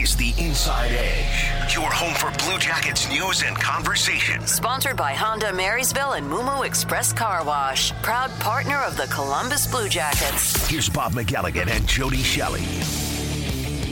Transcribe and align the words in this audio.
is 0.00 0.16
the 0.16 0.32
Inside 0.38 0.92
Edge, 0.92 1.74
your 1.74 1.90
home 1.90 2.14
for 2.14 2.30
Blue 2.42 2.56
Jackets 2.58 3.06
news 3.10 3.42
and 3.42 3.54
conversation. 3.54 4.40
Sponsored 4.46 4.96
by 4.96 5.12
Honda 5.12 5.52
Marysville 5.52 6.12
and 6.12 6.26
Moo 6.26 6.42
Moo 6.42 6.62
Express 6.62 7.12
Car 7.12 7.44
Wash, 7.44 7.92
proud 8.00 8.30
partner 8.40 8.78
of 8.78 8.96
the 8.96 9.06
Columbus 9.12 9.66
Blue 9.66 9.90
Jackets. 9.90 10.66
Here's 10.70 10.88
Bob 10.88 11.12
McElligott 11.12 11.68
and 11.68 11.86
Jody 11.86 12.22
Shelley. 12.22 12.64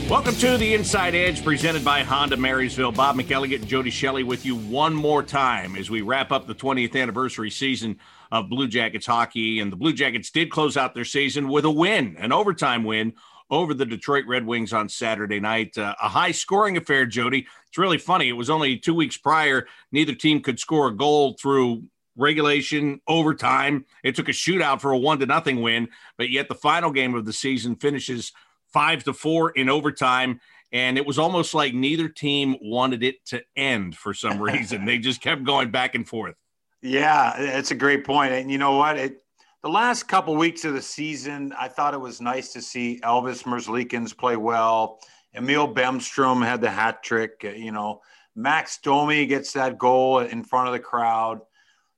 Welcome 0.09 0.33
to 0.37 0.57
the 0.57 0.73
Inside 0.73 1.13
Edge 1.13 1.43
presented 1.43 1.85
by 1.85 2.01
Honda 2.01 2.37
Marysville. 2.37 2.91
Bob 2.91 3.15
McElligott 3.15 3.57
and 3.57 3.67
Jody 3.67 3.91
Shelley 3.91 4.23
with 4.23 4.47
you 4.47 4.55
one 4.55 4.95
more 4.95 5.21
time 5.21 5.75
as 5.75 5.91
we 5.91 6.01
wrap 6.01 6.31
up 6.31 6.47
the 6.47 6.55
20th 6.55 6.99
anniversary 6.99 7.51
season 7.51 7.99
of 8.31 8.49
Blue 8.49 8.67
Jackets 8.67 9.05
hockey. 9.05 9.59
And 9.59 9.71
the 9.71 9.75
Blue 9.75 9.93
Jackets 9.93 10.31
did 10.31 10.49
close 10.49 10.75
out 10.75 10.95
their 10.95 11.05
season 11.05 11.49
with 11.49 11.65
a 11.65 11.69
win, 11.69 12.15
an 12.17 12.31
overtime 12.31 12.83
win 12.83 13.13
over 13.49 13.73
the 13.73 13.85
Detroit 13.85 14.25
Red 14.27 14.45
Wings 14.45 14.73
on 14.73 14.89
Saturday 14.89 15.39
night. 15.39 15.77
Uh, 15.77 15.95
a 16.01 16.07
high 16.07 16.31
scoring 16.31 16.77
affair, 16.77 17.05
Jody. 17.05 17.47
It's 17.67 17.77
really 17.77 17.97
funny. 17.97 18.29
It 18.29 18.33
was 18.33 18.49
only 18.49 18.77
two 18.77 18.93
weeks 18.93 19.17
prior, 19.17 19.67
neither 19.91 20.13
team 20.13 20.41
could 20.41 20.59
score 20.59 20.87
a 20.87 20.95
goal 20.95 21.35
through 21.39 21.83
regulation, 22.15 23.01
overtime. 23.07 23.85
It 24.03 24.15
took 24.15 24.29
a 24.29 24.33
shootout 24.33 24.81
for 24.81 24.91
a 24.91 24.97
one 24.97 25.19
to 25.19 25.25
nothing 25.25 25.61
win, 25.61 25.89
but 26.17 26.29
yet 26.29 26.49
the 26.49 26.55
final 26.55 26.91
game 26.91 27.15
of 27.15 27.25
the 27.25 27.33
season 27.33 27.75
finishes 27.75 28.33
five 28.71 29.03
to 29.05 29.13
four 29.13 29.51
in 29.51 29.69
overtime. 29.69 30.41
And 30.71 30.97
it 30.97 31.05
was 31.07 31.17
almost 31.17 31.55
like 31.55 31.73
neither 31.73 32.09
team 32.09 32.55
wanted 32.61 33.01
it 33.01 33.25
to 33.27 33.41
end 33.55 33.95
for 33.95 34.13
some 34.13 34.39
reason. 34.39 34.85
they 34.85 34.97
just 34.99 35.21
kept 35.21 35.43
going 35.43 35.71
back 35.71 35.95
and 35.95 36.07
forth. 36.07 36.35
Yeah, 36.81 37.33
it's 37.37 37.71
a 37.71 37.75
great 37.75 38.05
point. 38.05 38.33
And 38.33 38.51
you 38.51 38.57
know 38.57 38.77
what? 38.77 38.97
It, 38.97 39.23
the 39.61 39.69
last 39.69 40.07
couple 40.07 40.35
weeks 40.35 40.63
of 40.63 40.73
the 40.73 40.81
season, 40.81 41.53
I 41.59 41.67
thought 41.67 41.93
it 41.93 41.99
was 41.99 42.21
nice 42.21 42.53
to 42.53 42.61
see 42.61 42.99
Elvis 43.03 43.43
Merzlikins 43.43 44.17
play 44.17 44.37
well. 44.37 44.99
Emil 45.35 45.73
Bemstrom 45.73 46.43
had 46.45 46.61
the 46.61 46.69
hat 46.69 47.03
trick. 47.03 47.41
Uh, 47.43 47.49
you 47.49 47.71
know, 47.71 48.01
Max 48.35 48.79
Domi 48.81 49.25
gets 49.25 49.53
that 49.53 49.77
goal 49.77 50.19
in 50.19 50.43
front 50.43 50.67
of 50.67 50.73
the 50.73 50.79
crowd. 50.79 51.41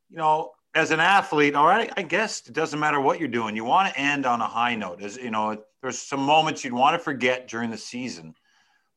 You 0.09 0.17
know, 0.17 0.51
as 0.73 0.91
an 0.91 0.99
athlete, 0.99 1.55
all 1.55 1.67
right, 1.67 1.91
I 1.95 2.01
guess 2.01 2.47
it 2.47 2.53
doesn't 2.53 2.79
matter 2.79 2.99
what 2.99 3.19
you're 3.19 3.27
doing. 3.27 3.55
You 3.55 3.63
want 3.63 3.93
to 3.93 3.99
end 3.99 4.25
on 4.25 4.41
a 4.41 4.47
high 4.47 4.75
note. 4.75 5.01
As 5.01 5.17
you 5.17 5.31
know, 5.31 5.61
there's 5.81 5.99
some 5.99 6.21
moments 6.21 6.63
you'd 6.63 6.73
want 6.73 6.95
to 6.95 6.99
forget 6.99 7.47
during 7.47 7.69
the 7.69 7.77
season, 7.77 8.33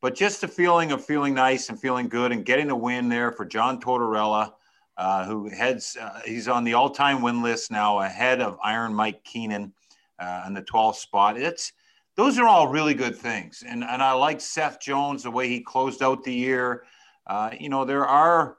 but 0.00 0.14
just 0.14 0.40
the 0.40 0.48
feeling 0.48 0.90
of 0.90 1.04
feeling 1.04 1.34
nice 1.34 1.68
and 1.68 1.78
feeling 1.78 2.08
good 2.08 2.32
and 2.32 2.44
getting 2.44 2.70
a 2.70 2.76
win 2.76 3.08
there 3.08 3.30
for 3.30 3.44
John 3.44 3.80
Tortorella 3.80 4.52
uh, 4.96 5.24
who 5.24 5.48
heads, 5.48 5.96
uh, 6.00 6.20
he's 6.24 6.48
on 6.48 6.64
the 6.64 6.74
all 6.74 6.90
time 6.90 7.22
win 7.22 7.42
list 7.42 7.70
now, 7.70 8.00
ahead 8.00 8.40
of 8.40 8.58
Iron 8.62 8.94
Mike 8.94 9.24
Keenan 9.24 9.72
uh, 10.18 10.44
in 10.46 10.54
the 10.54 10.62
12th 10.62 10.96
spot. 10.96 11.38
It's, 11.38 11.72
those 12.16 12.38
are 12.38 12.46
all 12.46 12.68
really 12.68 12.94
good 12.94 13.16
things. 13.16 13.64
And, 13.66 13.82
and 13.82 14.02
I 14.02 14.12
like 14.12 14.40
Seth 14.40 14.80
Jones, 14.80 15.24
the 15.24 15.30
way 15.30 15.48
he 15.48 15.60
closed 15.60 16.02
out 16.02 16.22
the 16.22 16.32
year. 16.32 16.84
Uh, 17.26 17.50
you 17.58 17.68
know, 17.68 17.84
there 17.84 18.06
are, 18.06 18.58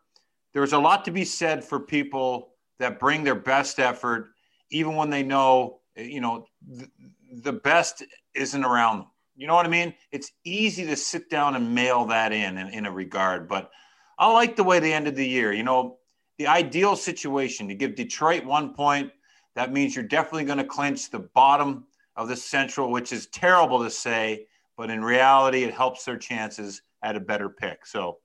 there's 0.54 0.74
a 0.74 0.80
lot 0.80 1.06
to 1.06 1.12
be 1.12 1.24
said 1.24 1.64
for 1.64 1.80
people 1.80 2.50
that 2.80 3.00
bring 3.00 3.24
their 3.24 3.36
best 3.36 3.80
effort, 3.80 4.32
even 4.72 4.96
when 4.96 5.10
they 5.10 5.24
know, 5.24 5.80
you 5.96 6.20
know, 6.20 6.48
th- 6.78 6.90
the 7.32 7.54
best 7.54 8.04
isn't 8.34 8.66
around 8.66 9.00
them. 9.00 9.08
You 9.38 9.48
know 9.48 9.56
what 9.56 9.66
I 9.66 9.70
mean? 9.70 9.94
It's 10.12 10.32
easy 10.44 10.86
to 10.88 10.96
sit 10.96 11.30
down 11.30 11.56
and 11.56 11.76
mail 11.76 12.06
that 12.06 12.32
in, 12.32 12.58
in, 12.58 12.68
in 12.70 12.86
a 12.86 12.92
regard, 12.92 13.48
but 13.48 13.70
I 14.18 14.32
like 14.32 14.56
the 14.56 14.64
way 14.64 14.80
they 14.80 14.94
ended 14.94 15.16
the 15.16 15.28
year. 15.28 15.52
You 15.52 15.64
know, 15.64 15.98
the 16.38 16.48
ideal 16.48 16.96
situation 16.96 17.68
to 17.68 17.76
give 17.76 17.96
Detroit 17.96 18.46
one 18.46 18.74
point. 18.74 19.12
That 19.56 19.72
means 19.72 19.96
you're 19.96 20.04
definitely 20.04 20.46
going 20.46 20.58
to 20.58 20.66
clinch 20.66 21.10
the 21.10 21.20
bottom 21.20 21.86
of 22.16 22.28
the 22.28 22.36
Central, 22.36 22.92
which 22.92 23.12
is 23.14 23.28
terrible 23.28 23.84
to 23.84 23.90
say, 23.90 24.48
but 24.78 24.90
in 24.90 25.04
reality, 25.04 25.64
it 25.64 25.74
helps 25.74 26.04
their 26.04 26.18
chances 26.18 26.82
at 27.04 27.16
a 27.16 27.20
better 27.20 27.50
pick. 27.50 27.86
So, 27.86 28.18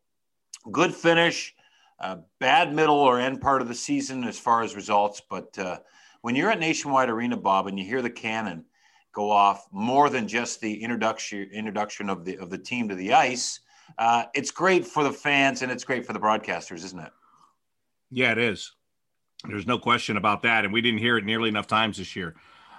good 0.72 0.94
finish, 0.94 1.54
uh, 2.00 2.16
bad 2.38 2.74
middle 2.74 2.96
or 2.96 3.20
end 3.20 3.40
part 3.40 3.62
of 3.62 3.68
the 3.68 3.74
season 3.74 4.24
as 4.24 4.38
far 4.38 4.62
as 4.62 4.74
results. 4.74 5.22
But 5.28 5.56
uh, 5.58 5.78
when 6.22 6.34
you're 6.34 6.50
at 6.50 6.58
Nationwide 6.58 7.08
Arena, 7.08 7.36
Bob, 7.36 7.66
and 7.66 7.78
you 7.78 7.84
hear 7.84 8.02
the 8.02 8.10
cannon 8.10 8.64
go 9.12 9.30
off 9.30 9.66
more 9.72 10.08
than 10.08 10.28
just 10.28 10.60
the 10.60 10.82
introduction 10.82 11.48
introduction 11.52 12.08
of 12.08 12.24
the 12.24 12.36
of 12.38 12.50
the 12.50 12.58
team 12.58 12.88
to 12.88 12.94
the 12.94 13.12
ice, 13.12 13.60
uh, 13.98 14.24
it's 14.34 14.50
great 14.50 14.86
for 14.86 15.04
the 15.04 15.12
fans 15.12 15.62
and 15.62 15.70
it's 15.70 15.84
great 15.84 16.06
for 16.06 16.12
the 16.12 16.20
broadcasters, 16.20 16.84
isn't 16.84 17.00
it? 17.00 17.12
Yeah, 18.10 18.32
it 18.32 18.38
is. 18.38 18.72
There's 19.44 19.66
no 19.66 19.78
question 19.78 20.16
about 20.16 20.42
that. 20.42 20.64
And 20.64 20.72
we 20.72 20.80
didn't 20.80 20.98
hear 20.98 21.16
it 21.16 21.24
nearly 21.24 21.48
enough 21.48 21.66
times 21.66 21.96
this 21.96 22.14
year. 22.14 22.34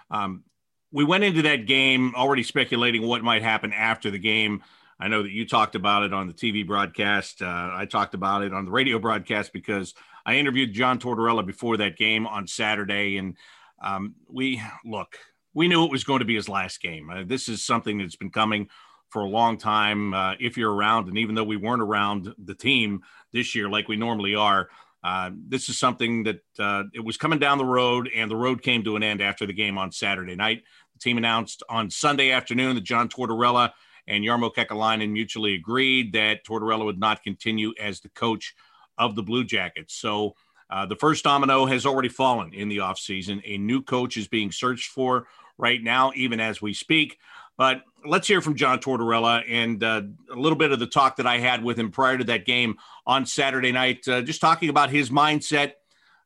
Um, 0.10 0.44
we 0.92 1.04
went 1.04 1.24
into 1.24 1.42
that 1.44 1.66
game 1.66 2.14
already 2.16 2.44
speculating 2.44 3.08
what 3.08 3.24
might 3.24 3.42
happen 3.42 3.72
after 3.74 4.12
the 4.12 4.20
game. 4.20 4.62
I 5.00 5.08
know 5.08 5.24
that 5.24 5.32
you 5.32 5.48
talked 5.48 5.76
about 5.76 6.04
it 6.04 6.14
on 6.14 6.28
the 6.28 6.34
TV 6.34 6.68
broadcast. 6.68 7.42
Uh, 7.42 7.72
I 7.74 7.88
talked 7.90 8.14
about 8.14 8.44
it 8.44 8.54
on 8.54 8.66
the 8.66 8.72
radio 8.72 9.00
broadcast 9.00 9.52
because 9.54 9.96
I 10.26 10.36
interviewed 10.36 10.74
John 10.74 11.00
Tortorella 11.00 11.46
before 11.46 11.78
that 11.78 11.98
game 11.98 12.28
on 12.28 12.46
Saturday. 12.46 13.18
And 13.18 13.36
um, 13.82 14.16
we 14.30 14.62
look, 14.86 15.18
we 15.54 15.68
knew 15.68 15.86
it 15.86 15.92
was 15.92 16.04
going 16.04 16.20
to 16.20 16.26
be 16.26 16.36
his 16.36 16.50
last 16.50 16.82
game. 16.82 17.10
Uh, 17.10 17.24
this 17.26 17.50
is 17.50 17.64
something 17.64 17.98
that's 17.98 18.16
been 18.16 18.30
coming 18.30 18.70
for 19.10 19.24
a 19.24 19.28
long 19.28 19.58
time. 19.58 20.14
Uh, 20.14 20.36
if 20.40 20.56
you're 20.56 20.74
around, 20.74 21.08
and 21.08 21.18
even 21.18 21.34
though 21.34 21.44
we 21.44 21.58
weren't 21.58 21.82
around 21.82 22.34
the 22.38 22.56
team 22.56 23.02
this 23.34 23.56
year 23.56 23.70
like 23.70 23.88
we 23.88 23.96
normally 23.96 24.36
are, 24.36 24.70
uh, 25.04 25.32
this 25.48 25.70
is 25.70 25.80
something 25.80 26.24
that 26.24 26.42
uh, 26.60 26.84
it 26.94 27.04
was 27.04 27.18
coming 27.18 27.40
down 27.40 27.58
the 27.58 27.66
road, 27.66 28.10
and 28.16 28.30
the 28.30 28.36
road 28.36 28.62
came 28.62 28.84
to 28.84 28.96
an 28.96 29.04
end 29.04 29.22
after 29.22 29.46
the 29.46 29.54
game 29.54 29.78
on 29.78 29.92
Saturday 29.92 30.36
night. 30.36 30.64
The 30.94 31.00
team 31.00 31.18
announced 31.18 31.64
on 31.70 31.90
Sunday 31.90 32.32
afternoon 32.32 32.76
that 32.76 32.84
John 32.84 33.10
Tortorella 33.10 33.72
and 34.08 34.24
Jarmo 34.24 34.54
Kekalainen 34.54 35.12
mutually 35.12 35.56
agreed 35.56 36.14
that 36.14 36.46
Tortorella 36.46 36.86
would 36.86 37.00
not 37.00 37.24
continue 37.24 37.74
as 37.80 38.00
the 38.00 38.10
coach 38.10 38.54
of 38.98 39.16
the 39.16 39.24
Blue 39.24 39.44
Jackets. 39.44 39.96
So 39.96 40.36
uh, 40.70 40.86
the 40.86 40.96
first 40.96 41.24
domino 41.24 41.66
has 41.66 41.86
already 41.86 42.10
fallen 42.10 42.54
in 42.54 42.70
the 42.70 42.78
offseason. 42.78 43.42
A 43.44 43.58
new 43.58 43.82
coach 43.82 44.18
is 44.18 44.28
being 44.28 44.52
searched 44.52 44.90
for 44.90 45.28
right 45.58 45.82
now, 45.82 46.12
even 46.16 46.40
as 46.40 46.62
we 46.62 46.74
speak. 46.74 47.18
But 47.62 47.84
let's 48.04 48.28
hear 48.28 48.42
from 48.42 48.56
John 48.56 48.80
Tortorella 48.80 49.44
and 49.48 49.84
uh, 49.84 50.02
a 50.32 50.36
little 50.36 50.58
bit 50.58 50.72
of 50.72 50.80
the 50.80 50.88
talk 50.88 51.18
that 51.18 51.28
I 51.28 51.38
had 51.38 51.64
with 51.64 51.78
him 51.78 51.92
prior 51.92 52.18
to 52.18 52.24
that 52.24 52.44
game 52.44 52.78
on 53.06 53.28
Saturday 53.28 53.72
night, 53.72 54.08
uh, 54.08 54.24
just 54.24 54.42
talking 54.42 54.70
about 54.70 54.90
his 54.90 55.12
mindset, 55.12 55.74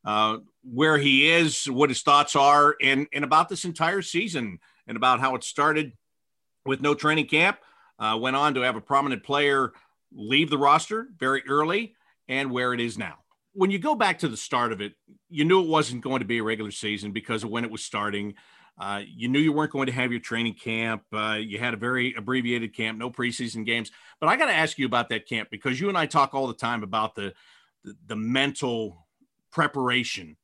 uh, 0.05 0.37
where 0.63 0.97
he 0.97 1.29
is, 1.29 1.69
what 1.69 1.89
his 1.89 2.03
thoughts 2.03 2.37
are, 2.37 2.77
and, 2.81 3.07
and 3.11 3.25
about 3.25 3.49
this 3.49 3.65
entire 3.65 4.01
season 4.01 4.59
and 4.87 4.95
about 4.95 5.19
how 5.19 5.35
it 5.35 5.43
started 5.43 5.91
with 6.65 6.79
no 6.79 6.95
training 6.95 7.27
camp, 7.27 7.57
uh, 7.99 8.17
went 8.17 8.37
on 8.37 8.53
to 8.53 8.61
have 8.61 8.77
a 8.77 8.81
prominent 8.81 9.21
player 9.21 9.73
leave 10.13 10.49
the 10.49 10.57
roster 10.57 11.09
very 11.19 11.43
early, 11.49 11.95
and 12.29 12.49
where 12.49 12.73
it 12.73 12.79
is 12.79 12.97
now. 12.97 13.15
When 13.51 13.71
you 13.71 13.79
go 13.79 13.93
back 13.93 14.19
to 14.19 14.29
the 14.29 14.37
start 14.37 14.71
of 14.71 14.79
it, 14.79 14.93
you 15.29 15.43
knew 15.43 15.61
it 15.61 15.67
wasn't 15.67 16.01
going 16.01 16.19
to 16.19 16.25
be 16.25 16.37
a 16.37 16.43
regular 16.43 16.71
season 16.71 17.11
because 17.11 17.43
of 17.43 17.49
when 17.49 17.65
it 17.65 17.71
was 17.71 17.83
starting. 17.83 18.35
Uh, 18.77 19.01
you 19.07 19.27
knew 19.27 19.39
you 19.39 19.53
weren't 19.53 19.71
going 19.71 19.85
to 19.85 19.91
have 19.91 20.11
your 20.11 20.19
training 20.19 20.53
camp. 20.53 21.03
Uh, 21.13 21.37
you 21.39 21.57
had 21.57 21.73
a 21.73 21.77
very 21.77 22.13
abbreviated 22.15 22.75
camp, 22.75 22.97
no 22.97 23.09
preseason 23.09 23.65
games. 23.65 23.91
But 24.19 24.27
I 24.27 24.35
got 24.35 24.47
to 24.47 24.53
ask 24.53 24.77
you 24.77 24.85
about 24.85 25.09
that 25.09 25.27
camp 25.27 25.49
because 25.49 25.79
you 25.79 25.87
and 25.87 25.97
I 25.97 26.05
talk 26.05 26.33
all 26.33 26.47
the 26.47 26.53
time 26.53 26.83
about 26.83 27.15
the, 27.15 27.33
the, 27.83 27.95
the 28.07 28.15
mental 28.15 29.05
preparation. 29.51 30.35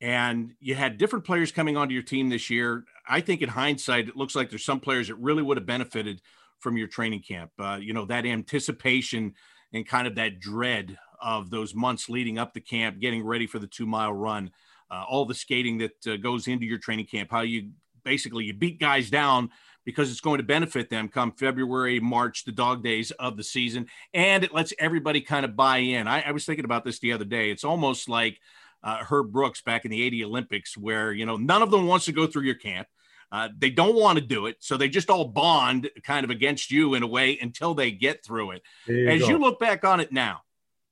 And 0.00 0.52
you 0.60 0.74
had 0.74 0.98
different 0.98 1.24
players 1.24 1.52
coming 1.52 1.76
onto 1.76 1.94
your 1.94 2.02
team 2.02 2.28
this 2.28 2.50
year. 2.50 2.84
I 3.08 3.20
think 3.20 3.42
in 3.42 3.48
hindsight, 3.48 4.08
it 4.08 4.16
looks 4.16 4.34
like 4.34 4.50
there's 4.50 4.64
some 4.64 4.80
players 4.80 5.08
that 5.08 5.14
really 5.16 5.42
would 5.42 5.56
have 5.56 5.66
benefited 5.66 6.20
from 6.60 6.76
your 6.76 6.88
training 6.88 7.22
camp. 7.22 7.50
Uh, 7.58 7.78
you 7.80 7.92
know, 7.92 8.04
that 8.06 8.26
anticipation 8.26 9.34
and 9.72 9.86
kind 9.86 10.06
of 10.06 10.14
that 10.16 10.38
dread 10.38 10.98
of 11.20 11.50
those 11.50 11.74
months 11.74 12.08
leading 12.08 12.38
up 12.38 12.52
to 12.54 12.60
camp, 12.60 13.00
getting 13.00 13.24
ready 13.24 13.46
for 13.46 13.58
the 13.58 13.66
two 13.66 13.86
mile 13.86 14.12
run 14.12 14.50
uh, 14.92 15.04
all 15.08 15.24
the 15.24 15.34
skating 15.34 15.78
that 15.78 16.06
uh, 16.06 16.16
goes 16.16 16.46
into 16.46 16.66
your 16.66 16.78
training 16.78 17.06
camp, 17.06 17.30
how 17.30 17.40
you 17.40 17.70
basically 18.04 18.44
you 18.44 18.52
beat 18.52 18.78
guys 18.78 19.08
down 19.08 19.50
because 19.84 20.10
it's 20.10 20.20
going 20.20 20.38
to 20.38 20.44
benefit 20.44 20.90
them 20.90 21.08
come 21.08 21.32
February, 21.32 21.98
March, 21.98 22.44
the 22.44 22.52
dog 22.52 22.84
days 22.84 23.10
of 23.12 23.36
the 23.36 23.42
season, 23.42 23.86
and 24.12 24.44
it 24.44 24.52
lets 24.52 24.72
everybody 24.78 25.20
kind 25.20 25.44
of 25.44 25.56
buy 25.56 25.78
in. 25.78 26.06
I, 26.06 26.22
I 26.22 26.32
was 26.32 26.44
thinking 26.44 26.64
about 26.64 26.84
this 26.84 26.98
the 26.98 27.12
other 27.12 27.24
day. 27.24 27.50
It's 27.50 27.64
almost 27.64 28.08
like 28.08 28.38
uh, 28.84 28.98
Herb 28.98 29.32
Brooks 29.32 29.62
back 29.62 29.84
in 29.84 29.90
the 29.90 30.02
'80 30.02 30.24
Olympics, 30.24 30.76
where 30.76 31.12
you 31.12 31.24
know 31.24 31.36
none 31.36 31.62
of 31.62 31.70
them 31.70 31.86
wants 31.86 32.04
to 32.04 32.12
go 32.12 32.26
through 32.26 32.42
your 32.42 32.54
camp. 32.54 32.86
Uh, 33.30 33.48
they 33.56 33.70
don't 33.70 33.96
want 33.96 34.18
to 34.18 34.24
do 34.24 34.44
it, 34.44 34.56
so 34.60 34.76
they 34.76 34.90
just 34.90 35.08
all 35.08 35.24
bond 35.24 35.88
kind 36.04 36.22
of 36.22 36.28
against 36.30 36.70
you 36.70 36.92
in 36.92 37.02
a 37.02 37.06
way 37.06 37.38
until 37.40 37.72
they 37.72 37.90
get 37.90 38.22
through 38.22 38.50
it. 38.50 38.62
You 38.86 39.08
As 39.08 39.22
go. 39.22 39.28
you 39.28 39.38
look 39.38 39.58
back 39.58 39.86
on 39.86 40.00
it 40.00 40.12
now, 40.12 40.42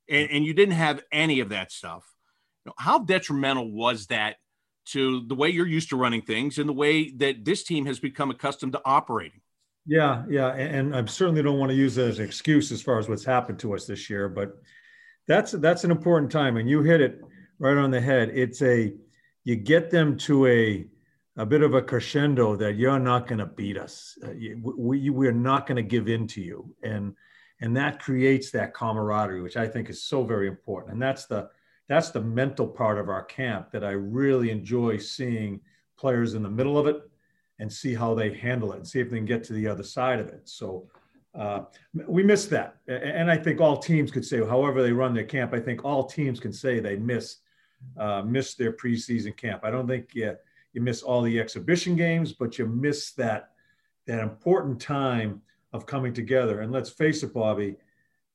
and, 0.09 0.31
and 0.31 0.45
you 0.47 0.55
didn't 0.55 0.75
have 0.75 1.03
any 1.13 1.41
of 1.41 1.51
that 1.51 1.71
stuff 1.71 2.10
how 2.79 3.01
detrimental 3.01 3.71
was 3.71 4.07
that 4.07 4.37
to 4.87 5.27
the 5.27 5.35
way 5.35 5.49
you're 5.51 5.67
used 5.67 5.91
to 5.91 5.97
running 5.97 6.23
things 6.23 6.59
and 6.59 6.69
the 6.69 6.73
way 6.75 7.11
that 7.13 7.45
this 7.45 7.63
team 7.63 7.87
has 7.87 8.01
become 8.01 8.31
accustomed 8.31 8.73
to 8.73 8.81
operating? 8.85 9.41
Yeah, 9.87 10.25
yeah, 10.29 10.49
and 10.49 10.95
I 10.95 11.05
certainly 11.07 11.43
don't 11.43 11.59
want 11.59 11.71
to 11.71 11.77
use 11.77 11.97
it 11.99 12.09
as 12.09 12.19
an 12.19 12.25
excuse 12.25 12.71
as 12.71 12.83
far 12.83 12.99
as 12.99 13.09
what's 13.09 13.25
happened 13.25 13.59
to 13.61 13.75
us 13.75 13.87
this 13.87 14.11
year, 14.11 14.29
but 14.29 14.61
that's 15.27 15.53
that's 15.53 15.85
an 15.85 15.91
important 15.91 16.31
time, 16.31 16.57
and 16.57 16.69
you 16.69 16.83
hit 16.83 17.01
it 17.01 17.21
right 17.59 17.77
on 17.77 17.91
the 17.91 18.01
head. 18.01 18.31
It's 18.35 18.63
a 18.63 18.93
you 19.45 19.57
get 19.57 19.91
them 19.91 20.17
to 20.19 20.47
a 20.47 20.87
a 21.37 21.47
bit 21.47 21.63
of 21.63 21.75
a 21.75 21.83
crescendo 21.83 22.57
that 22.57 22.75
you're 22.75 22.99
not 22.99 23.27
going 23.27 23.39
to 23.39 23.47
beat 23.47 23.79
us. 23.79 24.19
Uh, 24.23 24.33
we 24.77 25.09
we're 25.09 25.33
not 25.33 25.67
going 25.67 25.77
to 25.77 25.83
give 25.83 26.09
in 26.09 26.27
to 26.29 26.43
you, 26.43 26.75
and 26.83 27.15
and 27.61 27.77
that 27.77 28.01
creates 28.01 28.51
that 28.51 28.75
camaraderie, 28.75 29.41
which 29.41 29.57
I 29.57 29.67
think 29.67 29.89
is 29.89 30.03
so 30.03 30.25
very 30.25 30.49
important. 30.49 30.95
And 30.95 31.03
that's 31.03 31.27
the 31.27 31.49
that's 31.91 32.11
the 32.11 32.21
mental 32.21 32.69
part 32.69 32.99
of 32.99 33.09
our 33.09 33.25
camp 33.25 33.73
that 33.73 33.83
I 33.83 33.91
really 33.91 34.51
enjoy 34.53 34.97
seeing 34.97 35.61
players 35.99 36.35
in 36.35 36.43
the 36.45 36.49
middle 36.49 36.79
of 36.79 36.87
it 36.87 37.03
and 37.59 37.71
see 37.71 37.95
how 37.95 38.15
they 38.15 38.33
handle 38.33 38.73
it 38.73 38.77
and 38.77 38.87
see 38.87 39.01
if 39.01 39.11
they 39.11 39.17
can 39.17 39.27
get 39.27 39.43
to 39.45 39.55
the 39.55 39.67
other 39.67 39.83
side 39.83 40.21
of 40.21 40.29
it. 40.29 40.49
So 40.49 40.89
uh, 41.37 41.63
we 42.07 42.23
miss 42.23 42.47
that, 42.47 42.77
and 42.87 43.29
I 43.29 43.37
think 43.37 43.61
all 43.61 43.77
teams 43.77 44.13
could 44.13 44.25
say, 44.25 44.39
however 44.39 44.83
they 44.83 44.93
run 44.93 45.15
their 45.15 45.25
camp, 45.25 45.53
I 45.53 45.59
think 45.59 45.85
all 45.85 46.05
teams 46.05 46.39
can 46.39 46.53
say 46.53 46.79
they 46.79 46.95
miss 46.97 47.39
uh, 47.99 48.23
miss 48.23 48.55
their 48.55 48.73
preseason 48.73 49.37
camp. 49.37 49.65
I 49.65 49.71
don't 49.71 49.89
think 49.89 50.15
you 50.15 50.37
you 50.73 50.81
miss 50.81 51.03
all 51.03 51.23
the 51.23 51.41
exhibition 51.41 51.97
games, 51.97 52.33
but 52.33 52.57
you 52.57 52.67
miss 52.67 53.13
that 53.13 53.51
that 54.07 54.21
important 54.21 54.81
time 54.81 55.43
of 55.73 55.87
coming 55.87 56.13
together. 56.13 56.61
And 56.61 56.71
let's 56.71 56.91
face 56.91 57.25
it, 57.25 57.35
Bobby, 57.35 57.77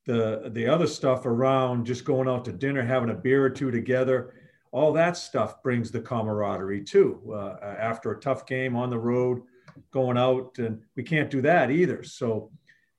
the 0.06 0.50
the 0.52 0.66
other 0.66 0.86
stuff 0.86 1.26
around 1.26 1.84
just 1.84 2.04
going 2.04 2.28
out 2.28 2.44
to 2.46 2.52
dinner, 2.52 2.82
having 2.82 3.10
a 3.10 3.14
beer 3.14 3.44
or 3.44 3.50
two 3.50 3.70
together, 3.70 4.34
all 4.70 4.92
that 4.92 5.16
stuff 5.16 5.62
brings 5.62 5.90
the 5.90 6.00
camaraderie 6.00 6.84
too. 6.84 7.20
Uh, 7.32 7.56
after 7.78 8.12
a 8.12 8.20
tough 8.20 8.46
game 8.46 8.76
on 8.76 8.88
the 8.88 8.98
road, 8.98 9.42
going 9.90 10.16
out, 10.16 10.58
and 10.58 10.80
we 10.94 11.02
can't 11.02 11.30
do 11.30 11.42
that 11.42 11.70
either. 11.70 12.02
So 12.02 12.50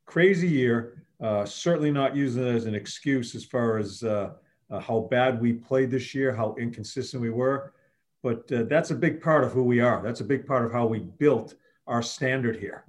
crazy 0.06 0.48
year. 0.48 1.04
Uh, 1.20 1.46
certainly 1.46 1.92
not 1.92 2.16
using 2.16 2.46
it 2.46 2.54
as 2.54 2.66
an 2.66 2.76
excuse 2.76 3.34
as 3.34 3.44
far 3.44 3.78
as 3.78 4.04
uh, 4.04 4.32
uh, 4.70 4.80
how 4.80 5.08
bad 5.10 5.42
we 5.42 5.54
played 5.54 5.90
this 5.90 6.14
year, 6.14 6.36
how 6.36 6.56
inconsistent 6.60 7.22
we 7.22 7.32
were. 7.32 7.74
But 8.22 8.52
uh, 8.52 8.64
that's 8.64 8.92
a 8.92 8.96
big 8.96 9.22
part 9.22 9.44
of 9.44 9.52
who 9.52 9.64
we 9.64 9.80
are. 9.80 10.02
That's 10.04 10.20
a 10.20 10.26
big 10.26 10.46
part 10.46 10.66
of 10.66 10.72
how 10.72 10.86
we 10.86 11.00
built 11.00 11.56
our 11.88 12.04
standard 12.04 12.58
here. 12.58 12.84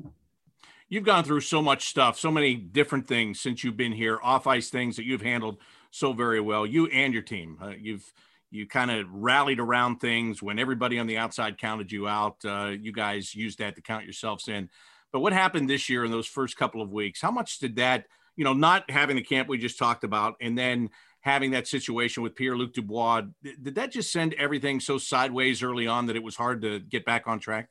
You've 0.89 1.05
gone 1.05 1.25
through 1.25 1.43
so 1.43 1.61
much 1.61 1.89
stuff, 1.89 2.19
so 2.19 2.31
many 2.31 2.55
different 2.55 3.07
things 3.07 3.41
since 3.41 3.63
you've 3.63 3.77
been 3.77 3.93
here, 3.93 4.19
off 4.23 4.47
ice 4.47 4.71
things 4.71 4.97
that 4.97 5.05
you've 5.05 5.21
handled 5.21 5.59
so 5.91 6.13
very 6.13 6.41
well. 6.41 6.65
You 6.65 6.87
and 6.87 7.13
your 7.13 7.23
team, 7.23 7.59
uh, 7.63 7.73
you've 7.79 8.11
you 8.51 8.67
kind 8.67 8.91
of 8.91 9.07
rallied 9.13 9.61
around 9.61 9.99
things 9.99 10.43
when 10.43 10.59
everybody 10.59 10.99
on 10.99 11.07
the 11.07 11.19
outside 11.19 11.59
counted 11.59 11.93
you 11.93 12.09
out. 12.09 12.37
Uh, 12.43 12.73
you 12.81 12.93
guys 12.93 13.35
used 13.35 13.59
that 13.59 13.75
to 13.77 13.83
count 13.83 14.05
yourselves 14.05 14.49
in. 14.49 14.71
But 15.13 15.21
what 15.21 15.35
happened 15.35 15.69
this 15.69 15.91
year 15.91 16.05
in 16.05 16.11
those 16.11 16.27
first 16.27 16.57
couple 16.57 16.81
of 16.81 16.91
weeks? 16.91 17.21
How 17.21 17.31
much 17.31 17.59
did 17.59 17.77
that, 17.77 18.07
you 18.37 18.45
know, 18.45 18.55
not 18.55 18.91
having 18.91 19.17
the 19.17 19.23
camp 19.23 19.49
we 19.49 19.59
just 19.59 19.79
talked 19.79 20.05
about, 20.05 20.37
and 20.41 20.57
then 20.57 20.89
having 21.21 21.51
that 21.51 21.67
situation 21.67 22.23
with 22.23 22.37
Pierre 22.37 22.57
Luc 22.57 22.73
Dubois, 22.73 23.23
did 23.43 23.75
that 23.75 23.93
just 23.93 24.13
send 24.13 24.33
everything 24.35 24.81
so 24.81 24.97
sideways 24.97 25.63
early 25.63 25.87
on 25.87 26.07
that 26.07 26.17
it 26.17 26.23
was 26.23 26.37
hard 26.37 26.63
to 26.63 26.81
get 26.81 27.05
back 27.05 27.27
on 27.27 27.41
track? 27.41 27.69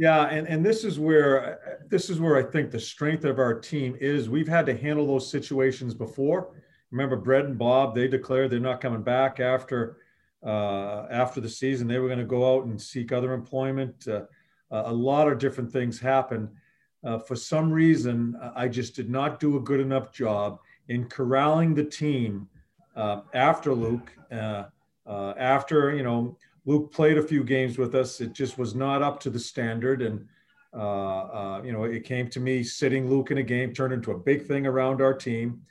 Yeah, 0.00 0.28
and, 0.28 0.48
and 0.48 0.64
this 0.64 0.82
is 0.82 0.98
where 0.98 1.84
this 1.90 2.08
is 2.08 2.20
where 2.20 2.36
I 2.36 2.42
think 2.42 2.70
the 2.70 2.80
strength 2.80 3.24
of 3.26 3.38
our 3.38 3.52
team 3.60 3.96
is. 4.00 4.30
We've 4.30 4.48
had 4.48 4.64
to 4.66 4.76
handle 4.76 5.06
those 5.06 5.30
situations 5.30 5.92
before. 5.92 6.54
Remember, 6.90 7.16
Bread 7.16 7.44
and 7.44 7.58
Bob, 7.58 7.94
they 7.94 8.08
declared 8.08 8.50
they're 8.50 8.60
not 8.60 8.80
coming 8.80 9.02
back 9.02 9.40
after 9.40 9.98
uh, 10.42 11.06
after 11.10 11.42
the 11.42 11.50
season. 11.50 11.86
They 11.86 11.98
were 11.98 12.08
going 12.08 12.18
to 12.18 12.24
go 12.24 12.56
out 12.56 12.64
and 12.64 12.80
seek 12.80 13.12
other 13.12 13.34
employment. 13.34 14.08
Uh, 14.08 14.22
a 14.70 14.92
lot 14.92 15.28
of 15.30 15.38
different 15.38 15.70
things 15.70 16.00
happened 16.00 16.48
uh, 17.04 17.18
for 17.18 17.36
some 17.36 17.72
reason, 17.72 18.36
I 18.54 18.68
just 18.68 18.94
did 18.94 19.08
not 19.08 19.40
do 19.40 19.56
a 19.56 19.60
good 19.60 19.80
enough 19.80 20.12
job 20.12 20.60
in 20.88 21.08
corralling 21.08 21.74
the 21.74 21.84
team 21.84 22.48
uh, 22.96 23.22
after 23.34 23.74
Luc, 23.74 24.12
Uh, 24.30 24.64
uh, 25.06 25.34
after 25.38 25.94
you 25.96 26.02
know, 26.04 26.36
Luc 26.66 26.92
played 26.92 27.18
a 27.18 27.22
few 27.22 27.42
games 27.42 27.78
with 27.78 27.94
us. 27.94 28.20
It 28.20 28.32
just 28.32 28.58
was 28.58 28.74
not 28.74 29.02
up 29.02 29.20
to 29.20 29.30
the 29.30 29.38
standard, 29.38 30.02
and 30.02 30.26
uh, 30.74 30.78
uh, 30.78 31.62
you 31.64 31.72
know, 31.72 31.84
it 31.84 32.04
came 32.04 32.28
to 32.30 32.40
me 32.40 32.62
sitting 32.62 33.08
Luc 33.08 33.30
in 33.30 33.38
a 33.38 33.42
game 33.42 33.72
turned 33.72 33.92
into 33.92 34.12
a 34.12 34.18
big 34.18 34.46
thing 34.46 34.66
around 34.66 35.00
our 35.00 35.14
team. 35.14 35.62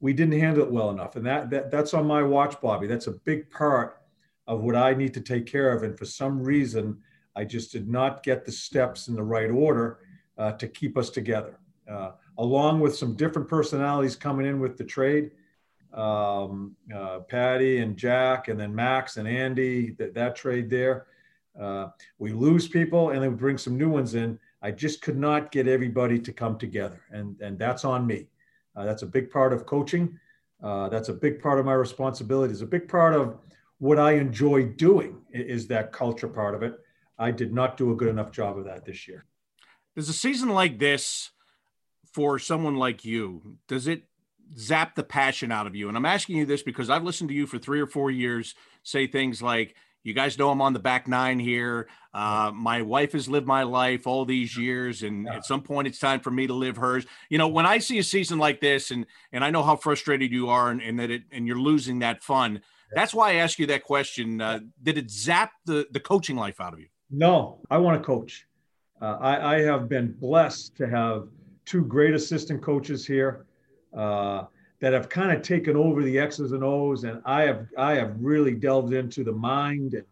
we 0.00 0.12
didn't 0.12 0.38
handle 0.38 0.64
it 0.64 0.70
well 0.70 0.90
enough, 0.90 1.16
and 1.16 1.26
that, 1.26 1.50
that 1.50 1.70
that's 1.70 1.94
on 1.94 2.06
my 2.06 2.22
watch, 2.22 2.60
Bobby. 2.60 2.86
That's 2.86 3.06
a 3.06 3.12
big 3.12 3.50
part 3.50 4.02
of 4.46 4.62
what 4.62 4.74
I 4.74 4.94
need 4.94 5.14
to 5.14 5.20
take 5.20 5.46
care 5.46 5.72
of, 5.72 5.82
and 5.82 5.96
for 5.96 6.06
some 6.06 6.42
reason 6.42 6.98
I 7.38 7.44
just 7.44 7.70
did 7.70 7.88
not 7.88 8.24
get 8.24 8.44
the 8.44 8.50
steps 8.50 9.06
in 9.06 9.14
the 9.14 9.22
right 9.22 9.50
order 9.50 10.00
uh, 10.38 10.52
to 10.52 10.66
keep 10.66 10.98
us 10.98 11.08
together. 11.08 11.60
Uh, 11.88 12.12
along 12.38 12.80
with 12.80 12.96
some 12.96 13.14
different 13.14 13.48
personalities 13.48 14.16
coming 14.16 14.44
in 14.44 14.58
with 14.58 14.76
the 14.76 14.84
trade, 14.84 15.30
um, 15.94 16.76
uh, 16.94 17.20
Patty 17.20 17.78
and 17.78 17.96
Jack, 17.96 18.48
and 18.48 18.58
then 18.58 18.74
Max 18.74 19.16
and 19.16 19.26
Andy, 19.26 19.90
that, 19.92 20.14
that 20.14 20.36
trade 20.36 20.68
there. 20.70 21.06
Uh, 21.58 21.88
we 22.18 22.32
lose 22.32 22.68
people 22.68 23.10
and 23.10 23.22
then 23.22 23.30
we 23.30 23.36
bring 23.36 23.58
some 23.58 23.76
new 23.76 23.88
ones 23.88 24.14
in. 24.14 24.38
I 24.62 24.70
just 24.70 25.02
could 25.02 25.16
not 25.16 25.50
get 25.50 25.66
everybody 25.66 26.18
to 26.18 26.32
come 26.32 26.58
together, 26.58 27.00
and, 27.10 27.40
and 27.40 27.58
that's 27.58 27.84
on 27.84 28.06
me. 28.06 28.26
Uh, 28.76 28.84
that's 28.84 29.02
a 29.02 29.06
big 29.06 29.30
part 29.30 29.52
of 29.52 29.66
coaching. 29.66 30.18
Uh, 30.62 30.88
that's 30.88 31.08
a 31.08 31.12
big 31.12 31.40
part 31.40 31.58
of 31.58 31.64
my 31.64 31.74
responsibility. 31.74 32.52
It's 32.52 32.62
a 32.62 32.66
big 32.66 32.88
part 32.88 33.14
of 33.14 33.38
what 33.78 33.98
I 33.98 34.12
enjoy 34.12 34.64
doing 34.64 35.20
is 35.32 35.68
that 35.68 35.92
culture 35.92 36.28
part 36.28 36.54
of 36.54 36.62
it. 36.62 36.74
I 37.18 37.30
did 37.30 37.52
not 37.52 37.76
do 37.76 37.92
a 37.92 37.96
good 37.96 38.08
enough 38.08 38.32
job 38.32 38.58
of 38.58 38.64
that 38.64 38.84
this 38.84 39.06
year. 39.06 39.24
Does 39.94 40.08
a 40.08 40.12
season 40.12 40.48
like 40.48 40.78
this, 40.78 41.30
for 42.12 42.38
someone 42.38 42.76
like 42.76 43.04
you, 43.04 43.58
does 43.68 43.86
it 43.86 44.02
zap 44.56 44.94
the 44.94 45.02
passion 45.02 45.52
out 45.52 45.66
of 45.66 45.74
you? 45.74 45.88
And 45.88 45.96
I'm 45.96 46.06
asking 46.06 46.36
you 46.36 46.46
this 46.46 46.62
because 46.62 46.90
I've 46.90 47.04
listened 47.04 47.28
to 47.30 47.34
you 47.34 47.46
for 47.46 47.58
three 47.58 47.80
or 47.80 47.86
four 47.86 48.10
years 48.10 48.54
say 48.82 49.06
things 49.06 49.42
like, 49.42 49.74
you 50.04 50.14
guys 50.14 50.38
know 50.38 50.50
I'm 50.50 50.62
on 50.62 50.72
the 50.72 50.78
back 50.78 51.08
nine 51.08 51.38
here. 51.38 51.88
Uh, 52.14 52.50
my 52.54 52.82
wife 52.82 53.12
has 53.12 53.28
lived 53.28 53.46
my 53.46 53.64
life 53.64 54.06
all 54.06 54.24
these 54.24 54.56
years, 54.56 55.02
and 55.02 55.26
yeah. 55.26 55.36
at 55.36 55.44
some 55.44 55.60
point 55.60 55.86
it's 55.86 55.98
time 55.98 56.20
for 56.20 56.30
me 56.30 56.46
to 56.46 56.54
live 56.54 56.76
hers. 56.76 57.04
You 57.28 57.36
know, 57.36 57.48
when 57.48 57.66
I 57.66 57.78
see 57.78 57.98
a 57.98 58.02
season 58.02 58.38
like 58.38 58.60
this, 58.60 58.90
and 58.90 59.06
and 59.32 59.44
I 59.44 59.50
know 59.50 59.62
how 59.62 59.76
frustrated 59.76 60.32
you 60.32 60.48
are, 60.48 60.70
and, 60.70 60.80
and 60.80 60.98
that 61.00 61.10
it 61.10 61.22
and 61.30 61.46
you're 61.46 61.58
losing 61.58 61.98
that 61.98 62.22
fun. 62.22 62.62
That's 62.94 63.12
why 63.12 63.32
I 63.32 63.34
ask 63.34 63.58
you 63.58 63.66
that 63.66 63.84
question. 63.84 64.40
Uh, 64.40 64.60
did 64.82 64.96
it 64.96 65.10
zap 65.10 65.52
the 65.66 65.86
the 65.90 66.00
coaching 66.00 66.36
life 66.36 66.60
out 66.60 66.72
of 66.72 66.80
you? 66.80 66.88
No, 67.10 67.60
I 67.70 67.78
want 67.78 68.00
to 68.00 68.06
coach. 68.06 68.46
Uh, 69.00 69.16
I, 69.20 69.54
I, 69.54 69.60
have 69.60 69.88
been 69.88 70.12
blessed 70.12 70.76
to 70.76 70.88
have 70.88 71.28
two 71.64 71.84
great 71.84 72.14
assistant 72.14 72.60
coaches 72.60 73.06
here 73.06 73.46
uh, 73.96 74.44
that 74.80 74.92
have 74.92 75.08
kind 75.08 75.32
of 75.32 75.42
taken 75.42 75.76
over 75.76 76.02
the 76.02 76.18
X's 76.18 76.52
and 76.52 76.62
O's, 76.62 77.04
and 77.04 77.20
I 77.24 77.42
have 77.42 77.66
I 77.76 77.94
have 77.94 78.16
really 78.20 78.54
delved 78.54 78.92
into 78.92 79.24
the 79.24 79.32
mind 79.32 79.94
and 79.94 80.04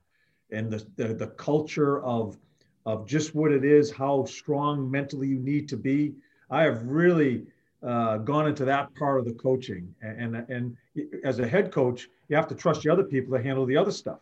and 0.53 0.71
the, 0.71 0.87
the, 0.97 1.15
the 1.15 1.27
culture 1.29 2.03
of 2.03 2.39
of 2.85 3.07
just 3.07 3.35
what 3.35 3.51
it 3.53 3.65
is, 3.65 3.91
how 3.91 4.25
strong 4.25 4.89
mentally 4.91 5.27
you 5.27 5.41
need 5.41 5.69
to 5.69 5.77
be. 5.77 6.15
I 6.51 6.63
have 6.63 6.85
really 6.85 7.47
uh, 7.83 8.19
gone 8.19 8.47
into 8.47 8.65
that 8.65 8.95
part 8.95 9.19
of 9.19 9.25
the 9.25 9.35
coaching, 9.35 9.95
and, 10.03 10.37
and 10.37 10.51
and 10.51 10.77
as 11.25 11.39
a 11.39 11.47
head 11.47 11.73
coach, 11.73 12.09
you 12.29 12.37
have 12.37 12.49
to 12.49 12.55
trust 12.55 12.83
the 12.83 12.91
other 12.91 13.05
people 13.05 13.37
to 13.37 13.43
handle 13.43 13.67
the 13.67 13.77
other 13.77 13.91
stuff. 13.93 14.21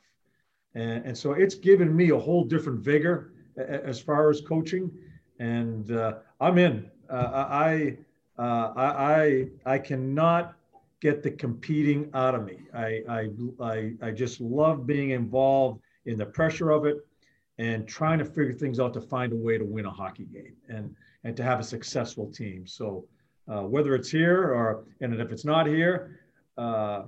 And, 0.75 1.05
and 1.07 1.17
so 1.17 1.33
it's 1.33 1.55
given 1.55 1.95
me 1.95 2.11
a 2.11 2.19
whole 2.19 2.45
different 2.45 2.81
vigor 2.81 3.33
as 3.57 4.01
far 4.01 4.31
as 4.31 4.41
coaching. 4.41 4.91
And 5.39 5.91
uh, 5.93 6.15
I'm 6.41 6.59
in. 6.59 6.91
Uh, 7.09 7.47
I, 7.49 7.97
uh, 8.39 8.73
I, 8.77 9.49
I 9.65 9.79
cannot 9.79 10.55
get 11.01 11.23
the 11.23 11.31
competing 11.31 12.11
out 12.15 12.35
of 12.35 12.45
me. 12.45 12.59
I, 12.75 13.03
I, 13.09 13.29
I, 13.61 13.93
I 14.03 14.11
just 14.11 14.41
love 14.41 14.87
being 14.87 15.11
involved 15.11 15.81
in 16.07 16.19
the 16.19 16.27
pressure 16.27 16.71
of 16.71 16.87
it 16.87 17.07
and 17.59 17.87
trying 17.87 18.19
to 18.19 18.25
figure 18.25 18.53
things 18.53 18.81
out 18.81 18.95
to 18.95 19.01
find 19.01 19.33
a 19.33 19.37
way 19.37 19.59
to 19.59 19.65
win 19.65 19.87
a 19.87 19.91
hockey 19.91 20.25
game 20.25 20.55
and, 20.69 20.95
and 21.25 21.37
to 21.37 21.43
have 21.43 21.61
a 21.61 21.65
successful 21.65 22.31
team. 22.31 22.67
So 22.67 23.07
uh, 23.49 23.63
whether 23.63 23.95
it's 23.95 24.11
here 24.11 24.53
or, 24.53 24.85
and 25.01 25.15
if 25.21 25.31
it's 25.31 25.45
not 25.45 25.67
here, 25.67 26.21
uh, 26.57 27.03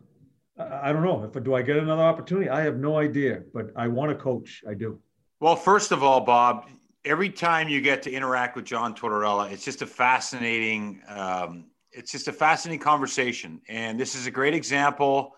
I 0.59 0.93
don't 0.93 1.03
know 1.03 1.25
if 1.25 1.43
do 1.43 1.55
I 1.55 1.63
get 1.63 1.77
another 1.77 2.03
opportunity. 2.03 2.49
I 2.49 2.63
have 2.63 2.77
no 2.77 2.99
idea, 2.99 3.43
but 3.53 3.71
I 3.77 3.89
want 3.89 4.11
to 4.11 4.17
coach. 4.17 4.63
I 4.69 4.75
do. 4.75 4.99
Well, 5.39 5.57
first 5.57 5.93
of 5.93 6.03
all, 6.03 6.21
Bob, 6.21 6.67
every 7.07 7.31
time 7.31 7.69
you 7.69 7.81
get 7.81 8.03
to 8.03 8.11
interact 8.11 8.57
with 8.57 8.65
John 8.65 8.95
Tortorella, 8.95 9.51
it's 9.51 9.65
just 9.65 9.81
a 9.81 9.87
fascinating. 9.87 11.01
Um, 11.09 11.67
it's 11.93 12.13
just 12.13 12.29
a 12.29 12.33
fascinating 12.33 12.81
conversation, 12.81 13.63
and 13.69 13.99
this 13.99 14.15
is 14.15 14.27
a 14.27 14.31
great 14.31 14.53
example 14.53 15.35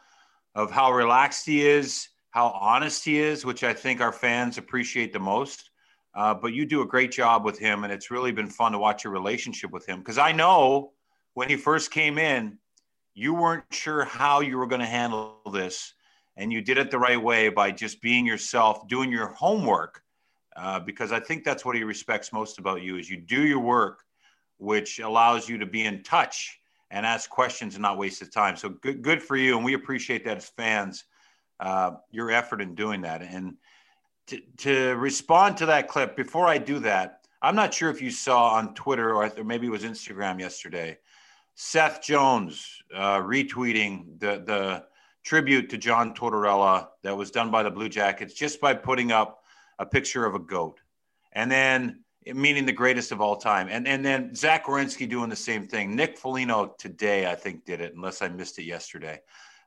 of 0.57 0.73
how 0.73 0.93
relaxed 0.93 1.47
he 1.47 1.65
is, 1.65 2.09
how 2.31 2.49
honest 2.49 3.05
he 3.05 3.21
is, 3.21 3.45
which 3.45 3.63
I 3.63 3.73
think 3.73 4.01
our 4.01 4.13
fans 4.13 4.59
appreciate 4.59 5.13
the 5.13 5.21
most. 5.21 5.71
Uh, 6.15 6.35
but 6.35 6.53
you 6.53 6.67
do 6.67 6.83
a 6.83 6.87
great 6.87 7.13
job 7.13 7.45
with 7.45 7.59
him, 7.59 7.85
and 7.85 7.93
it's 7.93 8.11
really 8.11 8.33
been 8.33 8.49
fun 8.49 8.73
to 8.73 8.79
watch 8.79 9.05
your 9.05 9.13
relationship 9.13 9.71
with 9.71 9.87
him 9.87 10.01
because 10.01 10.19
I 10.19 10.33
know 10.33 10.93
when 11.35 11.49
he 11.49 11.57
first 11.57 11.93
came 11.93 12.19
in 12.19 12.59
you 13.19 13.35
weren't 13.35 13.65
sure 13.73 14.05
how 14.05 14.39
you 14.39 14.57
were 14.57 14.67
going 14.69 14.81
to 14.81 14.87
handle 14.87 15.41
this 15.53 15.93
and 16.37 16.53
you 16.53 16.63
did 16.63 16.79
it 16.79 16.89
the 16.89 16.99
right 16.99 17.21
way 17.21 17.49
by 17.49 17.69
just 17.69 18.01
being 18.01 18.25
yourself 18.25 18.87
doing 18.87 19.11
your 19.11 19.27
homework 19.27 20.05
uh, 20.59 20.81
because 20.81 21.13
i 21.13 21.21
think 21.21 21.45
that's 21.45 21.65
what 21.65 21.77
he 21.77 21.85
respects 21.85 22.33
most 22.33 22.59
about 22.59 22.83
you 22.83 22.97
is 22.97 23.09
you 23.09 23.17
do 23.17 23.47
your 23.47 23.61
work 23.61 24.05
which 24.59 24.99
allows 24.99 25.49
you 25.49 25.57
to 25.59 25.67
be 25.67 25.85
in 25.85 26.03
touch 26.03 26.61
and 26.91 27.07
ask 27.07 27.31
questions 27.31 27.75
and 27.75 27.83
not 27.83 27.99
waste 27.99 28.19
the 28.19 28.27
time. 28.27 28.57
So 28.57 28.71
good, 28.71 29.03
good 29.03 29.23
for 29.23 29.37
you 29.37 29.57
and 29.57 29.65
we 29.65 29.75
appreciate 29.75 30.25
that 30.25 30.39
as 30.39 30.49
fans 30.49 31.05
uh, 31.61 31.93
your 32.11 32.31
effort 32.31 32.61
in 32.61 32.75
doing 32.75 33.03
that. 33.03 33.23
And 33.23 33.55
to, 34.29 34.41
to 34.59 34.95
respond 34.97 35.57
to 35.59 35.67
that 35.67 35.89
clip 35.89 36.15
before 36.15 36.47
i 36.47 36.59
do 36.59 36.79
that 36.81 37.27
i'm 37.41 37.57
not 37.57 37.73
sure 37.73 37.89
if 37.91 38.03
you 38.03 38.11
saw 38.11 38.51
on 38.51 38.75
twitter 38.75 39.15
or 39.15 39.33
maybe 39.43 39.67
it 39.67 39.71
was 39.71 39.85
instagram 39.85 40.39
yesterday 40.39 40.99
Seth 41.61 42.03
Jones 42.03 42.81
uh, 42.95 43.19
retweeting 43.19 44.21
the 44.21 44.43
the 44.47 44.85
tribute 45.25 45.69
to 45.71 45.77
John 45.77 46.15
Tortorella 46.15 46.87
that 47.03 47.17
was 47.17 47.33
done 47.33 47.51
by 47.51 47.65
the 47.65 47.71
Blue 47.71 47.89
Jackets 47.89 48.33
just 48.33 48.61
by 48.61 48.75
putting 48.75 49.11
up 49.11 49.43
a 49.79 49.87
picture 49.87 50.25
of 50.25 50.35
a 50.35 50.39
goat, 50.39 50.81
and 51.33 51.51
then 51.51 52.05
meaning 52.27 52.67
the 52.67 52.73
greatest 52.73 53.13
of 53.13 53.21
all 53.21 53.37
time, 53.37 53.69
and 53.71 53.87
and 53.87 54.05
then 54.05 54.35
Zach 54.35 54.67
Werenski 54.67 55.09
doing 55.09 55.31
the 55.31 55.37
same 55.37 55.67
thing. 55.67 55.95
Nick 55.95 56.19
Foligno 56.19 56.75
today, 56.79 57.31
I 57.31 57.35
think, 57.35 57.65
did 57.65 57.81
it, 57.81 57.95
unless 57.95 58.23
I 58.23 58.29
missed 58.29 58.59
it 58.59 58.65
yesterday. 58.65 59.21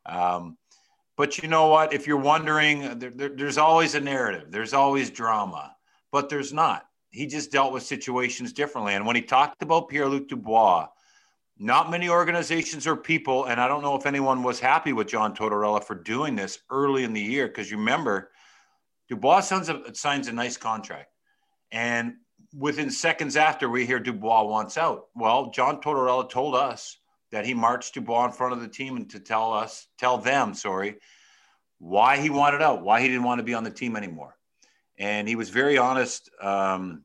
Um, 0.06 0.58
but 1.18 1.38
you 1.42 1.48
know 1.48 1.68
what? 1.68 1.94
If 1.94 2.08
you're 2.08 2.18
wondering, 2.18 2.98
there, 2.98 3.12
there, 3.12 3.30
there's 3.30 3.58
always 3.58 3.96
a 3.96 4.00
narrative. 4.00 4.52
There's 4.52 4.74
always 4.74 5.10
drama, 5.10 5.76
but 6.12 6.30
there's 6.30 6.54
not. 6.54 6.86
He 7.10 7.28
just 7.28 7.52
dealt 7.52 7.74
with 7.74 7.84
situations 7.84 8.54
differently. 8.54 8.94
And 8.94 9.06
when 9.06 9.16
he 9.16 9.22
talked 9.22 9.62
about 9.62 9.90
Pierre 9.90 10.08
Luc 10.08 10.30
Dubois 10.30 10.88
not 11.62 11.92
many 11.92 12.10
organizations 12.10 12.88
or 12.88 12.96
people, 12.96 13.46
and 13.46 13.62
I 13.62 13.68
don't 13.68 13.84
know 13.84 13.96
if 13.96 14.08
anyone 14.08 14.42
was 14.42 14.60
happy 14.60 14.94
with 14.94 15.08
John 15.08 15.36
Tortorella 15.36 15.84
for 15.84 15.94
doing 15.94 16.36
this 16.36 16.58
early 16.72 17.04
in 17.04 17.14
the 17.14 17.22
year 17.22 17.48
because 17.48 17.70
you 17.70 17.78
remember 17.78 18.32
Dubois 19.12 19.42
signs 19.42 19.68
a, 19.68 19.94
signs 19.94 20.30
a 20.30 20.32
nice 20.32 20.56
contract, 20.56 21.12
and 21.70 22.14
within 22.58 22.90
seconds 22.90 23.36
after 23.36 23.70
we 23.70 23.86
hear 23.86 24.00
Dubois 24.00 24.44
wants 24.44 24.78
out. 24.78 25.08
Well, 25.16 25.52
John 25.52 25.82
Tortorella 25.82 26.30
told 26.30 26.56
us 26.56 26.98
that 27.34 27.46
he 27.46 27.54
marched 27.54 27.94
Dubois 27.94 28.28
in 28.28 28.32
front 28.32 28.54
of 28.54 28.62
the 28.62 28.70
team 28.70 28.96
and 28.96 29.10
to 29.10 29.20
tell 29.20 29.54
us, 29.54 29.88
tell 29.98 30.18
them, 30.18 30.54
sorry, 30.54 30.96
why 31.78 32.20
he 32.20 32.30
wanted 32.30 32.62
out, 32.62 32.84
why 32.84 33.02
he 33.02 33.10
didn't 33.10 33.26
want 33.26 33.40
to 33.40 33.44
be 33.44 33.54
on 33.54 33.66
the 33.66 33.70
team 33.70 33.98
anymore, 33.98 34.38
and 34.98 35.28
he 35.28 35.36
was 35.36 35.50
very 35.50 35.78
honest 35.78 36.30
um, 36.42 37.04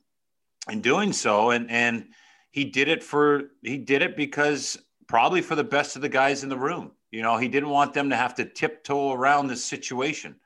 in 0.70 0.82
doing 0.82 1.12
so, 1.12 1.50
and 1.50 1.68
and 1.72 2.06
he 2.52 2.66
did 2.66 2.86
it 2.86 3.02
for 3.02 3.50
he 3.62 3.78
did 3.78 4.02
it 4.02 4.16
because 4.16 4.78
probably 5.08 5.42
for 5.42 5.56
the 5.56 5.64
best 5.64 5.96
of 5.96 6.02
the 6.02 6.08
guys 6.08 6.44
in 6.44 6.50
the 6.50 6.56
room. 6.56 6.92
You 7.10 7.22
know, 7.22 7.36
he 7.36 7.48
didn't 7.48 7.70
want 7.70 7.94
them 7.94 8.10
to 8.10 8.16
have 8.16 8.36
to 8.36 8.44
tiptoe 8.44 9.12
around 9.12 9.48
this 9.48 9.64
situation. 9.64 10.36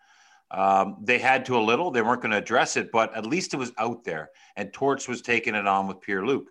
Um, 0.50 0.97
they 1.02 1.19
had 1.19 1.45
to 1.47 1.57
a 1.57 1.61
little. 1.61 1.90
They 1.90 2.02
weren't 2.02 2.23
going 2.23 2.33
to 2.33 2.38
address 2.38 2.76
it, 2.76 2.90
but 2.90 3.14
at 3.16 3.26
least 3.26 3.54
it 3.54 3.59
was 3.59 3.73
out 3.78 4.04
there. 4.04 4.30
And 4.57 4.73
Torts 4.73 5.07
was 5.07 5.23
taking 5.23 5.54
it 5.54 5.66
on 5.66 5.87
with 5.87 6.00
Pierre 6.00 6.26
Luc. 6.26 6.50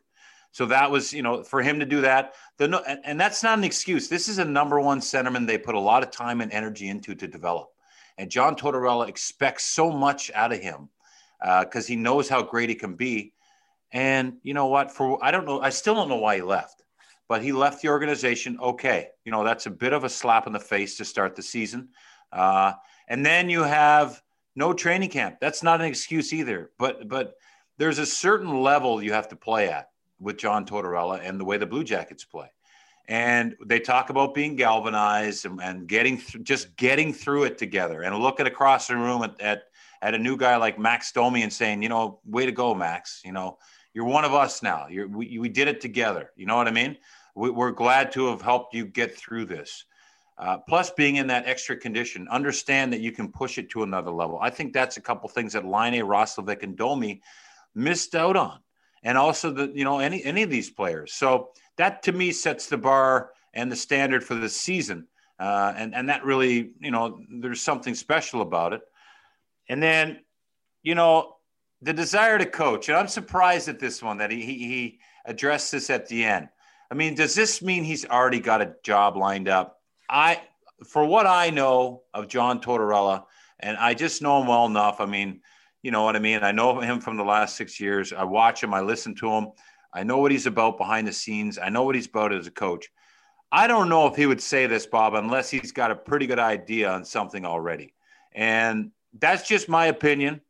So 0.51 0.65
that 0.67 0.89
was, 0.89 1.13
you 1.13 1.21
know, 1.21 1.43
for 1.43 1.61
him 1.61 1.79
to 1.79 1.85
do 1.85 2.01
that. 2.01 2.33
The, 2.57 2.83
and, 2.87 2.99
and 3.03 3.19
that's 3.19 3.43
not 3.43 3.57
an 3.57 3.63
excuse. 3.63 4.07
This 4.07 4.27
is 4.27 4.39
a 4.39 4.45
number 4.45 4.79
one 4.79 4.99
centerman 4.99 5.45
they 5.45 5.57
put 5.57 5.75
a 5.75 5.79
lot 5.79 6.01
of 6.01 6.11
time 6.11 6.41
and 6.41 6.51
energy 6.51 6.87
into 6.87 7.13
to 7.13 7.27
develop. 7.27 7.69
And 8.17 8.31
John 8.31 8.55
Tortorella 8.55 9.07
expects 9.07 9.65
so 9.65 9.91
much 9.91 10.31
out 10.33 10.51
of 10.51 10.59
him 10.59 10.89
because 11.39 11.85
uh, 11.85 11.87
he 11.87 11.95
knows 11.95 12.27
how 12.27 12.41
great 12.41 12.69
he 12.69 12.75
can 12.75 12.95
be. 12.95 13.33
And 13.91 14.37
you 14.43 14.53
know 14.53 14.67
what? 14.67 14.91
For 14.91 15.23
I 15.23 15.31
don't 15.31 15.45
know, 15.45 15.61
I 15.61 15.69
still 15.69 15.95
don't 15.95 16.09
know 16.09 16.17
why 16.17 16.35
he 16.35 16.41
left, 16.41 16.83
but 17.27 17.41
he 17.41 17.51
left 17.51 17.81
the 17.81 17.89
organization. 17.89 18.59
Okay, 18.61 19.07
you 19.25 19.31
know 19.31 19.43
that's 19.43 19.65
a 19.65 19.71
bit 19.71 19.93
of 19.93 20.03
a 20.03 20.09
slap 20.09 20.45
in 20.47 20.53
the 20.53 20.59
face 20.59 20.97
to 20.97 21.05
start 21.05 21.35
the 21.35 21.41
season. 21.41 21.89
Uh, 22.31 22.73
and 23.09 23.25
then 23.25 23.49
you 23.49 23.63
have 23.63 24.21
no 24.55 24.73
training 24.73 25.09
camp. 25.09 25.37
That's 25.41 25.63
not 25.63 25.81
an 25.81 25.87
excuse 25.87 26.31
either. 26.31 26.71
But 26.77 27.09
but 27.09 27.35
there's 27.77 27.99
a 27.99 28.05
certain 28.05 28.61
level 28.61 29.01
you 29.01 29.13
have 29.13 29.27
to 29.29 29.35
play 29.35 29.69
at 29.69 29.89
with 30.19 30.37
John 30.37 30.65
Tortorella 30.65 31.19
and 31.23 31.39
the 31.39 31.45
way 31.45 31.57
the 31.57 31.65
Blue 31.65 31.83
Jackets 31.83 32.23
play. 32.23 32.47
And 33.07 33.55
they 33.65 33.79
talk 33.79 34.11
about 34.11 34.35
being 34.35 34.55
galvanized 34.55 35.45
and, 35.45 35.59
and 35.61 35.87
getting 35.87 36.17
th- 36.17 36.43
just 36.43 36.75
getting 36.77 37.11
through 37.11 37.45
it 37.45 37.57
together 37.57 38.03
and 38.03 38.15
looking 38.19 38.45
across 38.45 38.87
the 38.87 38.95
room 38.95 39.23
at, 39.23 39.41
at 39.41 39.63
at 40.01 40.13
a 40.13 40.17
new 40.17 40.37
guy 40.37 40.55
like 40.55 40.79
Max 40.79 41.11
Domi 41.11 41.41
and 41.41 41.51
saying, 41.51 41.83
you 41.83 41.89
know, 41.89 42.19
way 42.25 42.45
to 42.45 42.51
go, 42.51 42.73
Max. 42.73 43.21
You 43.25 43.31
know, 43.31 43.57
you're 43.93 44.05
one 44.05 44.25
of 44.25 44.33
us 44.33 44.63
now. 44.63 44.87
You're, 44.89 45.07
we, 45.07 45.39
we 45.39 45.49
did 45.49 45.67
it 45.67 45.81
together. 45.81 46.31
You 46.35 46.45
know 46.45 46.55
what 46.55 46.67
I 46.67 46.71
mean? 46.71 46.97
We, 47.35 47.49
are 47.49 47.71
glad 47.71 48.11
to 48.13 48.27
have 48.27 48.41
helped 48.41 48.73
you 48.73 48.85
get 48.85 49.17
through 49.17 49.45
this. 49.45 49.85
Uh, 50.39 50.57
plus, 50.57 50.89
being 50.91 51.17
in 51.17 51.27
that 51.27 51.45
extra 51.47 51.75
condition, 51.75 52.25
understand 52.29 52.93
that 52.93 53.01
you 53.01 53.11
can 53.11 53.29
push 53.29 53.57
it 53.57 53.69
to 53.69 53.83
another 53.83 54.09
level. 54.09 54.39
I 54.41 54.49
think 54.49 54.71
that's 54.71 54.95
a 54.95 55.01
couple 55.01 55.27
things 55.27 55.51
that 55.51 55.65
Laine, 55.65 56.01
Roslovic, 56.01 56.63
and 56.63 56.77
Domi 56.77 57.21
missed 57.75 58.15
out 58.15 58.37
on, 58.37 58.59
and 59.03 59.17
also 59.17 59.51
the 59.51 59.69
you 59.75 59.83
know 59.83 59.99
any 59.99 60.23
any 60.23 60.43
of 60.43 60.49
these 60.49 60.69
players. 60.69 61.11
So 61.11 61.49
that 61.75 62.03
to 62.03 62.13
me 62.13 62.31
sets 62.31 62.67
the 62.67 62.77
bar 62.77 63.31
and 63.53 63.69
the 63.69 63.75
standard 63.75 64.23
for 64.23 64.35
the 64.35 64.47
season, 64.47 65.07
uh, 65.39 65.73
and 65.75 65.93
and 65.93 66.07
that 66.07 66.23
really 66.23 66.71
you 66.79 66.91
know 66.91 67.19
there's 67.29 67.61
something 67.61 67.93
special 67.93 68.41
about 68.41 68.71
it. 68.71 68.81
And 69.67 69.83
then, 69.83 70.21
you 70.83 70.95
know, 70.95 71.35
the 71.81 71.93
desire 71.93 72.37
to 72.37 72.45
coach, 72.45 72.89
and 72.89 72.97
I'm 72.97 73.07
surprised 73.07 73.69
at 73.69 73.79
this 73.79 74.01
one 74.01 74.17
that 74.17 74.31
he, 74.31 74.41
he 74.41 74.99
addressed 75.25 75.71
this 75.71 75.89
at 75.89 76.07
the 76.07 76.23
end. 76.23 76.49
I 76.89 76.95
mean, 76.95 77.13
does 77.13 77.35
this 77.35 77.61
mean 77.61 77.83
he's 77.83 78.05
already 78.05 78.39
got 78.39 78.61
a 78.61 78.73
job 78.83 79.15
lined 79.15 79.47
up? 79.47 79.78
I, 80.09 80.41
for 80.85 81.05
what 81.05 81.27
I 81.27 81.49
know 81.49 82.03
of 82.13 82.27
John 82.27 82.59
Tortorella, 82.61 83.25
and 83.59 83.77
I 83.77 83.93
just 83.93 84.21
know 84.21 84.41
him 84.41 84.47
well 84.47 84.65
enough. 84.65 85.01
I 85.01 85.05
mean, 85.05 85.41
you 85.81 85.91
know 85.91 86.03
what 86.03 86.15
I 86.15 86.19
mean. 86.19 86.43
I 86.43 86.51
know 86.51 86.79
him 86.79 86.99
from 86.99 87.17
the 87.17 87.23
last 87.23 87.55
six 87.55 87.79
years. 87.79 88.11
I 88.11 88.23
watch 88.23 88.63
him. 88.63 88.73
I 88.73 88.81
listen 88.81 89.15
to 89.15 89.29
him. 89.29 89.47
I 89.93 90.03
know 90.03 90.17
what 90.17 90.31
he's 90.31 90.45
about 90.45 90.77
behind 90.77 91.07
the 91.07 91.13
scenes. 91.13 91.57
I 91.57 91.69
know 91.69 91.83
what 91.83 91.95
he's 91.95 92.07
about 92.07 92.33
as 92.33 92.47
a 92.47 92.51
coach. 92.51 92.89
I 93.51 93.67
don't 93.67 93.89
know 93.89 94.07
if 94.07 94.15
he 94.15 94.25
would 94.25 94.41
say 94.41 94.67
this, 94.67 94.85
Bob, 94.85 95.15
unless 95.15 95.49
he's 95.49 95.71
got 95.71 95.91
a 95.91 95.95
pretty 95.95 96.27
good 96.27 96.39
idea 96.39 96.91
on 96.91 97.03
something 97.03 97.45
already. 97.45 97.93
And 98.31 98.91
that's 99.19 99.47
just 99.47 99.67
my 99.67 99.87
opinion 99.87 100.41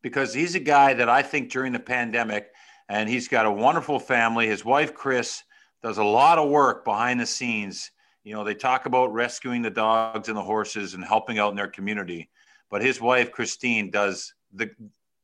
because 0.00 0.32
he's 0.32 0.54
a 0.54 0.60
guy 0.60 0.94
that 0.94 1.08
I 1.08 1.22
think 1.22 1.50
during 1.50 1.72
the 1.72 1.80
pandemic, 1.80 2.48
and 2.88 3.08
he's 3.08 3.28
got 3.28 3.46
a 3.46 3.50
wonderful 3.50 3.98
family. 3.98 4.46
His 4.46 4.64
wife, 4.64 4.94
Chris, 4.94 5.42
does 5.82 5.98
a 5.98 6.04
lot 6.04 6.38
of 6.38 6.48
work 6.48 6.84
behind 6.84 7.18
the 7.18 7.26
scenes. 7.26 7.90
You 8.24 8.34
know, 8.34 8.44
they 8.44 8.54
talk 8.54 8.86
about 8.86 9.12
rescuing 9.12 9.62
the 9.62 9.70
dogs 9.70 10.28
and 10.28 10.36
the 10.36 10.42
horses 10.42 10.94
and 10.94 11.04
helping 11.04 11.38
out 11.38 11.50
in 11.50 11.56
their 11.56 11.68
community. 11.68 12.30
But 12.70 12.82
his 12.82 13.00
wife, 13.00 13.32
Christine, 13.32 13.90
does 13.90 14.34
the 14.52 14.70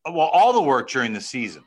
well, 0.04 0.28
all 0.28 0.52
the 0.52 0.62
work 0.62 0.88
during 0.88 1.12
the 1.12 1.20
season. 1.20 1.64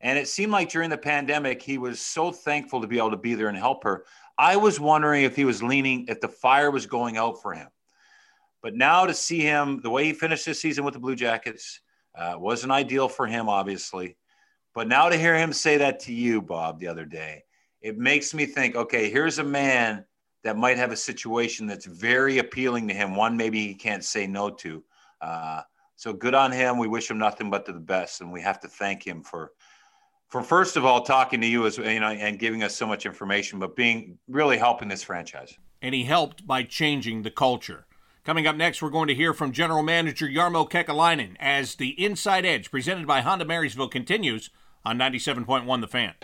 And 0.00 0.18
it 0.18 0.26
seemed 0.26 0.50
like 0.50 0.70
during 0.70 0.90
the 0.90 0.98
pandemic, 0.98 1.62
he 1.62 1.78
was 1.78 2.00
so 2.00 2.32
thankful 2.32 2.80
to 2.80 2.88
be 2.88 2.98
able 2.98 3.12
to 3.12 3.16
be 3.16 3.34
there 3.34 3.48
and 3.48 3.56
help 3.56 3.84
her. 3.84 4.04
I 4.36 4.56
was 4.56 4.80
wondering 4.80 5.22
if 5.22 5.36
he 5.36 5.44
was 5.44 5.62
leaning, 5.62 6.06
if 6.08 6.20
the 6.20 6.28
fire 6.28 6.70
was 6.70 6.86
going 6.86 7.16
out 7.16 7.40
for 7.40 7.52
him. 7.52 7.68
But 8.62 8.74
now 8.74 9.06
to 9.06 9.14
see 9.14 9.40
him, 9.40 9.80
the 9.82 9.90
way 9.90 10.04
he 10.04 10.12
finished 10.12 10.46
this 10.46 10.60
season 10.60 10.84
with 10.84 10.94
the 10.94 11.00
Blue 11.00 11.14
Jackets, 11.14 11.80
uh, 12.16 12.34
wasn't 12.36 12.72
ideal 12.72 13.08
for 13.08 13.26
him, 13.26 13.48
obviously. 13.48 14.16
But 14.74 14.88
now 14.88 15.08
to 15.08 15.16
hear 15.16 15.36
him 15.36 15.52
say 15.52 15.76
that 15.78 16.00
to 16.00 16.12
you, 16.12 16.42
Bob, 16.42 16.80
the 16.80 16.88
other 16.88 17.04
day, 17.04 17.44
it 17.80 17.98
makes 17.98 18.34
me 18.34 18.46
think 18.46 18.74
okay, 18.74 19.10
here's 19.10 19.38
a 19.38 19.44
man 19.44 20.04
that 20.42 20.56
might 20.56 20.76
have 20.76 20.92
a 20.92 20.96
situation 20.96 21.66
that's 21.66 21.86
very 21.86 22.38
appealing 22.38 22.88
to 22.88 22.94
him, 22.94 23.14
one 23.14 23.36
maybe 23.36 23.66
he 23.66 23.74
can't 23.74 24.04
say 24.04 24.26
no 24.26 24.50
to. 24.50 24.82
Uh, 25.20 25.62
so 25.96 26.12
good 26.12 26.34
on 26.34 26.50
him. 26.50 26.78
We 26.78 26.88
wish 26.88 27.10
him 27.10 27.18
nothing 27.18 27.48
but 27.50 27.64
the 27.64 27.72
best, 27.74 28.20
and 28.20 28.32
we 28.32 28.40
have 28.40 28.60
to 28.60 28.68
thank 28.68 29.06
him 29.06 29.22
for, 29.22 29.52
for 30.28 30.42
first 30.42 30.76
of 30.76 30.84
all 30.84 31.02
talking 31.02 31.40
to 31.40 31.46
you 31.46 31.66
as 31.66 31.78
you 31.78 32.00
know 32.00 32.08
and 32.08 32.38
giving 32.38 32.62
us 32.62 32.74
so 32.74 32.86
much 32.86 33.06
information, 33.06 33.58
but 33.58 33.76
being 33.76 34.18
really 34.26 34.58
helping 34.58 34.88
this 34.88 35.02
franchise. 35.02 35.56
And 35.80 35.94
he 35.94 36.04
helped 36.04 36.46
by 36.46 36.64
changing 36.64 37.22
the 37.22 37.30
culture. 37.30 37.86
Coming 38.24 38.46
up 38.46 38.54
next, 38.54 38.80
we're 38.80 38.90
going 38.90 39.08
to 39.08 39.16
hear 39.16 39.34
from 39.34 39.50
General 39.50 39.82
Manager 39.82 40.28
Jarmo 40.28 40.68
Kekalainen 40.68 41.36
as 41.40 41.74
the 41.74 41.90
Inside 42.02 42.46
Edge 42.46 42.70
presented 42.70 43.04
by 43.06 43.20
Honda 43.20 43.44
Marysville 43.44 43.88
continues 43.88 44.50
on 44.84 44.96
97.1 44.96 45.80
The 45.80 45.88
Fan. 45.88 46.14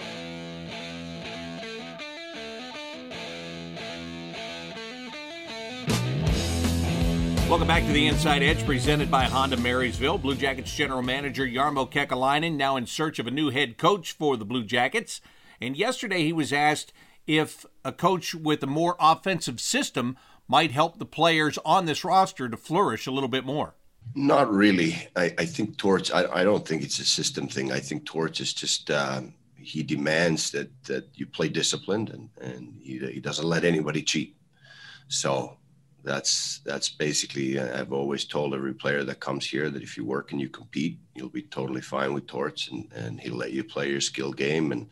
Welcome 7.49 7.67
back 7.67 7.87
to 7.87 7.93
the 7.93 8.07
Inside 8.07 8.43
Edge 8.43 8.67
presented 8.67 9.11
by 9.11 9.25
Honda 9.25 9.57
Marysville. 9.57 10.19
Blue 10.19 10.35
Jackets 10.35 10.77
General 10.77 11.01
Manager 11.01 11.47
Jarmo 11.47 11.91
Kekalainen 11.91 12.57
now 12.57 12.77
in 12.77 12.85
search 12.85 13.19
of 13.19 13.27
a 13.27 13.31
new 13.31 13.49
head 13.49 13.79
coach 13.79 14.13
for 14.13 14.37
the 14.37 14.45
Blue 14.45 14.65
Jackets. 14.65 15.23
And 15.59 15.75
yesterday 15.75 16.25
he 16.25 16.33
was 16.35 16.53
asked 16.53 16.93
if 17.27 17.65
a 17.87 17.91
coach 17.91 18.35
with 18.35 18.63
a 18.63 18.67
more 18.67 18.97
offensive 19.01 19.61
system 19.61 20.19
might 20.47 20.73
help 20.73 20.99
the 20.99 21.07
players 21.07 21.59
on 21.65 21.87
this 21.87 22.05
roster 22.05 22.51
to 22.51 22.57
flourish 22.59 23.07
a 23.07 23.11
little 23.11 23.31
bit 23.31 23.47
more? 23.47 23.75
Not 24.15 24.53
really. 24.53 25.09
I, 25.17 25.35
I 25.39 25.47
think 25.47 25.79
Torts. 25.79 26.11
I, 26.11 26.27
I 26.27 26.45
don't 26.45 26.69
think 26.69 26.83
it's 26.83 26.99
a 26.99 27.07
system 27.07 27.49
thing. 27.49 27.73
I 27.73 27.81
think 27.81 28.05
Torts 28.05 28.41
is 28.41 28.53
just 28.53 28.91
um, 28.91 29.33
he 29.57 29.83
demands 29.83 30.51
that 30.51 30.69
that 30.85 31.09
you 31.15 31.25
play 31.25 31.49
disciplined 31.49 32.11
and 32.11 32.29
and 32.43 32.75
he, 32.83 32.99
he 32.99 33.21
doesn't 33.21 33.47
let 33.47 33.65
anybody 33.65 34.03
cheat. 34.03 34.37
So 35.09 35.57
that's 36.09 36.61
that's 36.65 36.89
basically. 36.89 37.61
I've 37.61 37.93
always 37.93 38.25
told 38.25 38.55
every 38.55 38.75
player 38.75 39.05
that 39.05 39.21
comes 39.21 39.47
here 39.47 39.71
that 39.71 39.83
if 39.83 39.97
you 39.97 40.05
work 40.05 40.33
and 40.33 40.41
you 40.41 40.49
compete, 40.49 40.99
you'll 41.15 41.29
be 41.29 41.43
totally 41.43 41.81
fine 41.81 42.15
with 42.15 42.27
Torts, 42.27 42.69
and 42.69 42.91
and 42.95 43.21
he'll 43.21 43.37
let 43.37 43.53
you 43.53 43.63
play 43.63 43.91
your 43.91 44.01
skill 44.01 44.33
game 44.33 44.73
and 44.73 44.89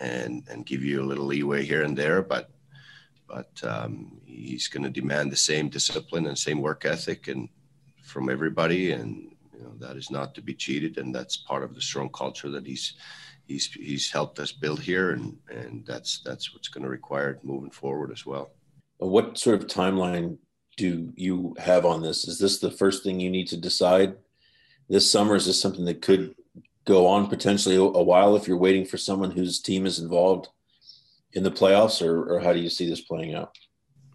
and 0.00 0.44
and 0.48 0.66
give 0.66 0.82
you 0.82 1.02
a 1.02 1.08
little 1.10 1.26
leeway 1.26 1.64
here 1.64 1.82
and 1.82 1.96
there, 1.96 2.22
but 2.22 2.50
but 3.28 3.50
um, 3.64 4.20
he's 4.24 4.68
going 4.68 4.84
to 4.84 5.00
demand 5.00 5.32
the 5.32 5.36
same 5.36 5.68
discipline 5.68 6.26
and 6.26 6.38
same 6.38 6.60
work 6.60 6.84
ethic 6.84 7.26
and 7.28 7.48
from 8.02 8.28
everybody 8.28 8.92
and 8.92 9.34
you 9.54 9.62
know 9.62 9.72
that 9.78 9.96
is 9.96 10.10
not 10.10 10.34
to 10.34 10.42
be 10.42 10.54
cheated 10.54 10.98
and 10.98 11.14
that's 11.14 11.38
part 11.38 11.62
of 11.62 11.74
the 11.74 11.80
strong 11.80 12.10
culture 12.10 12.50
that 12.50 12.66
he's 12.66 12.94
he's 13.46 13.66
he's 13.72 14.10
helped 14.10 14.38
us 14.38 14.52
build 14.52 14.80
here, 14.80 15.10
and 15.10 15.36
and 15.48 15.84
that's 15.86 16.20
that's 16.20 16.54
what's 16.54 16.68
going 16.68 16.84
to 16.84 16.90
require 16.90 17.38
moving 17.42 17.70
forward 17.70 18.10
as 18.12 18.24
well. 18.26 18.50
What 18.98 19.38
sort 19.38 19.60
of 19.60 19.66
timeline 19.66 20.38
do 20.76 21.12
you 21.16 21.54
have 21.58 21.84
on 21.84 22.02
this? 22.02 22.26
Is 22.26 22.38
this 22.38 22.58
the 22.58 22.70
first 22.70 23.02
thing 23.02 23.20
you 23.20 23.30
need 23.30 23.48
to 23.48 23.56
decide 23.56 24.16
this 24.88 25.10
summer? 25.10 25.36
Is 25.36 25.46
this 25.46 25.60
something 25.60 25.84
that 25.84 26.02
could 26.02 26.34
go 26.84 27.06
on 27.06 27.28
potentially 27.28 27.76
a 27.76 27.80
while 27.82 28.36
if 28.36 28.46
you're 28.46 28.58
waiting 28.58 28.84
for 28.84 28.98
someone 28.98 29.30
whose 29.30 29.60
team 29.60 29.86
is 29.86 29.98
involved 29.98 30.48
in 31.32 31.42
the 31.42 31.50
playoffs, 31.50 32.04
or, 32.04 32.34
or 32.34 32.40
how 32.40 32.52
do 32.52 32.60
you 32.60 32.70
see 32.70 32.88
this 32.88 33.00
playing 33.00 33.34
out? 33.34 33.56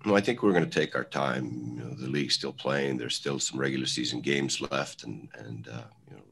Well, 0.05 0.15
I 0.15 0.21
think 0.21 0.41
we're 0.41 0.53
going 0.53 0.69
to 0.69 0.79
take 0.79 0.95
our 0.95 1.03
time. 1.03 1.45
You 1.45 1.83
know, 1.83 1.93
the 1.93 2.07
league's 2.07 2.35
still 2.35 2.53
playing. 2.53 2.97
There's 2.97 3.15
still 3.15 3.39
some 3.39 3.59
regular 3.59 3.85
season 3.85 4.21
games 4.21 4.61
left, 4.71 5.03
and 5.03 5.27
and 5.35 5.67
uh, 5.67 5.83
you 6.09 6.15
know, 6.15 6.23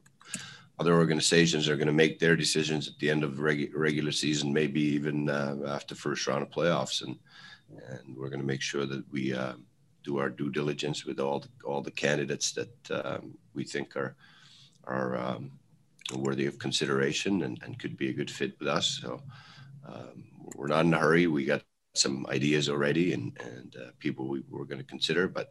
other 0.78 0.94
organizations 0.94 1.68
are 1.68 1.76
going 1.76 1.88
to 1.88 1.92
make 1.92 2.18
their 2.18 2.36
decisions 2.36 2.88
at 2.88 2.98
the 2.98 3.10
end 3.10 3.24
of 3.24 3.32
regu- 3.32 3.70
regular 3.74 4.12
season, 4.12 4.52
maybe 4.52 4.80
even 4.80 5.28
uh, 5.28 5.56
after 5.66 5.94
first 5.94 6.26
round 6.26 6.42
of 6.42 6.50
playoffs, 6.50 7.02
and 7.02 7.18
and 7.90 8.16
we're 8.16 8.30
going 8.30 8.40
to 8.40 8.46
make 8.46 8.62
sure 8.62 8.86
that 8.86 9.04
we 9.12 9.34
uh, 9.34 9.52
do 10.08 10.18
our 10.18 10.30
due 10.30 10.50
diligence 10.50 11.04
with 11.04 11.20
all 11.20 11.40
the, 11.40 11.48
all 11.64 11.82
the 11.82 11.90
candidates 11.90 12.52
that 12.52 12.90
um, 12.90 13.36
we 13.54 13.64
think 13.64 13.96
are 13.96 14.16
are 14.84 15.18
um, 15.18 15.50
worthy 16.16 16.46
of 16.46 16.58
consideration 16.58 17.42
and, 17.42 17.60
and 17.62 17.78
could 17.78 17.96
be 17.98 18.08
a 18.08 18.12
good 18.14 18.30
fit 18.30 18.58
with 18.58 18.68
us. 18.68 19.00
So 19.02 19.22
um, 19.86 20.24
we're 20.56 20.72
not 20.74 20.86
in 20.86 20.94
a 20.94 20.98
hurry. 20.98 21.26
We 21.26 21.44
got 21.44 21.62
some 21.94 22.26
ideas 22.30 22.70
already 22.70 23.12
and 23.12 23.36
and 23.40 23.76
uh, 23.76 23.90
people 23.98 24.26
we, 24.28 24.42
we're 24.48 24.64
going 24.64 24.84
to 24.84 24.92
consider, 24.94 25.28
but 25.28 25.50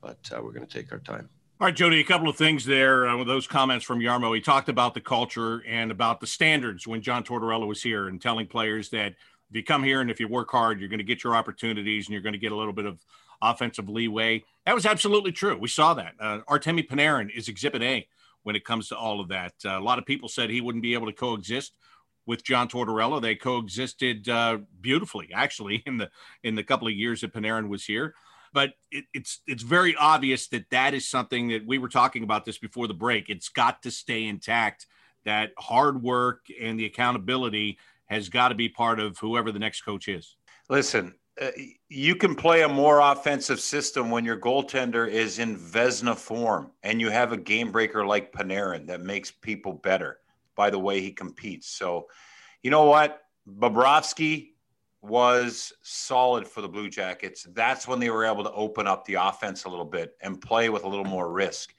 but 0.00 0.20
uh, 0.32 0.40
we're 0.42 0.56
going 0.56 0.66
to 0.66 0.78
take 0.78 0.92
our 0.92 0.98
time. 1.00 1.28
All 1.60 1.66
right, 1.66 1.76
Jody, 1.76 2.00
a 2.00 2.04
couple 2.04 2.30
of 2.30 2.36
things 2.36 2.64
there 2.64 3.06
uh, 3.06 3.18
with 3.18 3.26
those 3.26 3.46
comments 3.46 3.84
from 3.84 4.00
Jarmo. 4.00 4.34
He 4.34 4.40
talked 4.40 4.70
about 4.70 4.94
the 4.94 5.02
culture 5.02 5.62
and 5.68 5.90
about 5.90 6.18
the 6.20 6.26
standards 6.26 6.86
when 6.86 7.02
John 7.02 7.22
Tortorella 7.22 7.66
was 7.66 7.82
here 7.82 8.08
and 8.08 8.18
telling 8.18 8.46
players 8.46 8.88
that 8.90 9.12
if 9.50 9.56
you 9.56 9.62
come 9.62 9.82
here 9.82 10.00
and 10.00 10.10
if 10.10 10.20
you 10.20 10.26
work 10.26 10.50
hard, 10.50 10.80
you're 10.80 10.88
going 10.88 11.04
to 11.06 11.10
get 11.12 11.22
your 11.22 11.36
opportunities 11.36 12.06
and 12.06 12.14
you're 12.14 12.22
going 12.22 12.32
to 12.32 12.38
get 12.38 12.52
a 12.52 12.56
little 12.56 12.72
bit 12.72 12.86
of 12.86 13.04
offensive 13.42 13.88
leeway. 13.88 14.44
That 14.66 14.74
was 14.74 14.86
absolutely 14.86 15.32
true. 15.32 15.56
We 15.58 15.68
saw 15.68 15.94
that. 15.94 16.14
Uh, 16.20 16.40
Artemi 16.48 16.86
Panarin 16.86 17.30
is 17.34 17.48
exhibit 17.48 17.82
A 17.82 18.06
when 18.42 18.56
it 18.56 18.64
comes 18.64 18.88
to 18.88 18.96
all 18.96 19.20
of 19.20 19.28
that. 19.28 19.54
Uh, 19.64 19.78
a 19.78 19.80
lot 19.80 19.98
of 19.98 20.06
people 20.06 20.28
said 20.28 20.50
he 20.50 20.60
wouldn't 20.60 20.82
be 20.82 20.94
able 20.94 21.06
to 21.06 21.12
coexist 21.12 21.74
with 22.26 22.44
John 22.44 22.68
Tortorella. 22.68 23.20
They 23.20 23.34
coexisted 23.34 24.28
uh, 24.28 24.58
beautifully, 24.80 25.30
actually, 25.34 25.82
in 25.86 25.96
the 25.98 26.10
in 26.42 26.54
the 26.54 26.64
couple 26.64 26.88
of 26.88 26.94
years 26.94 27.20
that 27.22 27.32
Panarin 27.32 27.68
was 27.68 27.84
here. 27.84 28.14
But 28.52 28.74
it, 28.90 29.04
it's 29.14 29.40
it's 29.46 29.62
very 29.62 29.94
obvious 29.96 30.48
that 30.48 30.70
that 30.70 30.94
is 30.94 31.08
something 31.08 31.48
that 31.48 31.66
we 31.66 31.78
were 31.78 31.88
talking 31.88 32.22
about 32.22 32.44
this 32.44 32.58
before 32.58 32.86
the 32.86 32.94
break. 32.94 33.28
It's 33.28 33.48
got 33.48 33.82
to 33.82 33.90
stay 33.90 34.26
intact. 34.26 34.86
That 35.24 35.50
hard 35.58 36.02
work 36.02 36.46
and 36.60 36.80
the 36.80 36.86
accountability 36.86 37.78
has 38.06 38.28
got 38.28 38.48
to 38.48 38.54
be 38.54 38.68
part 38.68 38.98
of 38.98 39.18
whoever 39.18 39.52
the 39.52 39.58
next 39.58 39.82
coach 39.82 40.08
is. 40.08 40.36
Listen, 40.70 41.14
uh, 41.40 41.50
you 41.88 42.14
can 42.14 42.34
play 42.34 42.62
a 42.62 42.68
more 42.68 43.00
offensive 43.00 43.60
system 43.60 44.10
when 44.10 44.24
your 44.24 44.36
goaltender 44.36 45.08
is 45.08 45.38
in 45.38 45.56
Vezina 45.56 46.14
form 46.14 46.70
and 46.82 47.00
you 47.00 47.08
have 47.08 47.32
a 47.32 47.36
game 47.36 47.72
breaker 47.72 48.04
like 48.04 48.32
Panarin 48.32 48.86
that 48.86 49.00
makes 49.00 49.30
people 49.30 49.72
better 49.72 50.18
by 50.54 50.68
the 50.68 50.78
way 50.78 51.00
he 51.00 51.10
competes. 51.10 51.66
So, 51.68 52.08
you 52.62 52.70
know 52.70 52.84
what? 52.84 53.22
Bobrovsky 53.48 54.50
was 55.00 55.72
solid 55.80 56.46
for 56.46 56.60
the 56.60 56.68
Blue 56.68 56.90
Jackets. 56.90 57.46
That's 57.54 57.88
when 57.88 58.00
they 58.00 58.10
were 58.10 58.26
able 58.26 58.44
to 58.44 58.52
open 58.52 58.86
up 58.86 59.06
the 59.06 59.14
offense 59.14 59.64
a 59.64 59.70
little 59.70 59.86
bit 59.86 60.16
and 60.20 60.40
play 60.40 60.68
with 60.68 60.84
a 60.84 60.88
little 60.88 61.06
more 61.06 61.32
risk. 61.32 61.74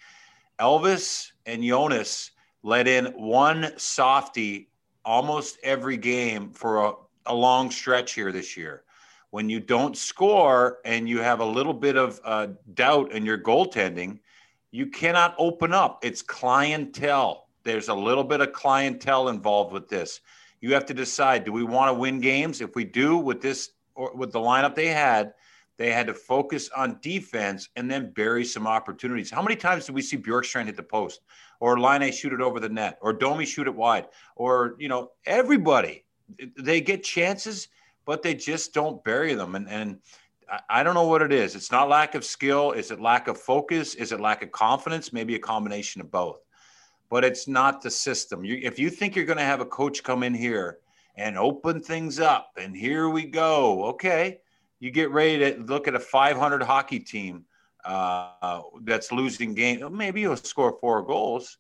Elvis 0.60 1.32
and 1.46 1.62
Joonas 1.62 2.32
let 2.64 2.88
in 2.88 3.06
one 3.14 3.74
softy 3.78 4.70
almost 5.06 5.60
every 5.62 5.98
game 5.98 6.50
for 6.50 6.86
a, 6.86 6.94
a 7.28 7.36
long 7.36 7.70
stretch 7.70 8.14
here 8.14 8.32
this 8.32 8.58
year 8.58 8.84
when 9.32 9.50
you 9.50 9.60
don't 9.60 9.98
score 9.98 10.80
and 10.86 11.10
you 11.10 11.20
have 11.20 11.40
a 11.40 11.46
little 11.46 11.74
bit 11.74 11.98
of 11.98 12.20
uh, 12.24 12.48
doubt 12.74 13.12
in 13.12 13.26
your 13.26 13.38
goaltending, 13.38 14.20
you 14.72 14.86
cannot 14.86 15.36
open 15.38 15.74
up. 15.74 16.00
It's 16.04 16.22
clientele. 16.22 17.48
There's 17.64 17.88
a 17.88 17.94
little 17.94 18.24
bit 18.24 18.42
of 18.42 18.54
clientele 18.54 19.30
involved 19.30 19.74
with 19.74 19.90
this. 19.90 20.22
You 20.60 20.74
have 20.74 20.86
to 20.88 20.94
decide: 20.94 21.44
Do 21.44 21.52
we 21.52 21.64
want 21.64 21.90
to 21.90 21.94
win 21.94 22.20
games? 22.20 22.62
If 22.62 22.76
we 22.76 22.84
do, 22.84 23.18
with 23.18 23.42
this 23.42 23.72
or 23.96 24.16
with 24.16 24.32
the 24.32 24.40
lineup 24.40 24.76
they 24.76 24.88
had, 24.88 25.34
they 25.78 25.92
had 25.92 26.08
to 26.08 26.14
focus 26.14 26.70
on 26.76 27.00
defense 27.02 27.70
and 27.76 27.90
then 27.90 28.12
bury 28.12 28.46
some 28.46 28.68
opportunities. 28.68 29.32
How 29.32 29.42
many 29.42 29.56
times 29.56 29.86
did 29.86 29.96
we 29.96 30.02
see 30.02 30.18
Bjorkstrand 30.18 30.66
hit 30.66 30.76
the 30.76 30.84
post, 30.84 31.22
or 31.60 31.80
Laine 31.80 32.12
shoot 32.12 32.34
it 32.34 32.42
over 32.42 32.60
the 32.60 32.70
net, 32.70 32.98
or 33.02 33.14
Domi 33.14 33.46
shoot 33.46 33.68
it 33.68 33.76
wide, 33.76 34.08
or 34.36 34.76
you 34.78 34.90
know 34.90 35.12
everybody? 35.26 36.04
They 36.58 36.82
get 36.82 37.04
chances 37.04 37.70
but 38.06 38.24
they 38.24 38.34
just 38.34 38.74
don't 38.74 39.04
bury 39.04 39.34
them. 39.34 39.56
And, 39.56 39.70
and 39.70 40.00
I 40.70 40.84
don't 40.84 40.96
know 40.96 41.08
what 41.08 41.22
it 41.22 41.32
is. 41.32 41.56
It's 41.56 41.72
not 41.72 41.88
lack 41.88 42.16
of 42.16 42.26
skill. 42.26 42.72
Is 42.72 42.92
it 42.92 43.00
lack 43.00 43.28
of 43.28 43.38
focus? 43.38 43.96
Is 43.96 44.12
it 44.12 44.20
lack 44.20 44.44
of 44.44 44.52
confidence? 44.52 45.14
Maybe 45.14 45.36
a 45.36 45.40
combination 45.40 46.02
of 46.02 46.12
both. 46.12 46.40
But 47.10 47.24
it's 47.24 47.48
not 47.48 47.82
the 47.82 47.92
system. 47.92 48.44
You, 48.44 48.60
if 48.62 48.80
you 48.80 48.90
think 48.90 49.16
you're 49.16 49.26
going 49.26 49.38
to 49.38 49.44
have 49.44 49.62
a 49.62 49.66
coach 49.66 50.04
come 50.04 50.24
in 50.24 50.34
here 50.34 50.80
and 51.16 51.38
open 51.38 51.82
things 51.82 52.20
up, 52.20 52.52
and 52.58 52.76
here 52.76 53.10
we 53.10 53.26
go, 53.26 53.86
okay, 53.86 54.40
you 54.80 54.92
get 54.92 55.12
ready 55.12 55.38
to 55.40 55.62
look 55.62 55.88
at 55.88 55.96
a 55.96 56.00
500 56.00 56.64
hockey 56.64 57.00
team 57.00 57.46
uh, 57.86 58.62
that's 58.84 59.12
losing 59.12 59.54
game. 59.54 59.96
Maybe 59.96 60.22
you'll 60.22 60.38
score 60.38 60.78
four 60.80 61.02
goals, 61.04 61.58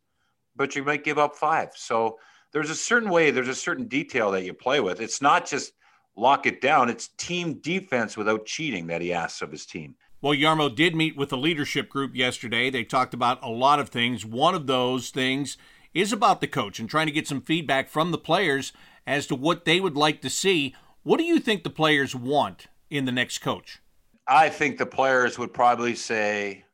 but 0.56 0.76
you 0.76 0.84
might 0.84 1.04
give 1.04 1.18
up 1.18 1.36
five. 1.36 1.70
So 1.76 2.18
there's 2.52 2.70
a 2.70 2.76
certain 2.76 3.10
way, 3.10 3.32
there's 3.32 3.48
a 3.48 3.56
certain 3.56 3.88
detail 3.88 4.32
that 4.32 4.44
you 4.44 4.54
play 4.54 4.80
with. 4.80 5.02
It's 5.02 5.22
not 5.22 5.48
just 5.48 5.74
lock 6.22 6.46
it 6.46 6.62
down. 6.62 6.90
It's 6.90 7.10
team 7.18 7.56
defense 7.56 8.16
without 8.16 8.46
cheating 8.46 8.88
that 8.88 9.02
he 9.02 9.12
asks 9.12 9.42
of 9.42 9.52
his 9.52 9.66
team. 9.66 9.96
Well, 10.22 10.34
Jarmo 10.34 10.74
did 10.74 10.96
meet 10.96 11.18
with 11.18 11.30
the 11.30 11.38
leadership 11.38 11.90
group 11.90 12.16
yesterday. 12.16 12.70
They 12.70 12.84
talked 12.84 13.16
about 13.16 13.44
a 13.44 13.50
lot 13.50 13.80
of 13.80 13.90
things. 13.90 14.24
One 14.24 14.54
of 14.54 14.68
those 14.68 15.10
things 15.10 15.58
is 15.96 16.14
about 16.14 16.40
the 16.40 16.48
coach 16.48 16.80
and 16.80 16.88
trying 16.88 17.08
to 17.08 17.12
get 17.12 17.28
some 17.28 17.42
feedback 17.42 17.90
from 17.90 18.12
the 18.12 18.20
players 18.20 18.72
as 19.08 19.26
to 19.28 19.36
what 19.36 19.66
they 19.66 19.80
would 19.80 19.98
like 19.98 20.22
to 20.22 20.30
see. 20.30 20.76
What 21.02 21.18
do 21.18 21.24
you 21.24 21.40
think 21.40 21.64
the 21.64 21.72
players 21.72 22.16
want 22.16 22.68
in 22.92 23.06
the 23.06 23.12
next 23.12 23.40
coach? 23.40 23.80
I 24.28 24.50
think 24.50 24.78
the 24.78 24.86
players 24.86 25.40
would 25.40 25.54
probably 25.54 25.96
say 25.96 26.66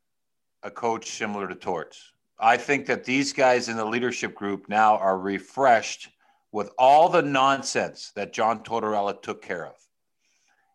a 0.62 0.70
coach 0.70 1.10
similar 1.12 1.48
to 1.48 1.56
Torts. 1.56 2.12
I 2.38 2.58
think 2.58 2.86
that 2.88 3.06
these 3.06 3.32
guys 3.32 3.70
in 3.70 3.78
the 3.78 3.86
leadership 3.86 4.36
group 4.36 4.68
now 4.68 4.98
are 4.98 5.18
refreshed 5.18 6.10
with 6.58 6.72
all 6.80 7.08
the 7.08 7.22
nonsense 7.22 8.12
that 8.16 8.34
John 8.34 8.64
Tortorella 8.64 9.22
took 9.22 9.44
care 9.44 9.68
of. 9.68 9.76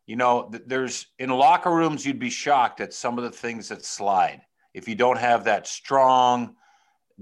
You 0.07 0.15
know, 0.15 0.49
there's 0.65 1.09
in 1.19 1.29
locker 1.29 1.73
rooms, 1.75 2.07
you'd 2.07 2.21
be 2.21 2.31
shocked 2.31 2.81
at 2.81 2.95
some 2.95 3.19
of 3.19 3.25
the 3.25 3.33
things 3.33 3.69
that 3.69 3.85
slide 3.85 4.43
if 4.75 4.87
you 4.87 4.95
don't 4.95 5.19
have 5.19 5.43
that 5.43 5.67
strong, 5.67 6.55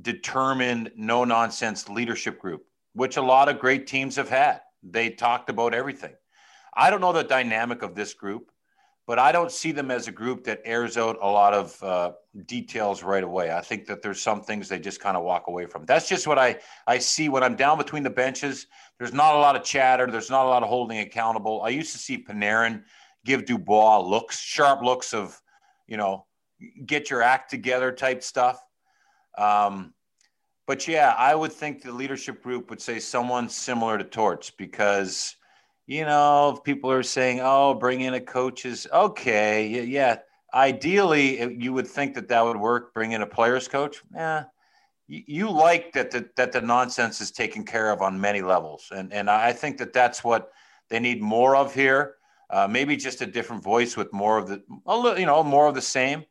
determined, 0.03 0.93
no 0.95 1.25
nonsense 1.25 1.89
leadership 1.89 2.39
group, 2.39 2.67
which 2.93 3.17
a 3.17 3.23
lot 3.23 3.49
of 3.49 3.59
great 3.59 3.87
teams 3.87 4.17
have 4.17 4.29
had. 4.29 4.61
They 4.83 5.09
talked 5.09 5.49
about 5.49 5.73
everything. 5.73 6.13
I 6.75 6.91
don't 6.91 7.01
know 7.01 7.15
the 7.15 7.25
dynamic 7.25 7.81
of 7.81 7.95
this 7.95 8.13
group 8.13 8.51
but 9.11 9.19
I 9.19 9.33
don't 9.33 9.51
see 9.51 9.73
them 9.73 9.91
as 9.91 10.07
a 10.07 10.13
group 10.13 10.45
that 10.45 10.61
airs 10.65 10.97
out 10.97 11.19
a 11.21 11.27
lot 11.27 11.53
of 11.53 11.83
uh, 11.83 12.13
details 12.47 13.03
right 13.03 13.25
away. 13.25 13.51
I 13.51 13.61
think 13.61 13.87
that 13.87 14.03
there's 14.03 14.23
some 14.23 14.41
things 14.41 14.69
they 14.69 14.79
just 14.79 15.01
kind 15.01 15.17
of 15.17 15.25
walk 15.25 15.49
away 15.49 15.67
from. 15.67 15.85
That's 15.85 16.09
just 16.09 16.29
what 16.29 16.39
I, 16.39 16.61
I 16.87 16.99
see 16.99 17.29
when 17.29 17.43
I'm 17.43 17.57
down 17.57 17.77
between 17.77 18.05
the 18.05 18.11
benches. 18.11 18.69
There's 19.01 19.13
not 19.13 19.35
a 19.35 19.39
lot 19.39 19.57
of 19.57 19.65
chatter. 19.65 20.07
There's 20.07 20.31
not 20.31 20.47
a 20.47 20.49
lot 20.49 20.63
of 20.63 20.69
holding 20.69 21.01
accountable. 21.01 21.61
I 21.63 21.71
used 21.71 21.91
to 21.91 21.99
see 21.99 22.23
Panarin 22.23 22.85
give 23.25 23.47
Dubois 23.47 23.99
looks, 23.99 24.39
sharp 24.39 24.81
looks 24.81 25.13
of, 25.13 25.37
you 25.89 25.97
know, 25.97 26.27
get 26.87 27.11
your 27.11 27.21
act 27.21 27.51
together 27.51 27.91
type 27.91 28.23
stuff. 28.23 28.63
Um, 29.37 29.93
but 30.69 30.87
yeah, 30.87 31.17
I 31.19 31.35
would 31.35 31.53
think 31.53 31.83
the 31.83 31.91
leadership 31.91 32.45
group 32.45 32.71
would 32.71 32.81
say 32.81 33.01
someone 33.01 33.49
similar 33.49 33.99
to 33.99 34.05
Torts 34.05 34.51
because– 34.51 35.35
you 35.91 36.05
know, 36.05 36.61
people 36.63 36.89
are 36.93 37.03
saying, 37.03 37.41
"Oh, 37.43 37.75
bring 37.75 38.03
in 38.03 38.15
a 38.15 38.21
coach 38.21 38.65
is 38.65 38.87
okay." 38.93 39.67
Yeah, 39.67 40.19
ideally, 40.55 41.53
you 41.61 41.73
would 41.73 41.89
think 41.89 42.15
that 42.15 42.29
that 42.29 42.45
would 42.45 42.57
work. 42.57 42.95
Bring 42.95 43.11
in 43.11 43.23
a 43.23 43.27
players 43.27 43.67
coach. 43.67 44.01
Yeah, 44.15 44.45
you 45.09 45.51
like 45.51 45.93
that 45.95 46.13
the, 46.13 46.31
that 46.37 46.53
the 46.53 46.61
nonsense 46.61 47.21
is 47.21 47.33
taken 47.33 47.65
care 47.65 47.91
of 47.91 48.03
on 48.03 48.21
many 48.21 48.41
levels, 48.41 48.93
and 48.95 49.13
and 49.13 49.29
I 49.29 49.53
think 49.53 49.79
that 49.79 49.93
that's 49.93 50.23
what 50.23 50.53
they 50.91 51.01
need 51.01 51.21
more 51.21 51.57
of 51.57 51.75
here. 51.75 52.15
Uh, 52.51 52.69
maybe 52.69 52.97
just 52.97 53.21
a 53.21 53.27
different 53.27 53.65
voice 53.65 53.97
with 53.97 54.13
more 54.13 54.39
of 54.39 54.47
the, 54.47 54.63
a 54.87 54.97
little, 54.97 55.19
you 55.19 55.27
know, 55.27 55.43
more 55.43 55.67
of 55.67 55.75
the 55.75 55.83
same. 55.83 56.25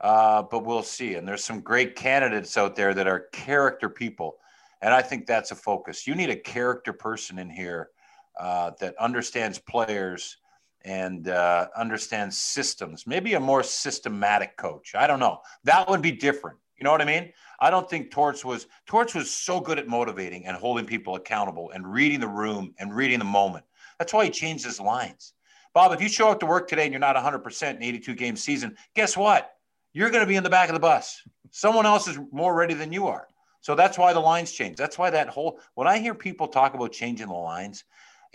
Uh, 0.00 0.42
but 0.42 0.64
we'll 0.64 0.82
see. 0.82 1.14
And 1.14 1.26
there's 1.26 1.44
some 1.44 1.60
great 1.60 1.96
candidates 1.96 2.56
out 2.58 2.76
there 2.76 2.92
that 2.92 3.06
are 3.06 3.28
character 3.32 3.88
people, 3.88 4.36
and 4.82 4.92
I 4.92 5.00
think 5.00 5.24
that's 5.24 5.52
a 5.52 5.54
focus. 5.54 6.06
You 6.06 6.14
need 6.14 6.28
a 6.28 6.36
character 6.36 6.92
person 6.92 7.38
in 7.38 7.48
here 7.48 7.88
uh, 8.36 8.72
that 8.80 8.94
understands 8.98 9.58
players 9.58 10.36
and 10.84 11.28
uh, 11.28 11.68
understands 11.76 12.38
systems. 12.38 13.06
Maybe 13.06 13.34
a 13.34 13.40
more 13.40 13.62
systematic 13.62 14.56
coach. 14.56 14.94
I 14.94 15.06
don't 15.06 15.20
know. 15.20 15.40
That 15.64 15.88
would 15.88 16.02
be 16.02 16.12
different. 16.12 16.58
You 16.78 16.84
know 16.84 16.92
what 16.92 17.00
I 17.00 17.06
mean? 17.06 17.32
I 17.58 17.70
don't 17.70 17.88
think 17.88 18.10
Torts 18.10 18.44
was 18.44 18.66
Torts 18.86 19.14
was 19.14 19.30
so 19.30 19.60
good 19.60 19.78
at 19.78 19.88
motivating 19.88 20.46
and 20.46 20.56
holding 20.56 20.84
people 20.84 21.16
accountable 21.16 21.70
and 21.70 21.90
reading 21.90 22.20
the 22.20 22.28
room 22.28 22.74
and 22.78 22.94
reading 22.94 23.18
the 23.18 23.24
moment. 23.24 23.64
That's 23.98 24.12
why 24.12 24.26
he 24.26 24.30
changed 24.30 24.64
his 24.64 24.78
lines. 24.78 25.32
Bob, 25.72 25.92
if 25.92 26.00
you 26.00 26.08
show 26.08 26.30
up 26.30 26.40
to 26.40 26.46
work 26.46 26.68
today 26.68 26.84
and 26.84 26.92
you're 26.92 27.00
not 27.00 27.16
100% 27.16 27.76
in 27.76 27.82
82 27.82 28.14
game 28.14 28.36
season, 28.36 28.76
guess 28.94 29.16
what? 29.16 29.56
You're 29.92 30.10
going 30.10 30.22
to 30.22 30.28
be 30.28 30.36
in 30.36 30.42
the 30.42 30.50
back 30.50 30.68
of 30.68 30.74
the 30.74 30.80
bus. 30.80 31.22
Someone 31.50 31.86
else 31.86 32.08
is 32.08 32.18
more 32.30 32.54
ready 32.54 32.74
than 32.74 32.92
you 32.92 33.06
are. 33.06 33.28
So 33.62 33.74
that's 33.74 33.98
why 33.98 34.12
the 34.12 34.20
lines 34.20 34.52
change. 34.52 34.76
That's 34.76 34.98
why 34.98 35.10
that 35.10 35.28
whole 35.28 35.58
when 35.74 35.88
I 35.88 35.98
hear 35.98 36.14
people 36.14 36.48
talk 36.48 36.74
about 36.74 36.92
changing 36.92 37.28
the 37.28 37.34
lines, 37.34 37.84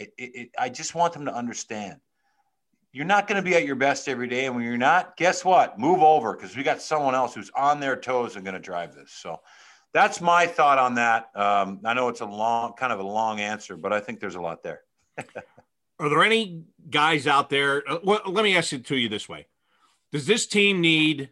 it, 0.02 0.14
it, 0.18 0.36
it, 0.36 0.50
I 0.58 0.70
just 0.70 0.96
want 0.96 1.14
them 1.14 1.26
to 1.26 1.34
understand 1.34 2.00
you're 2.94 3.06
not 3.06 3.28
going 3.28 3.38
to 3.38 3.42
be 3.42 3.56
at 3.56 3.66
your 3.66 3.76
best 3.76 4.10
every 4.10 4.28
day. 4.28 4.46
And 4.46 4.56
when 4.56 4.66
you're 4.66 4.78
not, 4.78 5.16
guess 5.16 5.46
what? 5.46 5.80
Move 5.80 6.02
over 6.02 6.34
because 6.34 6.58
we 6.58 6.64
got 6.64 6.82
someone 6.82 7.16
else 7.16 7.34
who's 7.34 7.50
on 7.56 7.80
their 7.80 7.96
toes 7.96 8.36
and 8.36 8.44
going 8.44 8.54
to 8.54 8.60
drive 8.60 8.94
this. 8.94 9.12
So 9.14 9.40
that's 9.94 10.20
my 10.20 10.46
thought 10.46 10.78
on 10.78 10.96
that. 10.96 11.30
Um, 11.36 11.80
I 11.86 11.94
know 11.94 12.10
it's 12.10 12.22
a 12.22 12.26
long, 12.26 12.74
kind 12.74 12.92
of 12.92 13.00
a 13.00 13.04
long 13.04 13.40
answer, 13.40 13.78
but 13.78 13.94
I 13.94 14.02
think 14.02 14.20
there's 14.20 14.36
a 14.36 14.42
lot 14.42 14.62
there. 14.64 14.82
Are 16.00 16.10
there 16.10 16.24
any 16.24 16.64
guys 16.90 17.28
out 17.28 17.50
there? 17.50 17.84
Uh, 17.90 18.00
well, 18.04 18.22
let 18.26 18.44
me 18.44 18.58
ask 18.58 18.74
it 18.74 18.86
to 18.88 18.98
you 18.98 19.08
this 19.08 19.30
way 19.30 19.48
Does 20.12 20.26
this 20.26 20.46
team 20.46 20.82
need 20.82 21.30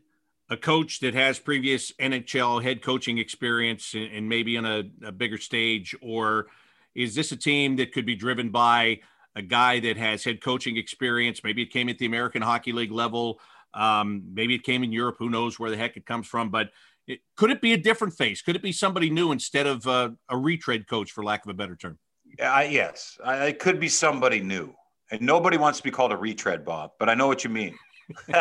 a 0.50 0.58
coach 0.58 1.00
that 1.02 1.14
has 1.14 1.40
previous 1.40 1.92
NHL 1.94 2.64
head 2.64 2.82
coaching 2.82 3.18
experience 3.18 3.94
and, 3.94 4.12
and 4.12 4.30
maybe 4.30 4.58
on 4.58 4.66
a, 4.66 4.84
a 5.04 5.12
bigger 5.12 5.38
stage? 5.38 5.96
Or 6.02 6.48
is 6.96 7.16
this 7.16 7.32
a 7.32 7.38
team 7.38 7.76
that 7.78 7.92
could 7.92 8.06
be 8.06 8.16
driven 8.16 8.50
by 8.50 9.00
a 9.36 9.42
guy 9.42 9.80
that 9.80 9.98
has 9.98 10.24
head 10.24 10.42
coaching 10.42 10.78
experience? 10.78 11.44
Maybe 11.44 11.62
it 11.62 11.72
came 11.72 11.90
at 11.90 11.98
the 11.98 12.06
American 12.06 12.42
Hockey 12.42 12.72
League 12.72 12.92
level. 12.92 13.40
Um, 13.74 14.24
maybe 14.34 14.56
it 14.56 14.64
came 14.64 14.84
in 14.84 14.92
Europe. 14.92 15.18
Who 15.20 15.30
knows 15.30 15.60
where 15.60 15.70
the 15.70 15.78
heck 15.78 15.98
it 15.98 16.06
comes 16.06 16.28
from? 16.28 16.50
But 16.50 16.72
it, 17.08 17.22
could 17.36 17.52
it 17.52 17.62
be 17.62 17.74
a 17.74 17.78
different 17.78 18.14
face? 18.14 18.42
Could 18.42 18.56
it 18.56 18.64
be 18.64 18.72
somebody 18.72 19.10
new 19.10 19.32
instead 19.32 19.68
of 19.68 19.86
uh, 19.88 20.12
a 20.30 20.38
retread 20.38 20.88
coach, 20.88 21.12
for 21.12 21.24
lack 21.24 21.46
of 21.46 21.50
a 21.50 21.54
better 21.54 21.76
term? 21.76 21.98
Yes, 22.38 23.18
I, 23.24 23.48
it 23.48 23.60
could 23.60 23.80
be 23.80 23.90
somebody 23.90 24.40
new. 24.40 24.74
And 25.12 25.22
nobody 25.22 25.58
wants 25.58 25.80
to 25.80 25.84
be 25.84 25.90
called 25.90 26.12
a 26.12 26.18
retread, 26.18 26.64
Bob, 26.64 26.92
but 27.00 27.10
I 27.10 27.16
know 27.16 27.26
what 27.28 27.44
you 27.44 27.50
mean. 27.50 27.76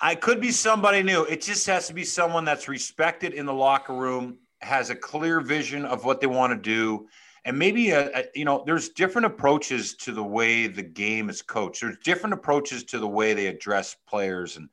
I 0.00 0.14
could 0.20 0.40
be 0.40 0.50
somebody 0.50 1.02
new. 1.02 1.24
It 1.24 1.40
just 1.42 1.66
has 1.68 1.86
to 1.86 1.94
be 1.94 2.04
someone 2.04 2.44
that's 2.44 2.68
respected 2.68 3.32
in 3.32 3.46
the 3.46 3.54
locker 3.54 3.94
room, 3.94 4.38
has 4.64 4.90
a 4.90 4.94
clear 4.94 5.40
vision 5.40 5.84
of 5.84 6.04
what 6.04 6.20
they 6.20 6.26
want 6.26 6.52
to 6.52 6.58
do, 6.58 7.06
and 7.44 7.58
maybe 7.58 7.90
a, 7.90 8.10
a, 8.18 8.24
you 8.34 8.44
know 8.44 8.64
there's 8.66 8.88
different 8.88 9.26
approaches 9.26 9.94
to 9.96 10.12
the 10.12 10.24
way 10.24 10.66
the 10.66 10.82
game 10.82 11.28
is 11.28 11.42
coached. 11.42 11.82
There's 11.82 11.98
different 11.98 12.34
approaches 12.34 12.84
to 12.84 12.98
the 12.98 13.08
way 13.08 13.34
they 13.34 13.46
address 13.46 13.96
players, 14.08 14.56
and 14.56 14.68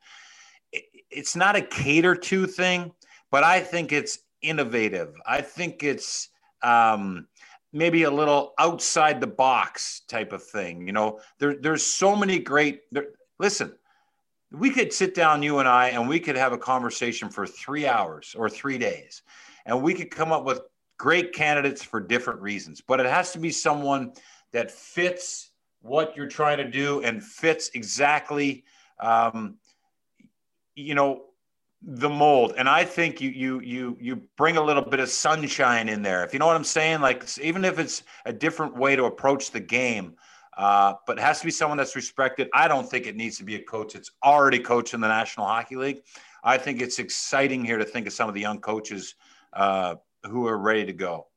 it, 0.71 0.83
it's 1.09 1.35
not 1.35 1.55
a 1.55 1.61
cater 1.61 2.15
to 2.15 2.47
thing, 2.47 2.91
but 3.29 3.43
I 3.43 3.59
think 3.59 3.91
it's 3.91 4.19
innovative. 4.41 5.13
I 5.25 5.41
think 5.41 5.83
it's 5.83 6.29
um, 6.61 7.27
maybe 7.73 8.03
a 8.03 8.11
little 8.11 8.53
outside 8.59 9.21
the 9.21 9.27
box 9.27 10.01
type 10.07 10.33
of 10.33 10.43
thing. 10.43 10.87
You 10.87 10.93
know, 10.93 11.19
there, 11.39 11.55
there's 11.55 11.83
so 11.83 12.15
many 12.15 12.39
great. 12.39 12.81
There, 12.91 13.07
listen, 13.39 13.73
we 14.51 14.69
could 14.69 14.91
sit 14.91 15.15
down, 15.15 15.43
you 15.43 15.59
and 15.59 15.67
I, 15.67 15.89
and 15.89 16.07
we 16.07 16.19
could 16.19 16.35
have 16.35 16.53
a 16.53 16.57
conversation 16.57 17.29
for 17.29 17.47
three 17.47 17.87
hours 17.87 18.35
or 18.37 18.49
three 18.49 18.77
days, 18.77 19.21
and 19.65 19.81
we 19.81 19.93
could 19.93 20.11
come 20.11 20.31
up 20.31 20.45
with 20.45 20.61
great 20.97 21.33
candidates 21.33 21.83
for 21.83 21.99
different 21.99 22.41
reasons. 22.41 22.81
But 22.81 22.99
it 22.99 23.05
has 23.05 23.31
to 23.33 23.39
be 23.39 23.51
someone 23.51 24.13
that 24.51 24.71
fits 24.71 25.51
what 25.81 26.15
you're 26.15 26.27
trying 26.27 26.57
to 26.57 26.69
do 26.69 27.01
and 27.01 27.23
fits 27.23 27.71
exactly, 27.73 28.63
um, 28.99 29.57
you 30.75 30.95
know, 30.95 31.23
the 31.81 32.09
mold. 32.09 32.53
And 32.57 32.69
I 32.69 32.85
think 32.85 33.19
you 33.19 33.29
you 33.29 33.59
you 33.61 33.97
you 33.99 34.21
bring 34.37 34.57
a 34.57 34.61
little 34.61 34.83
bit 34.83 34.99
of 34.99 35.09
sunshine 35.09 35.89
in 35.89 36.03
there. 36.03 36.23
If 36.23 36.33
you 36.33 36.39
know 36.39 36.45
what 36.45 36.55
I'm 36.55 36.63
saying, 36.63 37.01
like 37.01 37.25
even 37.39 37.65
if 37.65 37.79
it's 37.79 38.03
a 38.25 38.33
different 38.33 38.77
way 38.77 38.95
to 38.95 39.05
approach 39.05 39.49
the 39.51 39.59
game 39.59 40.15
uh, 40.57 40.93
but 41.07 41.17
it 41.17 41.21
has 41.21 41.39
to 41.39 41.45
be 41.45 41.51
someone 41.51 41.77
that's 41.77 41.95
respected. 41.95 42.49
I 42.53 42.67
don't 42.67 42.89
think 42.89 43.07
it 43.07 43.15
needs 43.15 43.37
to 43.37 43.43
be 43.43 43.55
a 43.55 43.63
coach 43.63 43.93
that's 43.93 44.11
already 44.23 44.59
coached 44.59 44.93
in 44.93 45.01
the 45.01 45.07
National 45.07 45.45
Hockey 45.45 45.75
League. 45.75 46.01
I 46.43 46.57
think 46.57 46.81
it's 46.81 46.99
exciting 46.99 47.63
here 47.63 47.77
to 47.77 47.85
think 47.85 48.07
of 48.07 48.13
some 48.13 48.27
of 48.27 48.35
the 48.35 48.41
young 48.41 48.59
coaches 48.59 49.15
uh, 49.53 49.95
who 50.23 50.47
are 50.47 50.57
ready 50.57 50.85
to 50.85 50.93
go. 50.93 51.27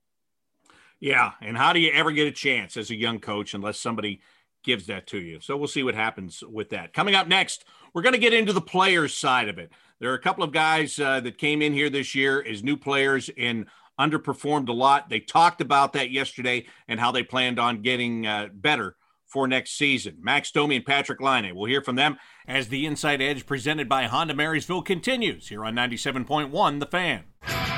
Yeah, 1.01 1.33
and 1.41 1.57
how 1.57 1.73
do 1.73 1.81
you 1.81 1.93
ever 1.93 2.13
get 2.13 2.27
a 2.27 2.33
chance 2.33 2.77
as 2.77 2.91
a 2.91 2.97
young 2.97 3.19
coach 3.19 3.55
unless 3.55 3.79
somebody 3.79 4.21
gives 4.63 4.87
that 4.87 5.07
to 5.09 5.19
you? 5.19 5.41
So 5.41 5.57
we'll 5.57 5.69
see 5.69 5.83
what 5.83 5.95
happens 5.95 6.43
with 6.43 6.71
that. 6.71 6.93
Coming 6.93 7.15
up 7.15 7.29
next, 7.29 7.65
we're 7.93 8.03
going 8.03 8.15
to 8.15 8.19
get 8.19 8.33
into 8.33 8.53
the 8.53 8.61
players 8.61 9.15
side 9.15 9.49
of 9.49 9.59
it. 9.59 9.71
There 10.01 10.11
are 10.11 10.15
a 10.15 10.21
couple 10.21 10.45
of 10.45 10.53
guys 10.53 10.99
uh, 10.99 11.21
that 11.21 11.39
came 11.39 11.63
in 11.63 11.73
here 11.73 11.91
this 11.91 12.15
year 12.15 12.43
as 12.43 12.63
new 12.63 12.77
players 12.77 13.31
and 13.37 13.67
underperformed 13.99 14.69
a 14.69 14.73
lot. 14.73 15.09
They 15.09 15.21
talked 15.21 15.61
about 15.61 15.93
that 15.93 16.11
yesterday 16.11 16.67
and 16.89 16.99
how 16.99 17.13
they 17.13 17.23
planned 17.23 17.59
on 17.59 17.83
getting 17.83 18.27
uh, 18.27 18.49
better 18.53 18.97
for 19.27 19.49
next 19.49 19.77
season. 19.77 20.17
Max 20.21 20.51
Domi 20.51 20.77
and 20.77 20.87
Patrick 20.87 21.21
Laine. 21.21 21.55
We'll 21.55 21.67
hear 21.67 21.83
from 21.83 21.97
them 21.97 22.19
as 22.47 22.69
the 22.69 22.87
Inside 22.87 23.21
Edge 23.21 23.47
presented 23.47 23.89
by 23.89 24.05
Honda 24.05 24.35
Marysville 24.35 24.83
continues 24.83 25.49
here 25.49 25.65
on 25.65 25.75
97.1 25.75 26.81
The 26.81 26.87
Fan. 26.87 27.74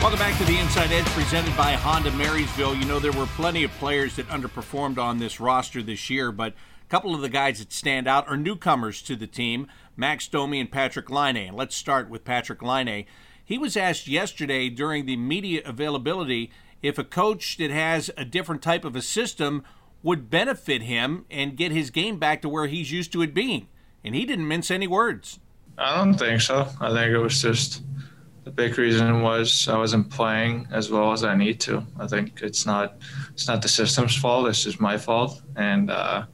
Welcome 0.00 0.20
back 0.20 0.38
to 0.38 0.44
the 0.44 0.56
Inside 0.56 0.92
Edge 0.92 1.06
presented 1.06 1.56
by 1.56 1.72
Honda 1.72 2.12
Marysville. 2.12 2.76
You 2.76 2.84
know, 2.84 3.00
there 3.00 3.12
were 3.12 3.26
plenty 3.26 3.64
of 3.64 3.72
players 3.72 4.14
that 4.14 4.28
underperformed 4.28 4.96
on 4.96 5.18
this 5.18 5.40
roster 5.40 5.82
this 5.82 6.08
year, 6.08 6.30
but 6.30 6.52
a 6.52 6.88
couple 6.88 7.16
of 7.16 7.20
the 7.20 7.28
guys 7.28 7.58
that 7.58 7.72
stand 7.72 8.06
out 8.06 8.28
are 8.28 8.36
newcomers 8.36 9.02
to 9.02 9.16
the 9.16 9.26
team 9.26 9.66
Max 9.96 10.28
Domi 10.28 10.60
and 10.60 10.70
Patrick 10.70 11.10
Laine. 11.10 11.48
And 11.48 11.56
let's 11.56 11.74
start 11.74 12.08
with 12.08 12.24
Patrick 12.24 12.62
Laine. 12.62 13.06
He 13.44 13.58
was 13.58 13.76
asked 13.76 14.06
yesterday 14.06 14.68
during 14.68 15.04
the 15.04 15.16
media 15.16 15.62
availability 15.64 16.52
if 16.80 16.96
a 16.96 17.04
coach 17.04 17.56
that 17.56 17.72
has 17.72 18.08
a 18.16 18.24
different 18.24 18.62
type 18.62 18.84
of 18.84 18.94
a 18.94 19.02
system 19.02 19.64
would 20.04 20.30
benefit 20.30 20.82
him 20.82 21.26
and 21.28 21.56
get 21.56 21.72
his 21.72 21.90
game 21.90 22.20
back 22.20 22.40
to 22.42 22.48
where 22.48 22.68
he's 22.68 22.92
used 22.92 23.10
to 23.12 23.22
it 23.22 23.34
being. 23.34 23.66
And 24.04 24.14
he 24.14 24.24
didn't 24.24 24.46
mince 24.46 24.70
any 24.70 24.86
words. 24.86 25.40
I 25.76 25.96
don't 25.96 26.14
think 26.14 26.40
so. 26.40 26.68
I 26.80 26.92
think 26.92 27.12
it 27.12 27.18
was 27.18 27.42
just 27.42 27.82
big 28.50 28.78
reason 28.78 29.22
was 29.22 29.68
I 29.68 29.76
wasn't 29.76 30.10
playing 30.10 30.68
as 30.70 30.90
well 30.90 31.12
as 31.12 31.24
I 31.24 31.34
need 31.34 31.60
to. 31.60 31.84
I 31.98 32.06
think 32.06 32.40
it's 32.42 32.66
not 32.66 32.96
it's 33.32 33.48
not 33.48 33.62
the 33.62 33.68
system's 33.68 34.16
fault. 34.16 34.48
It's 34.48 34.64
just 34.64 34.80
my 34.80 34.96
fault, 34.96 35.40
and 35.56 35.90
uh, 35.90 36.24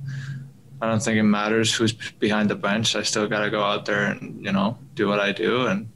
I 0.81 0.89
don't 0.89 1.03
think 1.03 1.19
it 1.19 1.25
matters 1.25 1.75
who's 1.75 1.93
behind 1.93 2.51
the 2.51 2.55
bench. 2.55 2.97
I 2.97 3.03
still 3.03 3.27
got 3.27 3.41
to 3.41 3.51
go 3.51 3.63
out 3.63 3.85
there 3.85 4.07
and 4.07 4.45
you 4.45 4.53
know 4.53 4.79
do 4.95 5.09
what 5.09 5.21
I 5.21 5.33
do 5.33 5.67
and 5.67 5.89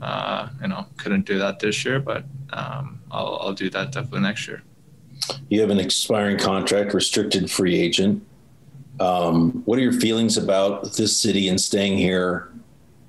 uh, 0.00 0.48
you 0.62 0.68
know, 0.68 0.86
couldn't 0.96 1.26
do 1.26 1.38
that 1.38 1.58
this 1.58 1.84
year, 1.84 1.98
but 1.98 2.24
um, 2.52 3.00
I'll, 3.10 3.38
I'll 3.42 3.52
do 3.52 3.70
that 3.70 3.92
definitely 3.92 4.20
next 4.20 4.46
year. 4.46 4.62
You 5.48 5.60
have 5.60 5.70
an 5.70 5.80
expiring 5.80 6.38
contract, 6.38 6.94
restricted 6.94 7.50
free 7.50 7.76
agent. 7.76 8.24
Um, 9.00 9.62
what 9.64 9.78
are 9.78 9.82
your 9.82 9.92
feelings 9.92 10.36
about 10.36 10.94
this 10.94 11.16
city 11.16 11.48
and 11.48 11.60
staying 11.60 11.98
here 11.98 12.50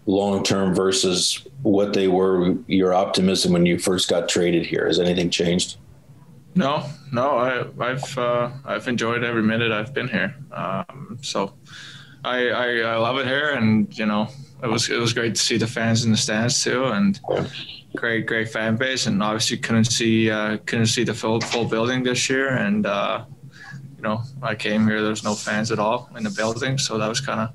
long 0.09 0.43
term 0.43 0.73
versus 0.73 1.45
what 1.61 1.93
they 1.93 2.07
were? 2.07 2.55
Your 2.67 2.93
optimism 2.93 3.53
when 3.53 3.65
you 3.65 3.77
first 3.77 4.09
got 4.09 4.27
traded 4.27 4.65
here 4.65 4.87
has 4.87 4.99
anything 4.99 5.29
changed? 5.29 5.77
No, 6.55 6.83
no. 7.11 7.37
I, 7.37 7.89
have 7.89 8.17
uh, 8.17 8.51
I've 8.65 8.87
enjoyed 8.87 9.23
every 9.23 9.43
minute 9.43 9.71
I've 9.71 9.93
been 9.93 10.07
here. 10.07 10.35
Um, 10.51 11.19
so 11.21 11.53
I, 12.25 12.49
I, 12.49 12.79
I 12.79 12.95
love 12.97 13.17
it 13.17 13.27
here, 13.27 13.51
and 13.51 13.97
you 13.97 14.05
know 14.05 14.27
it 14.63 14.67
was 14.67 14.89
it 14.89 14.97
was 14.97 15.13
great 15.13 15.35
to 15.35 15.41
see 15.41 15.57
the 15.57 15.67
fans 15.67 16.03
in 16.03 16.11
the 16.11 16.17
stands 16.17 16.63
too, 16.63 16.85
and 16.85 17.19
great 17.95 18.25
great 18.25 18.49
fan 18.49 18.75
base. 18.77 19.05
And 19.05 19.21
obviously 19.21 19.57
couldn't 19.57 19.85
see 19.85 20.31
uh, 20.31 20.57
couldn't 20.65 20.87
see 20.87 21.03
the 21.03 21.13
full 21.13 21.39
full 21.39 21.65
building 21.65 22.03
this 22.03 22.29
year, 22.29 22.49
and 22.49 22.85
uh, 22.85 23.25
you 23.99 24.03
know 24.03 24.21
I 24.41 24.55
came 24.55 24.87
here 24.87 25.01
there's 25.01 25.25
no 25.25 25.35
fans 25.35 25.71
at 25.71 25.79
all 25.79 26.09
in 26.15 26.23
the 26.23 26.29
building, 26.29 26.77
so 26.77 26.97
that 26.97 27.07
was 27.07 27.19
kind 27.19 27.41
of 27.41 27.51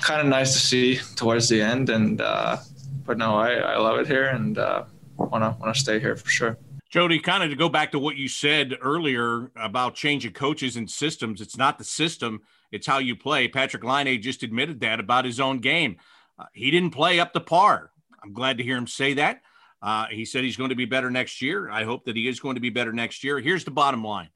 kind 0.00 0.20
of 0.20 0.28
nice 0.28 0.52
to 0.52 0.60
see 0.60 1.00
towards 1.16 1.48
the 1.48 1.60
end. 1.60 1.90
And 1.90 2.20
uh, 2.20 2.58
but 3.04 3.18
no, 3.18 3.34
I, 3.36 3.54
I 3.54 3.76
love 3.78 3.98
it 3.98 4.06
here, 4.06 4.26
and 4.26 4.56
uh, 4.56 4.84
wanna 5.16 5.56
wanna 5.58 5.74
stay 5.74 5.98
here 5.98 6.14
for 6.14 6.28
sure. 6.28 6.58
Jody, 6.90 7.18
kind 7.18 7.42
of 7.42 7.50
to 7.50 7.56
go 7.56 7.68
back 7.68 7.90
to 7.92 7.98
what 7.98 8.16
you 8.16 8.28
said 8.28 8.76
earlier 8.80 9.50
about 9.56 9.94
changing 9.96 10.32
coaches 10.32 10.76
and 10.76 10.88
systems, 10.88 11.40
it's 11.40 11.56
not 11.56 11.78
the 11.78 11.84
system, 11.84 12.40
it's 12.70 12.86
how 12.86 12.98
you 12.98 13.16
play. 13.16 13.48
Patrick 13.48 13.84
Laine 13.84 14.20
just 14.22 14.42
admitted 14.44 14.80
that 14.80 15.00
about 15.00 15.24
his 15.24 15.40
own 15.40 15.58
game. 15.58 15.96
Uh, 16.38 16.46
he 16.52 16.70
didn't 16.70 16.90
play 16.90 17.18
up 17.18 17.32
to 17.32 17.40
par. 17.40 17.90
I'm 18.22 18.32
glad 18.32 18.58
to 18.58 18.64
hear 18.64 18.76
him 18.76 18.86
say 18.86 19.14
that. 19.14 19.42
Uh, 19.82 20.06
he 20.06 20.24
said 20.24 20.44
he's 20.44 20.56
going 20.56 20.70
to 20.70 20.76
be 20.76 20.84
better 20.84 21.10
next 21.10 21.40
year. 21.40 21.70
I 21.70 21.84
hope 21.84 22.04
that 22.04 22.16
he 22.16 22.28
is 22.28 22.38
going 22.38 22.56
to 22.56 22.60
be 22.60 22.70
better 22.70 22.92
next 22.92 23.24
year. 23.24 23.40
Here's 23.40 23.64
the 23.64 23.70
bottom 23.70 24.04
line 24.04 24.28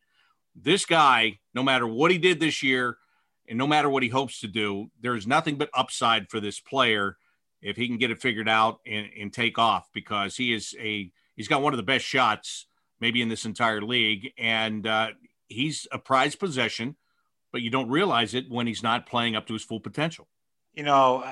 this 0.55 0.85
guy, 0.85 1.39
no 1.55 1.63
matter 1.63 1.87
what 1.87 2.11
he 2.11 2.19
did 2.19 2.41
this 2.41 2.63
year 2.63 2.97
and 3.49 3.59
no 3.59 3.67
matter 3.67 3.89
what 3.89 4.03
he 4.03 4.09
hopes 4.09 4.41
to 4.41 4.49
do, 4.49 4.91
there's 5.01 5.27
nothing 5.27 5.57
but 5.57 5.71
upside 5.75 6.31
for 6.31 6.41
this 6.41 6.61
player 6.61 7.17
if 7.61 7.77
he 7.77 7.89
can 7.89 7.97
get 7.97 8.11
it 8.11 8.21
figured 8.21 8.49
out 8.49 8.81
and, 8.87 9.09
and 9.19 9.33
take 9.33 9.59
off 9.59 9.89
because 9.93 10.37
he 10.37 10.53
is 10.53 10.75
a 10.79 11.11
he's 11.35 11.49
got 11.49 11.63
one 11.63 11.73
of 11.73 11.79
the 11.79 11.83
best 11.83 12.05
shots 12.05 12.67
maybe 13.01 13.23
in 13.23 13.29
this 13.29 13.45
entire 13.45 13.83
league 13.83 14.33
and 14.39 14.87
uh, 14.87 15.09
he's 15.49 15.87
a 15.91 15.99
prized 15.99 16.39
possession 16.39 16.97
but 17.55 17.63
you 17.63 17.71
don't 17.71 17.89
realize 17.89 18.35
it 18.35 18.51
when 18.51 18.67
he's 18.67 18.83
not 18.83 19.07
playing 19.07 19.37
up 19.37 19.47
to 19.47 19.53
his 19.53 19.63
full 19.63 19.79
potential. 19.79 20.27
You 20.73 20.83
know, 20.83 21.25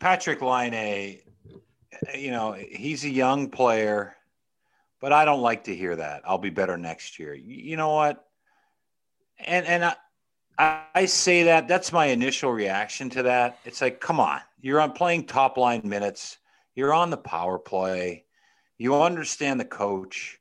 patrick 0.00 0.42
Laine, 0.42 1.20
you 2.16 2.32
know, 2.32 2.50
he's 2.52 3.04
a 3.04 3.08
young 3.08 3.48
player, 3.48 4.16
but 5.00 5.12
I 5.12 5.24
don't 5.24 5.40
like 5.40 5.62
to 5.64 5.76
hear 5.76 5.94
that. 5.94 6.22
I'll 6.24 6.36
be 6.36 6.50
better 6.50 6.76
next 6.76 7.20
year. 7.20 7.32
You 7.32 7.76
know 7.76 7.94
what? 7.94 8.27
And 9.38 9.66
and 9.66 9.84
I, 9.84 9.94
I 10.94 11.06
say 11.06 11.44
that 11.44 11.68
that's 11.68 11.92
my 11.92 12.06
initial 12.06 12.52
reaction 12.52 13.10
to 13.10 13.22
that. 13.24 13.58
It's 13.64 13.80
like, 13.80 14.00
come 14.00 14.18
on, 14.18 14.40
you're 14.60 14.80
on 14.80 14.92
playing 14.92 15.26
top 15.26 15.56
line 15.56 15.82
minutes. 15.84 16.38
You're 16.74 16.94
on 16.94 17.10
the 17.10 17.16
power 17.16 17.58
play. 17.58 18.24
You 18.76 19.00
understand 19.00 19.60
the 19.60 19.64
coach. 19.64 20.38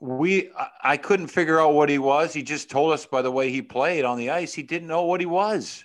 We, 0.00 0.50
I 0.82 0.96
couldn't 0.96 1.28
figure 1.28 1.60
out 1.60 1.74
what 1.74 1.88
he 1.88 1.98
was. 1.98 2.34
He 2.34 2.42
just 2.42 2.68
told 2.68 2.92
us 2.92 3.06
by 3.06 3.22
the 3.22 3.30
way 3.30 3.50
he 3.50 3.62
played 3.62 4.04
on 4.04 4.18
the 4.18 4.30
ice, 4.30 4.52
he 4.52 4.62
didn't 4.62 4.88
know 4.88 5.04
what 5.04 5.20
he 5.20 5.26
was. 5.26 5.84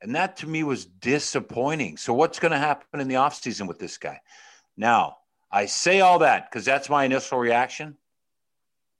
And 0.00 0.14
that 0.14 0.36
to 0.38 0.46
me 0.46 0.62
was 0.62 0.84
disappointing. 0.84 1.96
So, 1.96 2.14
what's 2.14 2.38
going 2.38 2.52
to 2.52 2.58
happen 2.58 3.00
in 3.00 3.08
the 3.08 3.16
offseason 3.16 3.66
with 3.66 3.78
this 3.78 3.98
guy? 3.98 4.20
Now, 4.76 5.16
I 5.50 5.66
say 5.66 6.00
all 6.00 6.20
that 6.20 6.48
because 6.48 6.64
that's 6.64 6.88
my 6.88 7.04
initial 7.04 7.38
reaction. 7.38 7.96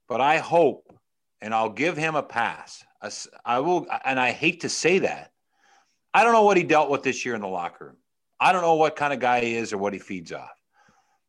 But 0.07 0.19
I 0.19 0.39
hope, 0.39 0.93
and 1.41 1.53
I'll 1.53 1.69
give 1.69 1.97
him 1.97 2.15
a 2.15 2.23
pass. 2.23 2.83
I 3.45 3.59
will, 3.59 3.87
and 4.03 4.19
I 4.19 4.31
hate 4.31 4.61
to 4.61 4.69
say 4.69 4.99
that. 4.99 5.31
I 6.13 6.23
don't 6.23 6.33
know 6.33 6.43
what 6.43 6.57
he 6.57 6.63
dealt 6.63 6.89
with 6.89 7.03
this 7.03 7.23
year 7.25 7.35
in 7.35 7.41
the 7.41 7.47
locker 7.47 7.85
room. 7.85 7.97
I 8.39 8.51
don't 8.51 8.61
know 8.61 8.75
what 8.75 8.95
kind 8.95 9.13
of 9.13 9.19
guy 9.19 9.41
he 9.41 9.55
is 9.55 9.73
or 9.73 9.77
what 9.77 9.93
he 9.93 9.99
feeds 9.99 10.31
off. 10.31 10.51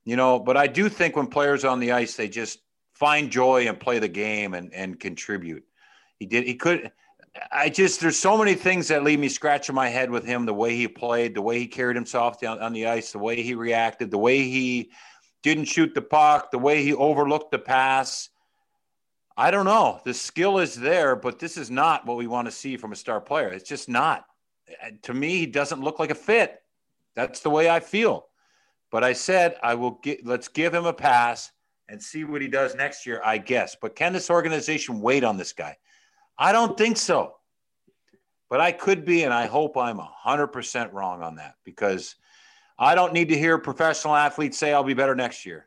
You 0.05 0.17
know, 0.17 0.39
but 0.39 0.57
I 0.57 0.67
do 0.67 0.89
think 0.89 1.17
when 1.17 1.27
players 1.27 1.65
on 1.65 1.79
the 1.79 1.93
ice, 1.93 2.17
they 2.17 2.29
just 2.29 2.61
find 2.95 3.31
joy 3.31 3.69
and 3.69 3.79
play 3.79 3.99
the 3.99 4.09
game 4.09 4.55
and, 4.55 4.73
and 4.73 4.99
contribute. 4.99 5.65
He 6.19 6.27
did, 6.27 6.47
he 6.47 6.55
could, 6.55 6.91
I 7.53 7.69
just, 7.69 8.01
there's 8.01 8.19
so 8.19 8.37
many 8.37 8.55
things 8.55 8.89
that 8.89 9.05
leave 9.05 9.21
me 9.21 9.29
scratching 9.29 9.75
my 9.75 9.89
head 9.89 10.11
with 10.11 10.25
him 10.25 10.47
the 10.47 10.55
way 10.55 10.75
he 10.75 10.89
played, 10.89 11.35
the 11.35 11.43
way 11.43 11.59
he 11.59 11.67
carried 11.67 11.97
himself 11.97 12.41
down 12.41 12.59
on 12.61 12.73
the 12.73 12.87
ice, 12.87 13.13
the 13.13 13.19
way 13.19 13.41
he 13.41 13.55
reacted, 13.55 14.11
the 14.11 14.19
way 14.19 14.39
he 14.39 14.91
didn't 15.43 15.67
shoot 15.67 15.95
the 15.95 16.03
puck, 16.03 16.51
the 16.51 16.59
way 16.59 16.83
he 16.83 16.93
overlooked 16.95 17.51
the 17.51 17.59
pass. 17.59 18.31
I 19.37 19.51
don't 19.51 19.65
know. 19.65 20.01
The 20.05 20.15
skill 20.15 20.59
is 20.59 20.75
there, 20.75 21.17
but 21.17 21.39
this 21.39 21.57
is 21.57 21.71
not 21.71 22.07
what 22.07 22.17
we 22.17 22.27
want 22.27 22.47
to 22.47 22.53
see 22.53 22.77
from 22.77 22.93
a 22.93 22.97
star 22.97 23.21
player. 23.21 23.49
It's 23.49 23.69
just 23.69 23.89
not. 23.89 24.27
Uh, 24.69 24.91
to 25.03 25.15
me, 25.15 25.39
he 25.39 25.47
doesn't 25.47 25.81
look 25.81 25.99
like 25.99 26.11
a 26.11 26.15
fit. 26.15 26.63
That's 27.15 27.41
the 27.41 27.51
way 27.51 27.69
I 27.69 27.81
feel. 27.81 28.27
But 28.91 29.05
I 29.05 29.13
said 29.13 29.57
I 29.63 29.75
will 29.75 29.93
get 30.03 30.27
let's 30.27 30.49
give 30.49 30.75
him 30.75 30.85
a 30.85 30.93
pass 30.93 31.53
and 31.89 32.03
see 32.03 32.25
what 32.25 32.43
he 32.43 32.49
does 32.49 32.75
next 32.75 33.07
year, 33.07 33.21
I 33.25 33.39
guess. 33.39 33.77
But 33.81 33.97
can 33.97 34.13
this 34.13 34.31
organization 34.31 35.01
wait 35.01 35.25
on 35.25 35.37
this 35.37 35.53
guy? 35.53 35.77
I 36.39 36.53
don't 36.53 36.77
think 36.77 36.97
so. 36.97 37.37
But 38.49 38.61
I 38.61 38.73
could 38.73 39.05
be, 39.05 39.23
and 39.23 39.33
I 39.33 39.47
hope 39.47 39.77
I'm 39.77 39.99
100% 39.99 40.93
wrong 40.93 41.23
on 41.23 41.37
that 41.37 41.55
because 41.65 42.17
I 42.79 42.95
don't 42.95 43.13
need 43.13 43.29
to 43.29 43.39
hear 43.39 43.59
professional 43.59 44.17
athletes 44.17 44.59
say 44.59 44.73
I'll 44.73 44.83
be 44.83 44.95
better 44.95 45.15
next 45.15 45.47
year. 45.47 45.67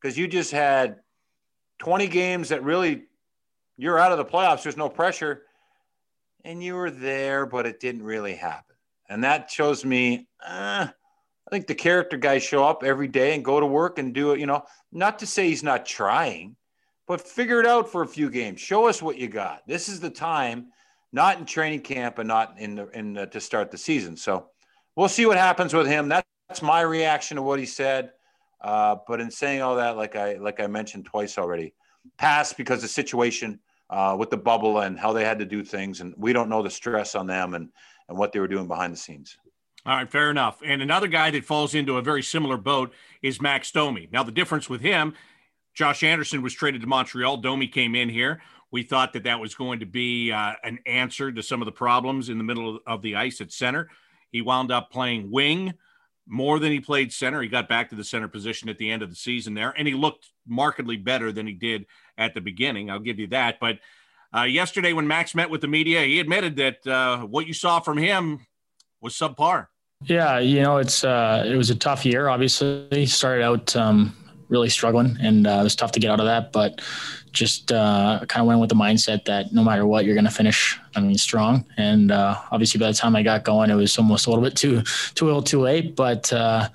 Because 0.00 0.16
you 0.16 0.28
just 0.28 0.50
had 0.50 1.00
20 1.78 2.06
games 2.08 2.48
that 2.48 2.62
really 2.62 3.04
you're 3.76 3.98
out 3.98 4.12
of 4.12 4.18
the 4.18 4.24
playoffs, 4.24 4.62
there's 4.62 4.76
no 4.76 4.88
pressure. 4.88 5.42
And 6.44 6.62
you 6.62 6.74
were 6.74 6.90
there, 6.90 7.44
but 7.44 7.66
it 7.66 7.80
didn't 7.80 8.04
really 8.04 8.34
happen. 8.34 8.76
And 9.08 9.24
that 9.24 9.50
shows 9.50 9.84
me, 9.84 10.28
uh, 10.46 10.86
I 10.88 11.50
think 11.50 11.66
the 11.66 11.74
character 11.74 12.16
guys 12.16 12.42
show 12.42 12.64
up 12.64 12.82
every 12.82 13.08
day 13.08 13.34
and 13.34 13.44
go 13.44 13.60
to 13.60 13.66
work 13.66 13.98
and 13.98 14.14
do 14.14 14.32
it, 14.32 14.40
you 14.40 14.46
know, 14.46 14.64
not 14.92 15.18
to 15.20 15.26
say 15.26 15.48
he's 15.48 15.62
not 15.62 15.86
trying, 15.86 16.56
but 17.06 17.20
figure 17.20 17.60
it 17.60 17.66
out 17.66 17.90
for 17.90 18.02
a 18.02 18.06
few 18.06 18.30
games. 18.30 18.60
Show 18.60 18.88
us 18.88 19.00
what 19.00 19.18
you 19.18 19.28
got. 19.28 19.66
This 19.66 19.88
is 19.88 20.00
the 20.00 20.10
time, 20.10 20.68
not 21.12 21.38
in 21.38 21.46
training 21.46 21.80
camp 21.80 22.18
and 22.18 22.28
not 22.28 22.56
in 22.58 22.76
the, 22.76 22.88
in 22.90 23.12
the, 23.12 23.26
to 23.26 23.40
start 23.40 23.70
the 23.70 23.78
season. 23.78 24.16
So 24.16 24.48
we'll 24.96 25.08
see 25.08 25.26
what 25.26 25.36
happens 25.36 25.72
with 25.72 25.86
him. 25.86 26.08
That, 26.08 26.26
that's 26.48 26.62
my 26.62 26.80
reaction 26.80 27.36
to 27.36 27.42
what 27.42 27.58
he 27.58 27.66
said. 27.66 28.10
Uh, 28.60 28.96
but 29.06 29.20
in 29.20 29.30
saying 29.30 29.62
all 29.62 29.76
that, 29.76 29.96
like 29.96 30.16
I 30.16 30.34
like 30.34 30.60
I 30.60 30.66
mentioned 30.66 31.04
twice 31.04 31.38
already, 31.38 31.74
pass 32.16 32.52
because 32.52 32.82
the 32.82 32.88
situation 32.88 33.60
uh, 33.90 34.16
with 34.18 34.30
the 34.30 34.36
bubble 34.36 34.80
and 34.80 34.98
how 34.98 35.12
they 35.12 35.24
had 35.24 35.38
to 35.38 35.44
do 35.44 35.62
things, 35.62 36.00
and 36.00 36.14
we 36.16 36.32
don't 36.32 36.48
know 36.48 36.62
the 36.62 36.70
stress 36.70 37.14
on 37.14 37.26
them 37.26 37.54
and 37.54 37.68
and 38.08 38.16
what 38.16 38.32
they 38.32 38.40
were 38.40 38.48
doing 38.48 38.68
behind 38.68 38.92
the 38.92 38.96
scenes. 38.96 39.36
All 39.84 39.94
right, 39.94 40.10
fair 40.10 40.30
enough. 40.30 40.60
And 40.64 40.82
another 40.82 41.06
guy 41.06 41.30
that 41.30 41.44
falls 41.44 41.74
into 41.74 41.96
a 41.96 42.02
very 42.02 42.22
similar 42.22 42.56
boat 42.56 42.92
is 43.22 43.40
Max 43.40 43.70
Domi. 43.70 44.08
Now 44.10 44.24
the 44.24 44.32
difference 44.32 44.68
with 44.68 44.80
him, 44.80 45.14
Josh 45.74 46.02
Anderson 46.02 46.42
was 46.42 46.54
traded 46.54 46.80
to 46.80 46.86
Montreal. 46.88 47.36
Domi 47.36 47.68
came 47.68 47.94
in 47.94 48.08
here. 48.08 48.42
We 48.72 48.82
thought 48.82 49.12
that 49.12 49.24
that 49.24 49.38
was 49.38 49.54
going 49.54 49.78
to 49.80 49.86
be 49.86 50.32
uh, 50.32 50.54
an 50.64 50.80
answer 50.86 51.30
to 51.30 51.42
some 51.42 51.62
of 51.62 51.66
the 51.66 51.72
problems 51.72 52.30
in 52.30 52.38
the 52.38 52.44
middle 52.44 52.80
of 52.86 53.00
the 53.02 53.14
ice 53.14 53.40
at 53.40 53.52
center. 53.52 53.88
He 54.32 54.42
wound 54.42 54.72
up 54.72 54.90
playing 54.90 55.30
wing 55.30 55.74
more 56.26 56.58
than 56.58 56.72
he 56.72 56.80
played 56.80 57.12
center. 57.12 57.40
He 57.40 57.48
got 57.48 57.68
back 57.68 57.90
to 57.90 57.96
the 57.96 58.04
center 58.04 58.28
position 58.28 58.68
at 58.68 58.78
the 58.78 58.90
end 58.90 59.02
of 59.02 59.10
the 59.10 59.16
season 59.16 59.54
there, 59.54 59.72
and 59.76 59.86
he 59.86 59.94
looked 59.94 60.30
markedly 60.46 60.96
better 60.96 61.32
than 61.32 61.46
he 61.46 61.52
did 61.52 61.86
at 62.18 62.34
the 62.34 62.40
beginning. 62.40 62.90
I'll 62.90 62.98
give 62.98 63.18
you 63.18 63.28
that. 63.28 63.58
But 63.60 63.78
uh, 64.36 64.42
yesterday, 64.42 64.92
when 64.92 65.06
Max 65.06 65.34
met 65.34 65.50
with 65.50 65.60
the 65.60 65.68
media, 65.68 66.02
he 66.02 66.20
admitted 66.20 66.56
that 66.56 66.86
uh, 66.86 67.18
what 67.20 67.46
you 67.46 67.54
saw 67.54 67.80
from 67.80 67.98
him 67.98 68.46
was 69.00 69.14
subpar. 69.14 69.68
Yeah, 70.02 70.38
you 70.40 70.62
know, 70.62 70.76
it's 70.76 71.04
uh, 71.04 71.44
it 71.46 71.56
was 71.56 71.70
a 71.70 71.74
tough 71.74 72.04
year. 72.04 72.28
Obviously, 72.28 72.86
he 72.90 73.06
started 73.06 73.42
out 73.42 73.74
um, 73.76 74.14
really 74.48 74.68
struggling, 74.68 75.16
and 75.20 75.46
uh, 75.46 75.58
it 75.60 75.62
was 75.64 75.76
tough 75.76 75.92
to 75.92 76.00
get 76.00 76.10
out 76.10 76.20
of 76.20 76.26
that. 76.26 76.52
But 76.52 76.80
just 77.32 77.70
uh, 77.70 78.24
kind 78.28 78.40
of 78.40 78.46
went 78.46 78.60
with 78.60 78.70
the 78.70 78.76
mindset 78.76 79.24
that 79.26 79.52
no 79.52 79.62
matter 79.62 79.86
what, 79.86 80.04
you're 80.04 80.14
going 80.14 80.24
to 80.24 80.30
finish. 80.30 80.78
I 80.94 81.00
mean, 81.00 81.18
strong. 81.18 81.64
And 81.76 82.10
uh, 82.10 82.36
obviously, 82.50 82.78
by 82.78 82.88
the 82.88 82.94
time 82.94 83.14
I 83.14 83.22
got 83.22 83.44
going, 83.44 83.70
it 83.70 83.74
was 83.74 83.96
almost 83.98 84.26
a 84.26 84.30
little 84.30 84.44
bit 84.44 84.56
too 84.56 84.82
too 85.14 85.26
little, 85.26 85.42
too 85.42 85.60
late. 85.60 85.96
But 85.96 86.32
uh, 86.32 86.68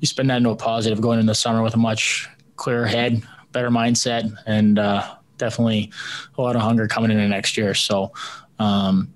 you 0.00 0.06
spend 0.06 0.30
that 0.30 0.38
into 0.38 0.50
a 0.50 0.56
positive, 0.56 1.00
going 1.00 1.18
into 1.18 1.30
the 1.30 1.34
summer 1.34 1.62
with 1.62 1.74
a 1.74 1.78
much 1.78 2.28
clearer 2.56 2.86
head, 2.86 3.22
better 3.52 3.70
mindset, 3.70 4.32
and 4.46 4.78
uh, 4.78 5.16
definitely 5.38 5.90
a 6.38 6.42
lot 6.42 6.56
of 6.56 6.62
hunger 6.62 6.86
coming 6.86 7.10
into 7.10 7.26
next 7.28 7.56
year. 7.56 7.74
So. 7.74 8.12
Um, 8.58 9.12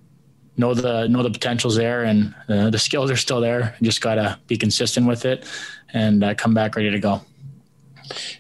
know 0.57 0.75
the 0.75 1.07
know 1.07 1.23
the 1.23 1.31
potential's 1.31 1.77
there 1.77 2.03
and 2.03 2.35
uh, 2.49 2.69
the 2.69 2.79
skills 2.81 3.13
are 3.13 3.17
still 3.17 3.41
there. 3.41 3.77
You 3.79 3.85
just 3.85 4.01
gotta 4.01 4.41
be 4.49 4.57
consistent 4.57 5.07
with 5.07 5.25
it 5.25 5.47
and 5.93 6.25
uh, 6.25 6.35
come 6.35 6.53
back 6.53 6.75
ready 6.75 6.91
to 6.91 6.99
go 6.99 7.23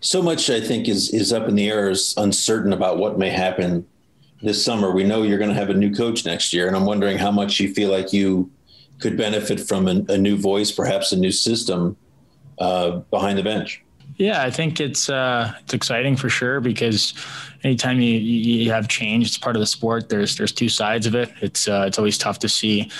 so 0.00 0.22
much 0.22 0.50
I 0.50 0.60
think 0.60 0.88
is 0.88 1.10
is 1.10 1.32
up 1.32 1.48
in 1.48 1.54
the 1.54 1.68
air, 1.68 1.90
is 1.90 2.14
uncertain 2.16 2.72
about 2.72 2.98
what 2.98 3.18
may 3.18 3.30
happen 3.30 3.86
this 4.42 4.64
summer. 4.64 4.90
We 4.92 5.04
know 5.04 5.22
you're 5.22 5.38
going 5.38 5.50
to 5.50 5.56
have 5.56 5.70
a 5.70 5.74
new 5.74 5.94
coach 5.94 6.24
next 6.24 6.52
year, 6.52 6.66
and 6.66 6.76
I'm 6.76 6.86
wondering 6.86 7.18
how 7.18 7.30
much 7.30 7.60
you 7.60 7.72
feel 7.74 7.90
like 7.90 8.12
you 8.12 8.50
could 9.00 9.16
benefit 9.16 9.60
from 9.60 9.88
a, 9.88 10.04
a 10.08 10.18
new 10.18 10.36
voice, 10.36 10.72
perhaps 10.72 11.12
a 11.12 11.16
new 11.16 11.32
system 11.32 11.96
uh, 12.58 12.98
behind 13.10 13.38
the 13.38 13.42
bench. 13.42 13.82
Yeah, 14.16 14.42
I 14.42 14.50
think 14.50 14.80
it's 14.80 15.08
uh, 15.08 15.52
it's 15.60 15.74
exciting 15.74 16.16
for 16.16 16.28
sure 16.28 16.60
because 16.60 17.14
anytime 17.62 18.00
you, 18.00 18.14
you 18.14 18.70
have 18.72 18.88
change, 18.88 19.26
it's 19.28 19.38
part 19.38 19.54
of 19.54 19.60
the 19.60 19.66
sport. 19.66 20.08
There's 20.08 20.36
there's 20.36 20.50
two 20.50 20.68
sides 20.68 21.06
of 21.06 21.14
it. 21.14 21.30
It's 21.40 21.68
uh, 21.68 21.84
it's 21.86 21.98
always 21.98 22.18
tough 22.18 22.40
to 22.40 22.48
see 22.48 22.90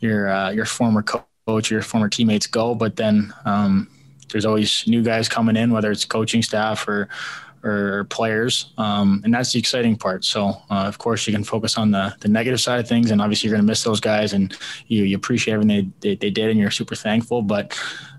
your 0.00 0.28
uh, 0.28 0.50
your 0.50 0.66
former 0.66 1.02
coach, 1.02 1.70
your 1.70 1.80
former 1.80 2.10
teammates 2.10 2.46
go, 2.46 2.74
but 2.74 2.96
then 2.96 3.32
um, 3.46 3.88
there's 4.30 4.46
always 4.46 4.84
new 4.86 5.02
guys 5.02 5.28
coming 5.28 5.56
in, 5.56 5.70
whether 5.70 5.90
it's 5.90 6.04
coaching 6.04 6.42
staff 6.42 6.86
or 6.88 7.08
or 7.64 8.04
players, 8.04 8.72
um, 8.78 9.20
and 9.24 9.34
that's 9.34 9.52
the 9.52 9.58
exciting 9.58 9.96
part. 9.96 10.24
So, 10.24 10.50
uh, 10.70 10.86
of 10.86 10.98
course, 10.98 11.26
you 11.26 11.32
can 11.32 11.44
focus 11.44 11.76
on 11.76 11.90
the 11.90 12.14
the 12.20 12.28
negative 12.28 12.60
side 12.60 12.80
of 12.80 12.88
things, 12.88 13.10
and 13.10 13.20
obviously, 13.20 13.48
you're 13.48 13.56
going 13.56 13.66
to 13.66 13.70
miss 13.70 13.82
those 13.82 14.00
guys, 14.00 14.32
and 14.32 14.56
you 14.86 15.04
you 15.04 15.16
appreciate 15.16 15.54
everything 15.54 15.92
they, 16.00 16.10
they, 16.10 16.16
they 16.16 16.30
did, 16.30 16.50
and 16.50 16.58
you're 16.58 16.70
super 16.70 16.94
thankful. 16.94 17.42
But 17.42 17.78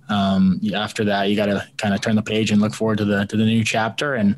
um, 0.10 0.60
after 0.74 1.06
that, 1.06 1.30
you 1.30 1.36
got 1.36 1.45
to 1.45 1.65
kind 1.78 1.93
of 1.93 2.02
turn 2.02 2.15
the 2.15 2.22
page 2.22 2.52
and 2.52 2.60
look 2.62 2.74
forward 2.74 2.98
to 2.98 3.06
the 3.06 3.26
to 3.26 3.38
the 3.38 3.45
new 3.45 3.63
chapter, 3.63 4.15
and 4.15 4.36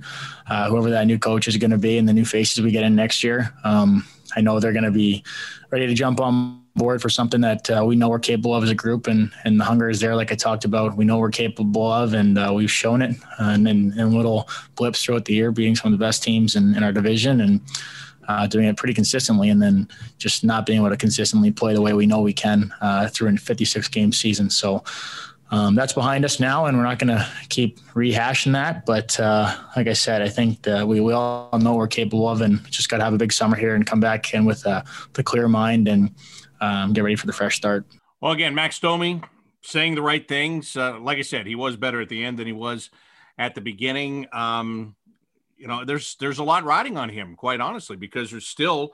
uh, 0.47 0.69
whoever 0.69 0.89
that 0.91 1.07
new 1.07 1.17
coach 1.17 1.47
is 1.47 1.57
going 1.57 1.71
to 1.71 1.77
be, 1.77 1.97
and 1.97 2.07
the 2.07 2.13
new 2.13 2.25
faces 2.25 2.63
we 2.63 2.71
get 2.71 2.84
in 2.84 2.95
next 2.95 3.23
year. 3.23 3.53
Um, 3.63 4.05
I 4.36 4.41
know 4.41 4.60
they're 4.60 4.71
going 4.71 4.86
to 4.86 4.91
be 4.91 5.23
ready 5.71 5.88
to 5.88 5.93
jump 5.93 6.19
on 6.19 6.61
board 6.75 7.01
for 7.01 7.10
something 7.10 7.41
that 7.41 7.69
uh, 7.69 7.84
we 7.86 7.95
know 7.95 8.10
we're 8.10 8.19
capable 8.19 8.55
of 8.55 8.63
as 8.63 8.69
a 8.69 8.75
group, 8.75 9.07
and 9.07 9.31
and 9.43 9.60
the 9.60 9.63
hunger 9.63 9.89
is 9.89 9.99
there, 9.99 10.15
like 10.15 10.31
I 10.31 10.36
talked 10.36 10.65
about. 10.65 10.95
We 10.95 11.05
know 11.05 11.17
we're 11.17 11.29
capable 11.29 11.91
of, 11.91 12.13
and 12.13 12.38
uh, 12.38 12.51
we've 12.53 12.71
shown 12.71 13.01
it, 13.01 13.15
uh, 13.39 13.49
and 13.49 13.67
in, 13.67 13.97
in 13.99 14.15
little 14.15 14.49
blips 14.75 15.03
throughout 15.03 15.25
the 15.25 15.34
year, 15.34 15.51
being 15.51 15.75
some 15.75 15.91
of 15.91 15.99
the 15.99 16.03
best 16.03 16.23
teams 16.23 16.55
in, 16.55 16.75
in 16.75 16.84
our 16.84 16.91
division, 16.91 17.41
and 17.41 17.62
uh, 18.27 18.47
doing 18.47 18.65
it 18.65 18.77
pretty 18.77 18.93
consistently, 18.93 19.49
and 19.49 19.62
then 19.62 19.88
just 20.17 20.43
not 20.43 20.65
being 20.65 20.79
able 20.79 20.89
to 20.89 20.97
consistently 20.97 21.51
play 21.51 21.73
the 21.73 21.81
way 21.81 21.93
we 21.93 22.05
know 22.05 22.21
we 22.21 22.34
can 22.34 22.73
uh, 22.81 23.07
through 23.07 23.29
a 23.29 23.38
56 23.38 23.88
game 23.89 24.12
season. 24.12 24.49
So. 24.49 24.84
Um, 25.53 25.75
that's 25.75 25.91
behind 25.91 26.23
us 26.23 26.39
now, 26.39 26.67
and 26.67 26.77
we're 26.77 26.86
not 26.86 26.97
going 26.97 27.10
to 27.10 27.27
keep 27.49 27.77
rehashing 27.93 28.53
that. 28.53 28.86
But 28.86 29.19
uh, 29.19 29.53
like 29.75 29.88
I 29.88 29.91
said, 29.91 30.21
I 30.21 30.29
think 30.29 30.65
we, 30.65 31.01
we 31.01 31.12
all 31.12 31.49
know 31.60 31.75
we're 31.75 31.89
capable 31.89 32.29
of, 32.29 32.39
and 32.39 32.65
just 32.71 32.88
got 32.88 32.99
to 32.99 33.03
have 33.03 33.13
a 33.13 33.17
big 33.17 33.34
summer 33.34 33.57
here 33.57 33.75
and 33.75 33.86
come 33.86 33.99
back 33.99 34.34
in 34.34 34.45
with 34.45 34.65
a, 34.65 34.86
the 35.12 35.23
clear 35.23 35.49
mind 35.49 35.89
and 35.89 36.15
um, 36.62 36.93
get 36.93 37.04
ready 37.04 37.15
for 37.15 37.28
the 37.28 37.34
fresh 37.34 37.58
start. 37.58 37.86
Well, 38.21 38.32
again, 38.32 38.56
Max 38.56 38.80
Domi 38.80 39.21
saying 39.62 39.95
the 39.95 40.02
right 40.02 40.28
things. 40.28 40.78
Uh, 40.78 41.00
like 41.00 41.17
I 41.17 41.24
said, 41.24 41.47
he 41.47 41.56
was 41.56 41.76
better 41.76 42.02
at 42.02 42.10
the 42.10 42.24
end 42.24 42.39
than 42.39 42.47
he 42.47 42.54
was 42.54 42.89
at 43.38 43.56
the 43.56 43.62
beginning. 43.62 44.28
Um, 44.32 44.95
you 45.58 45.67
know, 45.67 45.86
there's 45.86 46.15
there's 46.19 46.39
a 46.39 46.43
lot 46.43 46.63
riding 46.63 46.97
on 46.97 47.10
him, 47.10 47.36
quite 47.36 47.60
honestly, 47.60 47.95
because 47.95 48.32
there's 48.32 48.47
still 48.47 48.93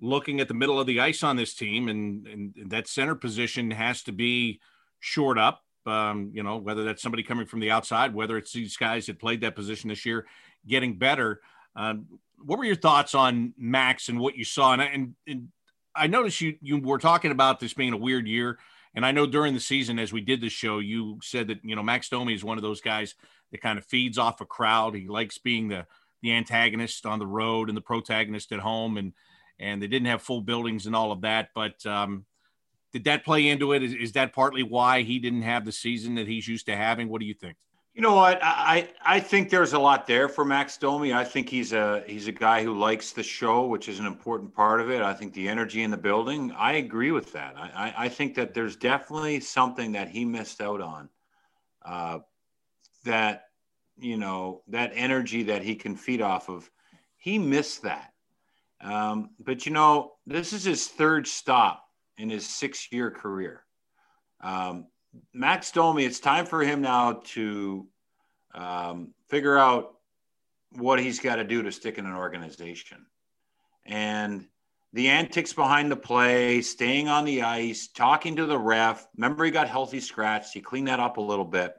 looking 0.00 0.40
at 0.40 0.48
the 0.48 0.54
middle 0.54 0.80
of 0.80 0.86
the 0.86 1.00
ice 1.00 1.22
on 1.22 1.36
this 1.36 1.54
team, 1.54 1.88
and, 1.88 2.26
and 2.26 2.54
that 2.70 2.88
center 2.88 3.14
position 3.14 3.70
has 3.70 4.02
to 4.04 4.12
be 4.12 4.60
shored 4.98 5.38
up. 5.38 5.62
Um, 5.86 6.30
you 6.34 6.42
know, 6.42 6.58
whether 6.58 6.84
that's 6.84 7.02
somebody 7.02 7.22
coming 7.22 7.46
from 7.46 7.60
the 7.60 7.70
outside, 7.70 8.14
whether 8.14 8.36
it's 8.36 8.52
these 8.52 8.76
guys 8.76 9.06
that 9.06 9.18
played 9.18 9.40
that 9.42 9.56
position 9.56 9.88
this 9.88 10.04
year, 10.06 10.26
getting 10.66 10.96
better. 10.96 11.40
Um, 11.74 12.06
what 12.42 12.58
were 12.58 12.64
your 12.64 12.76
thoughts 12.76 13.14
on 13.14 13.54
Max 13.58 14.08
and 14.08 14.18
what 14.18 14.36
you 14.36 14.44
saw? 14.44 14.72
And, 14.72 14.82
and, 14.82 15.14
and 15.26 15.48
I 15.94 16.06
noticed 16.06 16.40
you 16.40 16.56
you 16.60 16.78
were 16.78 16.98
talking 16.98 17.30
about 17.30 17.60
this 17.60 17.74
being 17.74 17.92
a 17.92 17.98
weird 17.98 18.26
year, 18.26 18.58
and 18.94 19.04
I 19.04 19.12
know 19.12 19.26
during 19.26 19.54
the 19.54 19.60
season 19.60 19.98
as 19.98 20.12
we 20.12 20.20
did 20.20 20.40
the 20.40 20.48
show, 20.48 20.78
you 20.78 21.18
said 21.22 21.48
that 21.48 21.64
you 21.64 21.76
know 21.76 21.82
Max 21.82 22.08
Domi 22.08 22.34
is 22.34 22.44
one 22.44 22.58
of 22.58 22.62
those 22.62 22.80
guys 22.80 23.14
that 23.50 23.60
kind 23.60 23.78
of 23.78 23.84
feeds 23.84 24.18
off 24.18 24.40
a 24.40 24.46
crowd. 24.46 24.94
He 24.94 25.08
likes 25.08 25.38
being 25.38 25.68
the 25.68 25.86
the 26.22 26.32
antagonist 26.32 27.06
on 27.06 27.18
the 27.18 27.26
road 27.26 27.68
and 27.68 27.76
the 27.76 27.82
protagonist 27.82 28.52
at 28.52 28.60
home, 28.60 28.96
and 28.96 29.12
and 29.58 29.82
they 29.82 29.86
didn't 29.86 30.08
have 30.08 30.22
full 30.22 30.40
buildings 30.40 30.86
and 30.86 30.96
all 30.96 31.12
of 31.12 31.22
that. 31.22 31.50
But 31.54 31.84
um, 31.86 32.24
did 32.92 33.04
that 33.04 33.24
play 33.24 33.48
into 33.48 33.72
it? 33.72 33.82
Is, 33.82 33.94
is 33.94 34.12
that 34.12 34.32
partly 34.32 34.62
why 34.62 35.02
he 35.02 35.18
didn't 35.18 35.42
have 35.42 35.64
the 35.64 35.72
season 35.72 36.14
that 36.16 36.26
he's 36.26 36.48
used 36.48 36.66
to 36.66 36.76
having? 36.76 37.08
What 37.08 37.20
do 37.20 37.26
you 37.26 37.34
think? 37.34 37.56
You 38.00 38.06
know 38.06 38.14
what? 38.14 38.40
I 38.42 38.88
I 39.04 39.20
think 39.20 39.50
there's 39.50 39.74
a 39.74 39.78
lot 39.78 40.06
there 40.06 40.26
for 40.26 40.42
Max 40.42 40.78
Domi. 40.78 41.12
I 41.12 41.22
think 41.22 41.50
he's 41.50 41.74
a 41.74 42.02
he's 42.06 42.28
a 42.28 42.32
guy 42.32 42.64
who 42.64 42.72
likes 42.72 43.12
the 43.12 43.22
show, 43.22 43.66
which 43.66 43.90
is 43.90 43.98
an 43.98 44.06
important 44.06 44.54
part 44.54 44.80
of 44.80 44.90
it. 44.90 45.02
I 45.02 45.12
think 45.12 45.34
the 45.34 45.46
energy 45.46 45.82
in 45.82 45.90
the 45.90 45.98
building. 45.98 46.50
I 46.52 46.76
agree 46.76 47.10
with 47.10 47.30
that. 47.34 47.56
I 47.58 47.92
I, 47.94 48.08
think 48.08 48.36
that 48.36 48.54
there's 48.54 48.74
definitely 48.74 49.40
something 49.40 49.92
that 49.92 50.08
he 50.08 50.24
missed 50.24 50.62
out 50.62 50.80
on. 50.80 51.10
Uh, 51.84 52.20
that 53.04 53.48
you 53.98 54.16
know 54.16 54.62
that 54.68 54.92
energy 54.94 55.42
that 55.42 55.60
he 55.60 55.74
can 55.74 55.94
feed 55.94 56.22
off 56.22 56.48
of. 56.48 56.70
He 57.18 57.38
missed 57.38 57.82
that. 57.82 58.14
Um, 58.80 59.28
but 59.38 59.66
you 59.66 59.72
know, 59.72 60.12
this 60.26 60.54
is 60.54 60.64
his 60.64 60.88
third 60.88 61.26
stop 61.26 61.84
in 62.16 62.30
his 62.30 62.46
six-year 62.46 63.10
career. 63.10 63.62
Um, 64.40 64.86
Max 65.32 65.70
Domi, 65.70 66.04
it's 66.04 66.20
time 66.20 66.46
for 66.46 66.62
him 66.62 66.80
now 66.80 67.22
to 67.24 67.86
um, 68.54 69.12
figure 69.28 69.58
out 69.58 69.96
what 70.72 71.00
he's 71.00 71.18
got 71.18 71.36
to 71.36 71.44
do 71.44 71.62
to 71.62 71.72
stick 71.72 71.98
in 71.98 72.06
an 72.06 72.14
organization. 72.14 73.06
And 73.84 74.46
the 74.92 75.08
antics 75.08 75.52
behind 75.52 75.90
the 75.90 75.96
play, 75.96 76.62
staying 76.62 77.08
on 77.08 77.24
the 77.24 77.42
ice, 77.42 77.88
talking 77.88 78.36
to 78.36 78.46
the 78.46 78.58
ref. 78.58 79.06
Remember, 79.16 79.44
he 79.44 79.50
got 79.50 79.68
healthy 79.68 80.00
scratched. 80.00 80.52
He 80.52 80.60
cleaned 80.60 80.88
that 80.88 81.00
up 81.00 81.16
a 81.16 81.20
little 81.20 81.44
bit. 81.44 81.74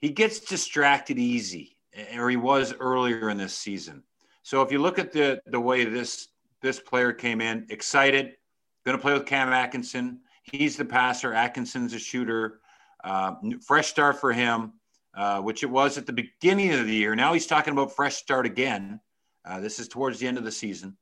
He 0.00 0.10
gets 0.10 0.40
distracted 0.40 1.18
easy, 1.18 1.76
or 2.16 2.28
he 2.28 2.36
was 2.36 2.74
earlier 2.78 3.30
in 3.30 3.38
this 3.38 3.54
season. 3.54 4.02
So 4.42 4.62
if 4.62 4.70
you 4.70 4.78
look 4.78 4.98
at 4.98 5.12
the 5.12 5.40
the 5.46 5.60
way 5.60 5.84
this 5.84 6.28
this 6.62 6.78
player 6.78 7.12
came 7.12 7.40
in, 7.40 7.66
excited, 7.70 8.36
going 8.84 8.96
to 8.96 9.02
play 9.02 9.12
with 9.12 9.26
Cam 9.26 9.52
Atkinson, 9.52 10.20
He's 10.52 10.76
the 10.76 10.84
passer. 10.84 11.32
Atkinson's 11.32 11.92
a 11.92 11.98
shooter. 11.98 12.60
Uh, 13.02 13.34
fresh 13.64 13.88
start 13.88 14.20
for 14.20 14.32
him, 14.32 14.72
uh, 15.14 15.40
which 15.40 15.62
it 15.62 15.70
was 15.70 15.98
at 15.98 16.06
the 16.06 16.12
beginning 16.12 16.72
of 16.72 16.86
the 16.86 16.94
year. 16.94 17.14
Now 17.14 17.32
he's 17.32 17.46
talking 17.46 17.72
about 17.72 17.94
fresh 17.94 18.16
start 18.16 18.46
again. 18.46 19.00
Uh, 19.44 19.60
this 19.60 19.78
is 19.78 19.88
towards 19.88 20.18
the 20.18 20.26
end 20.26 20.38
of 20.38 20.44
the 20.44 20.52
season. 20.52 20.96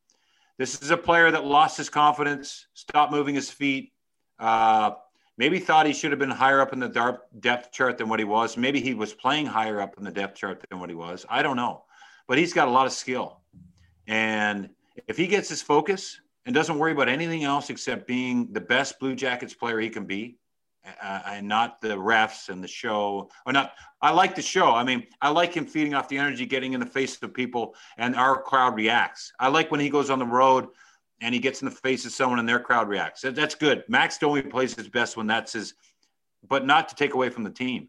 This 0.59 0.80
is 0.80 0.90
a 0.90 0.96
player 0.96 1.30
that 1.30 1.44
lost 1.44 1.76
his 1.76 1.88
confidence, 1.88 2.66
stopped 2.74 3.12
moving 3.12 3.35
his 3.35 3.50
feet. 3.50 3.92
Uh, 4.38 4.92
maybe 5.37 5.59
thought 5.59 5.87
he 5.87 5.92
should 5.92 6.12
have 6.12 6.18
been 6.18 6.30
higher 6.30 6.61
up 6.61 6.72
in 6.72 6.78
the 6.78 7.18
depth 7.40 7.72
chart 7.72 7.98
than 7.98 8.09
what 8.09 8.18
he 8.18 8.24
was. 8.24 8.57
Maybe 8.57 8.80
he 8.80 8.94
was 8.94 9.12
playing 9.12 9.46
higher 9.46 9.80
up 9.80 9.96
in 9.98 10.04
the 10.04 10.11
depth 10.11 10.37
chart 10.37 10.64
than 10.68 10.78
what 10.78 10.88
he 10.88 10.94
was. 10.94 11.26
I 11.28 11.42
don't 11.42 11.57
know. 11.57 11.85
But 12.28 12.38
he's 12.38 12.52
got 12.52 12.68
a 12.68 12.70
lot 12.70 12.87
of 12.87 12.92
skill. 12.92 13.40
And 14.07 14.70
if 15.09 15.16
he 15.16 15.26
gets 15.26 15.48
his 15.48 15.61
focus, 15.62 16.20
and 16.46 16.54
doesn't 16.54 16.78
worry 16.78 16.92
about 16.92 17.09
anything 17.09 17.44
else 17.44 17.70
except 17.70 18.07
being 18.07 18.52
the 18.52 18.61
best 18.61 18.98
Blue 18.98 19.14
Jackets 19.14 19.54
player 19.54 19.80
he 19.80 19.88
can 19.88 20.04
be, 20.04 20.37
uh, 21.02 21.22
and 21.26 21.48
not 21.48 21.80
the 21.80 21.88
refs 21.88 22.48
and 22.50 22.62
the 22.62 22.68
show. 22.68 23.30
Or 23.46 23.52
not. 23.52 23.72
I 24.02 24.11
like 24.11 24.35
the 24.35 24.42
show. 24.42 24.72
I 24.72 24.85
mean, 24.85 25.07
I 25.22 25.30
like 25.30 25.54
him 25.54 25.64
feeding 25.66 25.94
off 25.94 26.09
the 26.09 26.18
energy, 26.18 26.44
getting 26.44 26.74
in 26.74 26.80
the 26.80 26.87
face 26.87 27.20
of 27.22 27.33
people, 27.33 27.74
and 27.96 28.14
our 28.14 28.42
crowd 28.42 28.76
reacts. 28.76 29.33
I 29.40 29.48
like 29.48 29.70
when 29.70 29.80
he 29.80 29.88
goes 29.88 30.11
on 30.11 30.18
the 30.18 30.26
road 30.26 30.68
and 31.20 31.35
he 31.35 31.40
gets 31.40 31.62
in 31.62 31.66
the 31.66 31.74
face 31.74 32.04
of 32.04 32.12
someone 32.12 32.38
and 32.38 32.48
their 32.48 32.61
crowd 32.61 32.88
reacts. 32.88 33.22
That's 33.22 33.54
good. 33.54 33.85
Max 33.88 34.18
Domi 34.18 34.42
plays 34.42 34.74
his 34.74 34.88
best 34.88 35.16
when 35.16 35.26
that's 35.26 35.54
his, 35.54 35.74
but 36.46 36.66
not 36.66 36.88
to 36.90 36.94
take 36.94 37.14
away 37.14 37.30
from 37.30 37.44
the 37.44 37.50
team. 37.50 37.88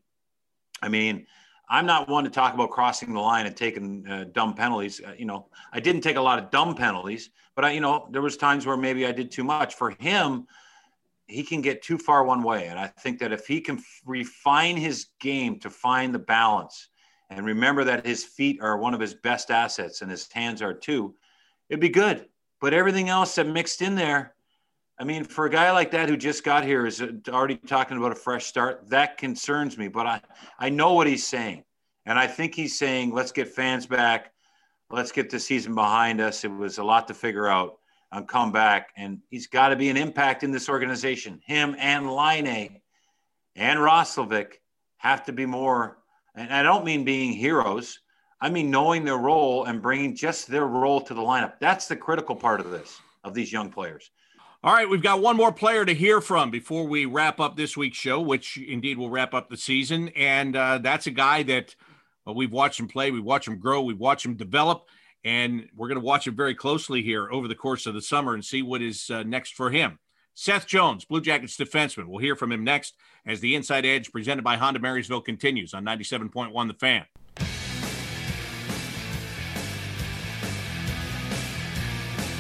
I 0.82 0.88
mean, 0.88 1.28
I'm 1.70 1.86
not 1.86 2.08
one 2.08 2.24
to 2.24 2.30
talk 2.30 2.54
about 2.54 2.70
crossing 2.72 3.14
the 3.14 3.20
line 3.20 3.46
and 3.46 3.56
taking 3.56 4.08
uh, 4.08 4.26
dumb 4.32 4.54
penalties. 4.54 5.02
Uh, 5.06 5.14
you 5.18 5.26
know, 5.26 5.48
I 5.74 5.80
didn't 5.80 6.02
take 6.02 6.16
a 6.16 6.22
lot 6.22 6.40
of 6.40 6.52
dumb 6.52 6.76
penalties, 6.76 7.32
but 7.56 7.66
I, 7.66 7.72
you 7.72 7.82
know, 7.82 8.08
there 8.12 8.22
was 8.22 8.38
times 8.38 8.66
where 8.66 8.78
maybe 8.78 9.06
I 9.06 9.12
did 9.12 9.32
too 9.32 9.44
much. 9.44 9.76
For 9.76 9.92
him, 10.00 10.48
he 11.28 11.44
can 11.44 11.62
get 11.62 11.82
too 11.82 11.98
far 11.98 12.24
one 12.24 12.44
way, 12.44 12.68
and 12.68 12.78
I 12.78 12.88
think 12.88 13.20
that 13.20 13.32
if 13.32 13.48
he 13.48 13.62
can 13.62 13.78
f- 13.78 14.02
refine 14.06 14.78
his 14.78 15.08
game 15.20 15.60
to 15.62 15.70
find 15.70 16.14
the 16.14 16.20
balance, 16.20 16.90
and 17.32 17.46
remember 17.46 17.84
that 17.86 18.06
his 18.06 18.24
feet 18.24 18.60
are 18.62 18.78
one 18.78 18.94
of 18.94 19.00
his 19.00 19.16
best 19.16 19.50
assets, 19.50 20.02
and 20.02 20.12
his 20.12 20.32
hands 20.32 20.62
are 20.62 20.74
too, 20.74 21.16
it'd 21.70 21.80
be 21.80 21.90
good. 21.90 22.28
But 22.62 22.76
everything 22.76 23.10
else 23.10 23.36
that 23.36 23.48
mixed 23.48 23.82
in 23.82 23.96
there, 23.96 24.35
I 24.98 25.04
mean, 25.04 25.26
for 25.26 25.46
a 25.46 25.50
guy 25.50 25.72
like 25.72 25.92
that 25.92 26.08
who 26.08 26.16
just 26.16 26.44
got 26.44 26.64
here 26.64 26.86
is 26.86 27.02
uh, 27.02 27.12
already 27.30 27.58
talking 27.58 27.98
about 27.98 28.14
a 28.14 28.16
fresh 28.16 28.46
start. 28.46 28.90
That 28.90 29.18
concerns 29.18 29.78
me, 29.78 29.90
but 29.90 30.08
I, 30.08 30.22
I 30.58 30.70
know 30.70 30.94
what 30.94 31.08
he's 31.08 31.26
saying. 31.26 31.64
And 32.06 32.18
I 32.18 32.28
think 32.28 32.56
he's 32.56 32.78
saying, 32.78 33.14
let's 33.14 33.32
get 33.32 33.50
fans 33.50 33.86
back. 33.86 34.32
Let's 34.90 35.12
get 35.12 35.30
the 35.30 35.40
season 35.40 35.76
behind 35.76 36.22
us. 36.22 36.46
It 36.46 36.52
was 36.52 36.78
a 36.78 36.84
lot 36.84 37.08
to 37.10 37.14
figure 37.14 37.48
out 37.48 37.80
and 38.12 38.28
come 38.28 38.52
back. 38.52 38.90
And 38.96 39.20
he's 39.30 39.48
got 39.48 39.70
to 39.70 39.76
be 39.76 39.90
an 39.90 39.98
impact 39.98 40.44
in 40.44 40.52
this 40.52 40.70
organization. 40.70 41.42
Him 41.46 41.76
and 41.78 42.10
Laine 42.10 42.80
and 43.56 43.80
Roslovic 43.80 44.60
have 44.98 45.26
to 45.26 45.34
be 45.34 45.46
more. 45.46 45.98
And 46.36 46.54
I 46.54 46.64
don't 46.64 46.86
mean 46.86 47.04
being 47.04 47.34
heroes. 47.34 48.00
I 48.40 48.50
mean 48.50 48.70
knowing 48.70 49.04
their 49.04 49.18
role 49.18 49.66
and 49.66 49.82
bringing 49.82 50.16
just 50.16 50.48
their 50.48 50.68
role 50.68 51.02
to 51.02 51.14
the 51.14 51.22
lineup. 51.22 51.54
That's 51.60 51.88
the 51.88 51.96
critical 51.96 52.36
part 52.36 52.60
of 52.60 52.70
this, 52.70 53.00
of 53.24 53.34
these 53.34 53.52
young 53.52 53.72
players. 53.72 54.12
All 54.66 54.74
right, 54.74 54.90
we've 54.90 55.04
got 55.04 55.22
one 55.22 55.38
more 55.38 55.52
player 55.52 55.86
to 55.86 55.94
hear 55.94 56.20
from 56.20 56.50
before 56.50 56.88
we 56.88 57.06
wrap 57.06 57.40
up 57.40 57.56
this 57.56 57.78
week's 57.78 58.00
show, 58.00 58.20
which 58.20 58.58
indeed 58.58 58.98
will 58.98 59.12
wrap 59.12 59.36
up 59.36 59.48
the 59.48 59.58
season. 59.58 60.10
And 60.16 60.56
uh, 60.56 60.80
that's 60.80 61.06
a 61.06 61.12
guy 61.12 61.44
that 61.44 61.76
well, 62.26 62.34
we've 62.34 62.52
watched 62.52 62.80
him 62.80 62.88
play, 62.88 63.12
we've 63.12 63.24
watched 63.24 63.48
him 63.48 63.60
grow, 63.60 63.84
we've 63.84 64.00
watched 64.00 64.26
him 64.26 64.34
develop, 64.34 64.88
and 65.24 65.70
we're 65.76 65.88
going 65.88 66.00
to 66.00 66.04
watch 66.04 66.26
him 66.26 66.36
very 66.36 66.56
closely 66.56 67.04
here 67.04 67.30
over 67.32 67.48
the 67.48 67.54
course 67.54 67.86
of 67.86 67.94
the 67.94 68.02
summer 68.02 68.34
and 68.34 68.44
see 68.44 68.64
what 68.64 68.82
is 68.82 69.12
uh, 69.12 69.22
next 69.22 69.54
for 69.54 69.70
him. 69.70 70.00
Seth 70.34 70.66
Jones, 70.66 71.06
Blue 71.06 71.22
Jackets 71.22 71.58
defenseman. 71.58 72.08
We'll 72.08 72.18
hear 72.18 72.36
from 72.36 72.52
him 72.52 72.64
next 72.64 72.96
as 73.24 73.42
the 73.42 73.54
Inside 73.54 73.86
Edge 73.86 74.12
presented 74.12 74.44
by 74.44 74.58
Honda 74.58 74.80
Marysville 74.80 75.22
continues 75.22 75.76
on 75.76 75.86
97.1 75.86 76.68
The 76.68 76.74
Fan. 76.74 77.06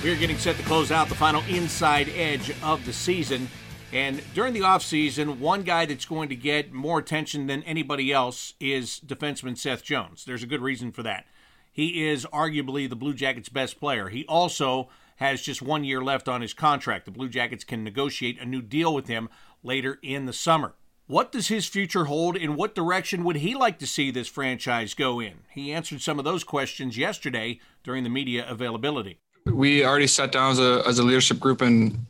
We're 0.06 0.16
getting 0.16 0.38
set 0.38 0.56
to 0.58 0.62
close 0.62 0.92
out 0.92 1.10
the 1.10 1.16
final 1.16 1.42
inside 1.50 2.10
edge 2.10 2.52
of 2.62 2.86
the 2.86 2.94
season. 2.94 3.50
And 3.92 4.22
during 4.36 4.54
the 4.54 4.60
offseason, 4.60 5.40
one 5.40 5.64
guy 5.64 5.88
that's 5.88 6.06
going 6.06 6.30
to 6.30 6.36
get 6.36 6.72
more 6.72 7.00
attention 7.00 7.48
than 7.48 7.64
anybody 7.64 8.14
else 8.14 8.54
is 8.60 9.02
defenseman 9.04 9.58
Seth 9.58 9.82
Jones. 9.84 10.24
There's 10.24 10.44
a 10.44 10.48
good 10.48 10.62
reason 10.62 10.92
for 10.92 11.02
that. 11.02 11.26
He 11.72 12.08
is 12.08 12.28
arguably 12.28 12.88
the 12.88 12.96
Blue 12.96 13.16
Jackets' 13.16 13.50
best 13.50 13.80
player. 13.80 14.10
He 14.10 14.28
also 14.28 14.90
has 15.16 15.42
just 15.42 15.64
one 15.64 15.84
year 15.84 16.04
left 16.04 16.28
on 16.28 16.42
his 16.42 16.54
contract. 16.54 17.06
The 17.06 17.12
Blue 17.12 17.28
Jackets 17.28 17.64
can 17.64 17.84
negotiate 17.84 18.40
a 18.40 18.46
new 18.46 18.62
deal 18.62 18.94
with 18.94 19.08
him 19.08 19.28
later 19.64 19.98
in 20.04 20.28
the 20.28 20.34
summer. 20.34 20.76
What 21.08 21.32
does 21.32 21.48
his 21.48 21.66
future 21.66 22.06
hold? 22.06 22.38
In 22.38 22.56
what 22.56 22.76
direction 22.76 23.24
would 23.24 23.38
he 23.38 23.56
like 23.56 23.80
to 23.80 23.88
see 23.88 24.12
this 24.12 24.28
franchise 24.28 24.94
go 24.94 25.20
in? 25.20 25.40
He 25.50 25.74
answered 25.74 26.04
some 26.04 26.20
of 26.20 26.26
those 26.26 26.44
questions 26.44 26.96
yesterday 26.96 27.60
during 27.84 28.04
the 28.04 28.10
media 28.12 28.46
availability 28.48 29.18
we 29.46 29.86
already 29.86 30.08
sat 30.08 30.32
down 30.32 30.52
as 30.52 30.60
a, 30.60 30.84
as 30.86 31.00
a 31.00 31.04
leadership 31.04 31.40
group 31.40 31.62
and 31.62 32.06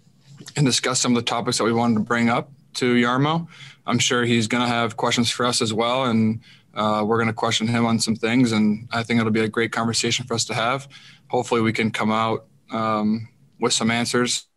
and 0.56 0.66
discussed 0.66 1.02
some 1.02 1.16
of 1.16 1.16
the 1.16 1.30
topics 1.30 1.58
that 1.58 1.64
we 1.64 1.74
wanted 1.74 1.96
to 1.96 2.00
bring 2.00 2.30
up 2.30 2.50
to 2.76 2.96
Jarmo. 2.96 3.48
I'm 3.86 4.00
sure 4.00 4.24
he's 4.24 4.48
going 4.48 4.64
to 4.64 4.68
have 4.68 4.96
questions 4.96 5.30
for 5.30 5.46
us 5.46 5.62
as 5.62 5.74
well, 5.74 6.06
and 6.06 6.40
uh, 6.74 7.04
we're 7.06 7.18
going 7.18 7.28
to 7.28 7.34
question 7.34 7.68
him 7.68 7.86
on 7.86 8.00
some 8.00 8.16
things. 8.16 8.52
And 8.52 8.88
I 8.92 9.04
think 9.04 9.20
it'll 9.20 9.32
be 9.32 9.42
a 9.42 9.50
great 9.50 9.72
conversation 9.72 10.26
for 10.26 10.34
us 10.34 10.46
to 10.46 10.54
have. 10.54 10.88
Hopefully, 11.28 11.62
we 11.62 11.74
can 11.74 11.92
come 11.92 12.12
out 12.12 12.46
um, 12.72 13.28
with 13.60 13.74
some 13.74 13.92
answers. 13.92 14.48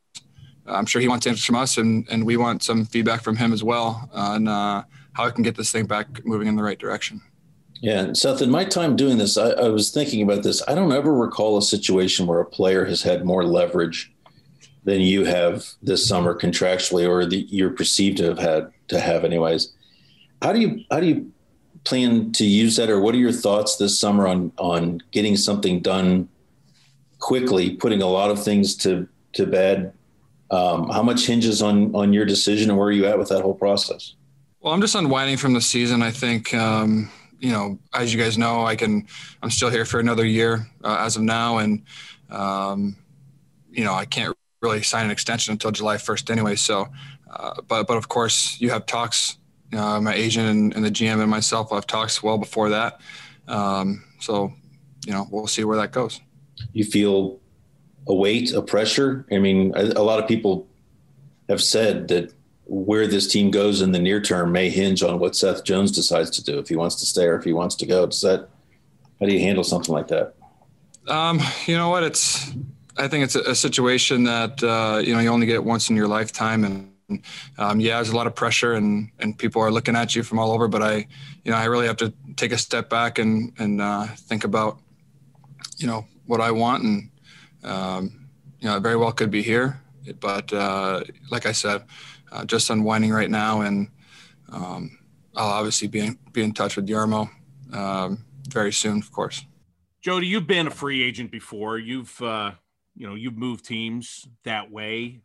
I'm 0.66 0.86
sure 0.86 1.00
he 1.00 1.08
wants 1.08 1.26
answers 1.26 1.44
from 1.44 1.56
us, 1.56 1.78
and, 1.78 2.06
and 2.10 2.24
we 2.24 2.36
want 2.36 2.62
some 2.62 2.84
feedback 2.84 3.22
from 3.22 3.36
him 3.36 3.52
as 3.52 3.64
well 3.64 4.08
on 4.12 4.46
uh, 4.46 4.84
how 5.14 5.24
we 5.24 5.32
can 5.32 5.42
get 5.42 5.56
this 5.56 5.72
thing 5.72 5.86
back 5.86 6.24
moving 6.24 6.46
in 6.46 6.56
the 6.56 6.62
right 6.62 6.78
direction. 6.78 7.22
Yeah, 7.80 8.00
and 8.00 8.16
Seth, 8.16 8.42
in 8.42 8.50
my 8.50 8.64
time 8.64 8.96
doing 8.96 9.18
this, 9.18 9.36
I, 9.36 9.50
I, 9.50 9.68
was 9.68 9.90
thinking 9.90 10.22
about 10.22 10.42
this. 10.42 10.62
I 10.66 10.74
don't 10.74 10.92
ever 10.92 11.14
recall 11.14 11.56
a 11.56 11.62
situation 11.62 12.26
where 12.26 12.40
a 12.40 12.44
player 12.44 12.84
has 12.86 13.02
had 13.02 13.24
more 13.24 13.44
leverage 13.44 14.12
than 14.84 15.00
you 15.00 15.24
have 15.24 15.64
this 15.80 16.06
summer 16.06 16.36
contractually, 16.36 17.08
or 17.08 17.24
that 17.24 17.52
you're 17.52 17.70
perceived 17.70 18.18
to 18.18 18.24
have 18.24 18.38
had 18.38 18.72
to 18.88 18.98
have, 18.98 19.24
anyways. 19.24 19.72
How 20.42 20.52
do 20.52 20.60
you 20.60 20.84
how 20.90 20.98
do 20.98 21.06
you 21.06 21.32
plan 21.84 22.32
to 22.32 22.44
use 22.44 22.76
that, 22.76 22.90
or 22.90 23.00
what 23.00 23.14
are 23.14 23.18
your 23.18 23.32
thoughts 23.32 23.76
this 23.76 23.98
summer 23.98 24.26
on 24.26 24.50
on 24.58 25.00
getting 25.12 25.36
something 25.36 25.80
done 25.80 26.28
quickly, 27.18 27.76
putting 27.76 28.02
a 28.02 28.06
lot 28.06 28.30
of 28.30 28.42
things 28.42 28.74
to 28.76 29.08
to 29.34 29.46
bed. 29.46 29.92
Um, 30.50 30.88
how 30.88 31.02
much 31.02 31.26
hinges 31.26 31.60
on 31.62 31.94
on 31.94 32.12
your 32.12 32.24
decision, 32.24 32.70
and 32.70 32.78
where 32.78 32.88
are 32.88 32.92
you 32.92 33.06
at 33.06 33.18
with 33.18 33.28
that 33.28 33.42
whole 33.42 33.54
process? 33.54 34.14
Well, 34.60 34.72
I'm 34.72 34.80
just 34.80 34.94
unwinding 34.94 35.36
from 35.36 35.52
the 35.52 35.60
season. 35.60 36.02
I 36.02 36.10
think 36.10 36.52
um, 36.54 37.10
you 37.40 37.52
know, 37.52 37.78
as 37.94 38.12
you 38.12 38.20
guys 38.20 38.36
know, 38.36 38.64
I 38.64 38.76
can. 38.76 39.06
I'm 39.42 39.50
still 39.50 39.70
here 39.70 39.84
for 39.84 40.00
another 40.00 40.24
year 40.24 40.66
uh, 40.82 40.98
as 41.00 41.16
of 41.16 41.22
now, 41.22 41.58
and 41.58 41.82
um, 42.30 42.96
you 43.70 43.84
know, 43.84 43.94
I 43.94 44.04
can't 44.04 44.36
really 44.60 44.82
sign 44.82 45.04
an 45.04 45.10
extension 45.10 45.52
until 45.52 45.70
July 45.70 45.96
1st 45.96 46.30
anyway. 46.30 46.56
So, 46.56 46.88
uh, 47.30 47.60
but 47.66 47.86
but 47.86 47.96
of 47.96 48.08
course, 48.08 48.60
you 48.60 48.70
have 48.70 48.86
talks. 48.86 49.38
Uh, 49.72 50.00
my 50.00 50.14
agent 50.14 50.48
and, 50.48 50.74
and, 50.74 50.82
the 50.82 50.90
GM 50.90 51.20
and 51.20 51.30
myself 51.30 51.70
have 51.72 51.86
talks 51.86 52.22
well 52.22 52.38
before 52.38 52.70
that. 52.70 53.02
Um, 53.48 54.02
so, 54.18 54.50
you 55.04 55.12
know, 55.12 55.26
we'll 55.30 55.46
see 55.46 55.62
where 55.62 55.76
that 55.76 55.92
goes. 55.92 56.22
You 56.72 56.84
feel 56.84 57.38
a 58.06 58.14
weight, 58.14 58.54
a 58.54 58.62
pressure. 58.62 59.26
I 59.30 59.36
mean, 59.36 59.72
a, 59.76 59.82
a 60.00 60.02
lot 60.02 60.20
of 60.20 60.26
people 60.26 60.66
have 61.50 61.62
said 61.62 62.08
that 62.08 62.32
where 62.68 63.06
this 63.06 63.26
team 63.26 63.50
goes 63.50 63.80
in 63.80 63.92
the 63.92 63.98
near 63.98 64.20
term 64.20 64.52
may 64.52 64.68
hinge 64.68 65.02
on 65.02 65.18
what 65.18 65.34
Seth 65.34 65.64
Jones 65.64 65.90
decides 65.90 66.28
to 66.30 66.44
do 66.44 66.58
if 66.58 66.68
he 66.68 66.76
wants 66.76 66.96
to 66.96 67.06
stay 67.06 67.24
or 67.24 67.36
if 67.36 67.44
he 67.44 67.54
wants 67.54 67.74
to 67.76 67.86
go. 67.86 68.06
Does 68.06 68.20
that 68.20 68.48
how 69.18 69.26
do 69.26 69.32
you 69.32 69.40
handle 69.40 69.64
something 69.64 69.92
like 69.92 70.08
that? 70.08 70.34
Um, 71.08 71.40
you 71.66 71.76
know 71.76 71.88
what? 71.88 72.02
It's 72.02 72.52
I 72.96 73.08
think 73.08 73.24
it's 73.24 73.34
a, 73.34 73.40
a 73.40 73.54
situation 73.54 74.24
that 74.24 74.62
uh, 74.62 75.00
you 75.04 75.14
know 75.14 75.20
you 75.20 75.30
only 75.30 75.46
get 75.46 75.64
once 75.64 75.88
in 75.88 75.96
your 75.96 76.08
lifetime, 76.08 76.64
and 76.64 77.22
um, 77.56 77.80
yeah, 77.80 77.96
there's 77.96 78.10
a 78.10 78.16
lot 78.16 78.26
of 78.26 78.34
pressure, 78.34 78.74
and 78.74 79.10
and 79.18 79.36
people 79.36 79.62
are 79.62 79.70
looking 79.70 79.96
at 79.96 80.14
you 80.14 80.22
from 80.22 80.38
all 80.38 80.52
over. 80.52 80.68
But 80.68 80.82
I, 80.82 81.06
you 81.44 81.50
know, 81.50 81.56
I 81.56 81.64
really 81.64 81.86
have 81.86 81.96
to 81.98 82.12
take 82.36 82.52
a 82.52 82.58
step 82.58 82.90
back 82.90 83.18
and 83.18 83.52
and 83.58 83.80
uh, 83.80 84.06
think 84.06 84.44
about, 84.44 84.78
you 85.78 85.86
know, 85.86 86.06
what 86.26 86.40
I 86.40 86.50
want, 86.50 86.84
and 86.84 87.10
um, 87.64 88.28
you 88.60 88.68
know, 88.68 88.76
I 88.76 88.78
very 88.78 88.96
well 88.96 89.12
could 89.12 89.30
be 89.30 89.42
here, 89.42 89.80
but 90.20 90.52
uh, 90.52 91.02
like 91.30 91.46
I 91.46 91.52
said, 91.52 91.84
uh, 92.32 92.44
just 92.44 92.70
unwinding 92.70 93.12
right 93.12 93.30
now, 93.30 93.62
and 93.62 93.88
um, 94.50 94.98
I'll 95.36 95.48
obviously 95.48 95.88
be 95.88 96.00
in, 96.00 96.18
be 96.32 96.42
in 96.42 96.52
touch 96.52 96.76
with 96.76 96.88
Jarmo 96.88 97.30
um, 97.72 98.24
very 98.48 98.72
soon, 98.72 98.98
of 98.98 99.12
course. 99.12 99.44
Jody, 100.00 100.26
you've 100.26 100.46
been 100.46 100.66
a 100.66 100.70
free 100.70 101.02
agent 101.02 101.30
before. 101.30 101.78
You've 101.78 102.20
uh, 102.22 102.52
you 102.96 103.06
know 103.06 103.14
you've 103.14 103.36
moved 103.36 103.64
teams 103.64 104.28
that 104.44 104.70
way. 104.70 105.20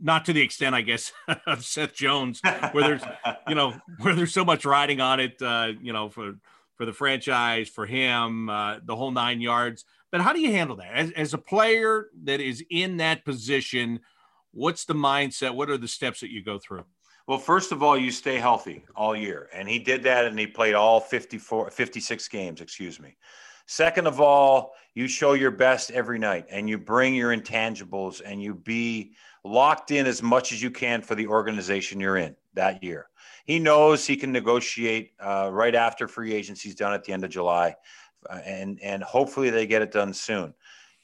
Not 0.00 0.24
to 0.24 0.32
the 0.32 0.42
extent, 0.42 0.74
I 0.74 0.80
guess, 0.80 1.12
of 1.46 1.64
Seth 1.64 1.94
Jones, 1.94 2.40
where 2.72 2.84
there's 2.84 3.02
you 3.48 3.54
know 3.54 3.74
where 4.00 4.14
there's 4.14 4.32
so 4.32 4.44
much 4.44 4.64
riding 4.64 5.00
on 5.00 5.20
it. 5.20 5.40
Uh, 5.40 5.72
you 5.80 5.92
know 5.92 6.08
for 6.08 6.34
for 6.76 6.86
the 6.86 6.92
franchise, 6.92 7.68
for 7.68 7.86
him, 7.86 8.48
uh, 8.48 8.78
the 8.84 8.96
whole 8.96 9.10
nine 9.10 9.40
yards. 9.40 9.84
But 10.10 10.20
how 10.20 10.32
do 10.32 10.40
you 10.40 10.52
handle 10.52 10.76
that 10.76 10.94
as, 10.94 11.10
as 11.12 11.34
a 11.34 11.38
player 11.38 12.08
that 12.24 12.40
is 12.40 12.64
in 12.70 12.98
that 12.98 13.24
position? 13.24 14.00
What's 14.54 14.84
the 14.84 14.94
mindset? 14.94 15.54
What 15.54 15.68
are 15.68 15.76
the 15.76 15.88
steps 15.88 16.20
that 16.20 16.30
you 16.30 16.42
go 16.42 16.58
through? 16.58 16.84
Well, 17.26 17.38
first 17.38 17.72
of 17.72 17.82
all, 17.82 17.98
you 17.98 18.10
stay 18.10 18.38
healthy 18.38 18.84
all 18.94 19.16
year. 19.16 19.48
And 19.52 19.68
he 19.68 19.78
did 19.78 20.02
that 20.04 20.26
and 20.26 20.38
he 20.38 20.46
played 20.46 20.74
all 20.74 21.00
54, 21.00 21.70
56 21.70 22.28
games, 22.28 22.60
excuse 22.60 23.00
me. 23.00 23.16
Second 23.66 24.06
of 24.06 24.20
all, 24.20 24.74
you 24.94 25.08
show 25.08 25.32
your 25.32 25.50
best 25.50 25.90
every 25.90 26.18
night 26.18 26.46
and 26.50 26.68
you 26.68 26.78
bring 26.78 27.14
your 27.14 27.36
intangibles 27.36 28.20
and 28.24 28.40
you 28.42 28.54
be 28.54 29.14
locked 29.42 29.90
in 29.90 30.06
as 30.06 30.22
much 30.22 30.52
as 30.52 30.62
you 30.62 30.70
can 30.70 31.02
for 31.02 31.14
the 31.14 31.26
organization 31.26 31.98
you're 31.98 32.18
in 32.18 32.36
that 32.52 32.82
year. 32.82 33.08
He 33.44 33.58
knows 33.58 34.06
he 34.06 34.16
can 34.16 34.32
negotiate 34.32 35.12
uh, 35.18 35.50
right 35.52 35.74
after 35.74 36.06
free 36.06 36.32
agency's 36.32 36.74
done 36.74 36.92
at 36.92 37.04
the 37.04 37.12
end 37.12 37.24
of 37.24 37.30
July, 37.30 37.76
uh, 38.30 38.40
and 38.44 38.80
and 38.82 39.02
hopefully 39.02 39.50
they 39.50 39.66
get 39.66 39.82
it 39.82 39.92
done 39.92 40.14
soon. 40.14 40.54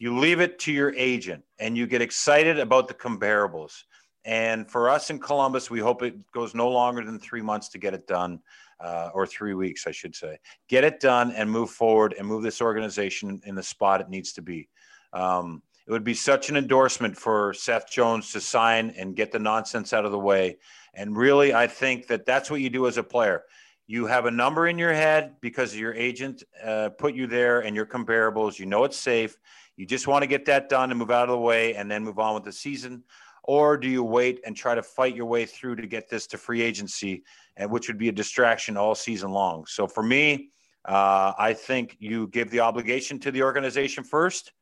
You 0.00 0.18
leave 0.18 0.40
it 0.40 0.58
to 0.60 0.72
your 0.72 0.94
agent, 0.96 1.44
and 1.58 1.76
you 1.76 1.86
get 1.86 2.00
excited 2.00 2.58
about 2.58 2.88
the 2.88 2.94
comparables. 2.94 3.82
And 4.24 4.66
for 4.66 4.88
us 4.88 5.10
in 5.10 5.18
Columbus, 5.18 5.70
we 5.70 5.78
hope 5.78 6.02
it 6.02 6.14
goes 6.32 6.54
no 6.54 6.70
longer 6.70 7.04
than 7.04 7.18
three 7.18 7.42
months 7.42 7.68
to 7.68 7.78
get 7.78 7.92
it 7.92 8.06
done 8.06 8.40
uh, 8.80 9.10
or 9.12 9.26
three 9.26 9.52
weeks, 9.52 9.86
I 9.86 9.90
should 9.90 10.16
say. 10.16 10.38
Get 10.68 10.84
it 10.84 11.00
done 11.00 11.32
and 11.32 11.50
move 11.50 11.68
forward 11.68 12.14
and 12.18 12.26
move 12.26 12.42
this 12.42 12.62
organization 12.62 13.42
in 13.44 13.54
the 13.54 13.62
spot 13.62 14.00
it 14.00 14.08
needs 14.08 14.32
to 14.32 14.42
be. 14.42 14.70
Um, 15.12 15.62
it 15.86 15.92
would 15.92 16.04
be 16.04 16.14
such 16.14 16.48
an 16.48 16.56
endorsement 16.56 17.14
for 17.14 17.52
Seth 17.52 17.90
Jones 17.90 18.32
to 18.32 18.40
sign 18.40 18.94
and 18.96 19.14
get 19.14 19.32
the 19.32 19.38
nonsense 19.38 19.92
out 19.92 20.06
of 20.06 20.12
the 20.12 20.18
way. 20.18 20.56
And 20.94 21.14
really, 21.14 21.52
I 21.52 21.66
think 21.66 22.06
that 22.06 22.24
that's 22.24 22.50
what 22.50 22.62
you 22.62 22.70
do 22.70 22.86
as 22.86 22.96
a 22.96 23.02
player. 23.02 23.42
You 23.86 24.06
have 24.06 24.24
a 24.24 24.30
number 24.30 24.68
in 24.68 24.78
your 24.78 24.94
head 24.94 25.34
because 25.40 25.76
your 25.76 25.92
agent 25.92 26.42
uh, 26.64 26.90
put 26.90 27.14
you 27.14 27.26
there 27.26 27.60
and 27.60 27.76
your 27.76 27.86
comparables. 27.86 28.58
You 28.58 28.66
know 28.66 28.84
it's 28.84 28.96
safe. 28.96 29.36
You 29.76 29.86
just 29.86 30.06
want 30.06 30.22
to 30.22 30.26
get 30.26 30.44
that 30.46 30.68
done 30.68 30.90
and 30.90 30.98
move 30.98 31.10
out 31.10 31.24
of 31.24 31.30
the 31.30 31.38
way 31.38 31.74
and 31.74 31.90
then 31.90 32.04
move 32.04 32.18
on 32.18 32.34
with 32.34 32.44
the 32.44 32.52
season 32.52 33.04
or 33.44 33.76
do 33.76 33.88
you 33.88 34.04
wait 34.04 34.40
and 34.44 34.56
try 34.56 34.74
to 34.74 34.82
fight 34.82 35.14
your 35.14 35.26
way 35.26 35.46
through 35.46 35.76
to 35.76 35.86
get 35.86 36.08
this 36.08 36.26
to 36.28 36.38
free 36.38 36.62
agency, 36.62 37.24
and 37.56 37.70
which 37.70 37.88
would 37.88 37.98
be 37.98 38.08
a 38.08 38.12
distraction 38.12 38.76
all 38.76 38.94
season 38.94 39.30
long? 39.30 39.66
So 39.66 39.86
for 39.86 40.02
me, 40.02 40.50
uh, 40.84 41.32
I 41.38 41.54
think 41.54 41.96
you 41.98 42.28
give 42.28 42.50
the 42.50 42.60
obligation 42.60 43.18
to 43.20 43.30
the 43.30 43.42
organization 43.42 44.04
first, 44.04 44.52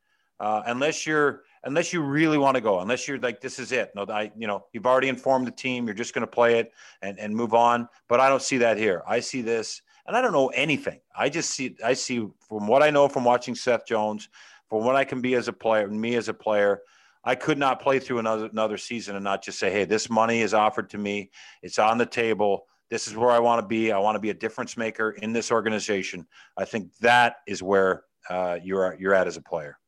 uh, 0.40 0.62
unless 0.66 1.06
you're 1.06 1.42
unless 1.64 1.92
you 1.92 2.00
really 2.00 2.38
want 2.38 2.54
to 2.54 2.60
go, 2.60 2.80
unless 2.80 3.08
you're 3.08 3.18
like 3.18 3.40
this 3.40 3.58
is 3.58 3.72
it. 3.72 3.90
No, 3.94 4.06
I 4.08 4.32
you 4.36 4.46
know 4.46 4.64
you've 4.72 4.86
already 4.86 5.08
informed 5.08 5.46
the 5.46 5.52
team, 5.52 5.86
you're 5.86 5.94
just 5.94 6.14
going 6.14 6.22
to 6.22 6.30
play 6.30 6.58
it 6.58 6.72
and 7.02 7.18
and 7.18 7.34
move 7.34 7.54
on. 7.54 7.88
But 8.08 8.20
I 8.20 8.28
don't 8.28 8.42
see 8.42 8.58
that 8.58 8.78
here. 8.78 9.02
I 9.06 9.20
see 9.20 9.42
this, 9.42 9.82
and 10.06 10.16
I 10.16 10.22
don't 10.22 10.32
know 10.32 10.48
anything. 10.48 11.00
I 11.16 11.28
just 11.28 11.50
see 11.50 11.76
I 11.84 11.94
see 11.94 12.26
from 12.48 12.66
what 12.66 12.82
I 12.82 12.90
know 12.90 13.08
from 13.08 13.24
watching 13.24 13.54
Seth 13.54 13.86
Jones, 13.86 14.28
from 14.68 14.84
what 14.84 14.96
I 14.96 15.04
can 15.04 15.20
be 15.20 15.34
as 15.34 15.48
a 15.48 15.52
player, 15.52 15.88
me 15.88 16.16
as 16.16 16.28
a 16.28 16.34
player. 16.34 16.80
I 17.24 17.34
could 17.34 17.58
not 17.58 17.80
play 17.80 17.98
through 17.98 18.20
another 18.20 18.46
another 18.46 18.78
season 18.78 19.16
and 19.16 19.24
not 19.24 19.42
just 19.42 19.58
say, 19.58 19.70
"Hey, 19.70 19.84
this 19.84 20.08
money 20.08 20.40
is 20.40 20.54
offered 20.54 20.90
to 20.90 20.98
me. 20.98 21.30
It's 21.62 21.78
on 21.78 21.98
the 21.98 22.06
table. 22.06 22.66
This 22.90 23.06
is 23.06 23.16
where 23.16 23.30
I 23.30 23.38
want 23.38 23.60
to 23.60 23.66
be. 23.66 23.92
I 23.92 23.98
want 23.98 24.14
to 24.14 24.20
be 24.20 24.30
a 24.30 24.34
difference 24.34 24.76
maker 24.76 25.10
in 25.10 25.32
this 25.32 25.50
organization." 25.50 26.26
I 26.56 26.64
think 26.64 26.94
that 27.00 27.36
is 27.46 27.62
where 27.62 28.04
uh, 28.30 28.58
you're 28.62 28.96
you're 28.98 29.14
at 29.14 29.26
as 29.26 29.36
a 29.36 29.42
player. 29.42 29.78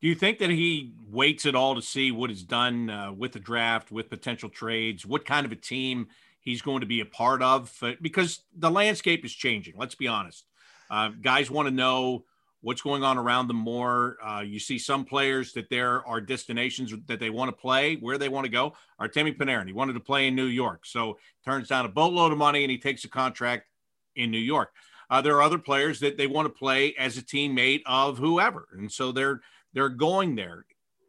Do 0.00 0.08
you 0.08 0.14
think 0.16 0.38
that 0.38 0.50
he 0.50 0.94
waits 1.08 1.46
at 1.46 1.54
all 1.54 1.76
to 1.76 1.82
see 1.82 2.10
what 2.10 2.30
is 2.30 2.42
done 2.42 2.90
uh, 2.90 3.12
with 3.12 3.32
the 3.32 3.38
draft, 3.38 3.92
with 3.92 4.10
potential 4.10 4.48
trades, 4.48 5.06
what 5.06 5.24
kind 5.24 5.46
of 5.46 5.52
a 5.52 5.56
team 5.56 6.08
he's 6.40 6.60
going 6.60 6.80
to 6.80 6.86
be 6.86 7.00
a 7.00 7.06
part 7.06 7.40
of? 7.40 7.72
Because 8.00 8.42
the 8.56 8.70
landscape 8.70 9.24
is 9.24 9.32
changing. 9.32 9.74
Let's 9.76 9.94
be 9.94 10.08
honest. 10.08 10.46
Uh, 10.90 11.10
guys 11.20 11.52
want 11.52 11.68
to 11.68 11.74
know 11.74 12.24
what's 12.62 12.80
going 12.80 13.02
on 13.02 13.18
around 13.18 13.48
them 13.48 13.56
more. 13.56 14.16
Uh, 14.24 14.40
you 14.40 14.58
see 14.58 14.78
some 14.78 15.04
players 15.04 15.52
that 15.52 15.68
there 15.68 16.06
are 16.06 16.20
destinations 16.20 16.94
that 17.06 17.20
they 17.20 17.30
want 17.30 17.48
to 17.48 17.52
play, 17.60 17.96
where 17.96 18.16
they 18.16 18.28
want 18.28 18.44
to 18.44 18.50
go. 18.50 18.72
Artemi 19.00 19.36
Panarin, 19.36 19.66
he 19.66 19.72
wanted 19.72 19.92
to 19.94 20.00
play 20.00 20.28
in 20.28 20.34
New 20.34 20.46
York, 20.46 20.86
so 20.86 21.18
turns 21.44 21.68
down 21.68 21.84
a 21.84 21.88
boatload 21.88 22.32
of 22.32 22.38
money 22.38 22.62
and 22.64 22.70
he 22.70 22.78
takes 22.78 23.04
a 23.04 23.08
contract 23.08 23.66
in 24.16 24.30
New 24.30 24.38
York. 24.38 24.72
Uh, 25.10 25.20
there 25.20 25.36
are 25.36 25.42
other 25.42 25.58
players 25.58 26.00
that 26.00 26.16
they 26.16 26.26
want 26.26 26.46
to 26.46 26.52
play 26.52 26.94
as 26.96 27.18
a 27.18 27.22
teammate 27.22 27.82
of 27.84 28.16
whoever, 28.16 28.68
and 28.72 28.90
so 28.90 29.12
they're 29.12 29.40
they're 29.74 29.88
going 29.88 30.36
there, 30.36 30.64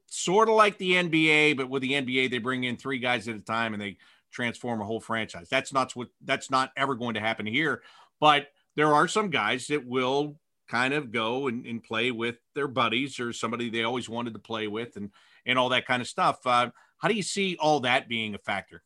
sort 0.08 0.49
of 0.49 0.56
like 0.56 0.78
the 0.78 0.93
NBA, 0.93 1.56
but 1.56 1.70
with 1.70 1.82
the 1.82 1.91
NBA 1.91 2.32
they 2.32 2.39
bring 2.39 2.64
in 2.64 2.76
three 2.76 2.99
guys 2.99 3.28
at 3.28 3.36
a 3.36 3.39
time 3.39 3.74
and 3.74 3.82
they 3.82 3.97
transform 4.32 4.82
a 4.82 4.86
whole 4.86 4.99
franchise. 4.99 5.47
That's 5.49 5.72
not 5.72 5.95
what 5.95 6.10
that's 6.26 6.49
not 6.49 6.72
ever 6.76 6.95
going 6.95 7.14
to 7.14 7.20
happen 7.20 7.45
here, 7.45 7.84
but 8.20 8.47
there 8.76 8.93
are 8.93 9.08
some 9.08 9.30
guys 9.30 9.68
that 9.68 9.86
will 9.86 10.36
kind 10.74 10.93
of 10.95 11.11
go 11.11 11.47
and, 11.47 11.67
and, 11.67 11.84
play 11.84 12.09
with 12.09 12.38
their 12.55 12.67
buddies 12.67 13.19
or 13.19 13.32
somebody 13.32 13.69
they 13.69 13.84
always 13.84 14.09
wanted 14.09 14.34
to 14.34 14.39
play 14.39 14.67
with 14.67 14.97
and 14.97 15.11
and 15.45 15.59
all 15.59 15.69
that 15.69 15.86
kind 15.86 16.01
of 16.01 16.07
stuff. 16.07 16.45
Uh, 16.47 16.71
how 16.97 17.07
do 17.07 17.13
you 17.13 17.21
see 17.21 17.55
all 17.59 17.82
that 17.82 18.09
being 18.09 18.34
a 18.34 18.39
factor? 18.39 18.82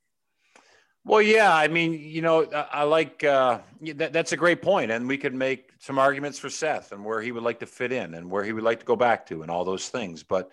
Well, 1.05 1.21
yeah, 1.21 1.55
I 1.55 1.69
mean, 1.69 1.93
you 1.93 2.21
know, 2.21 2.43
I, 2.51 2.67
I 2.71 2.83
like 2.83 3.23
uh, 3.23 3.59
that, 3.95 4.11
that's 4.11 4.33
a 4.33 4.37
great 4.37 4.61
point, 4.61 4.91
and 4.91 5.07
we 5.07 5.17
could 5.17 5.33
make 5.33 5.71
some 5.79 5.97
arguments 5.97 6.37
for 6.37 6.49
Seth 6.49 6.91
and 6.91 7.05
where 7.05 7.21
he 7.21 7.31
would 7.31 7.43
like 7.43 7.59
to 7.59 7.65
fit 7.65 7.93
in 7.93 8.15
and 8.15 8.29
where 8.29 8.43
he 8.43 8.51
would 8.51 8.65
like 8.65 8.81
to 8.81 8.85
go 8.85 8.97
back 8.97 9.25
to 9.27 9.41
and 9.41 9.49
all 9.49 9.63
those 9.63 9.87
things. 9.87 10.23
But 10.23 10.51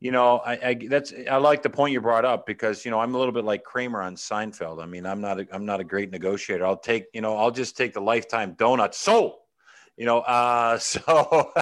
you 0.00 0.10
know, 0.10 0.38
I, 0.38 0.52
I 0.52 0.74
that's 0.88 1.12
I 1.30 1.36
like 1.36 1.62
the 1.62 1.70
point 1.70 1.92
you 1.92 2.00
brought 2.00 2.24
up 2.24 2.46
because 2.46 2.84
you 2.84 2.90
know 2.90 2.98
I'm 2.98 3.14
a 3.14 3.18
little 3.18 3.32
bit 3.32 3.44
like 3.44 3.62
Kramer 3.62 4.02
on 4.02 4.16
Seinfeld. 4.16 4.82
I 4.82 4.86
mean, 4.86 5.06
I'm 5.06 5.20
not 5.20 5.38
a, 5.38 5.46
I'm 5.52 5.66
not 5.66 5.78
a 5.78 5.84
great 5.84 6.10
negotiator. 6.10 6.66
I'll 6.66 6.76
take 6.76 7.06
you 7.12 7.20
know 7.20 7.36
I'll 7.36 7.52
just 7.52 7.76
take 7.76 7.92
the 7.92 8.00
lifetime 8.00 8.56
donut. 8.56 8.94
So 8.94 9.38
you 9.98 10.06
know, 10.06 10.20
uh, 10.20 10.78
so, 10.78 11.52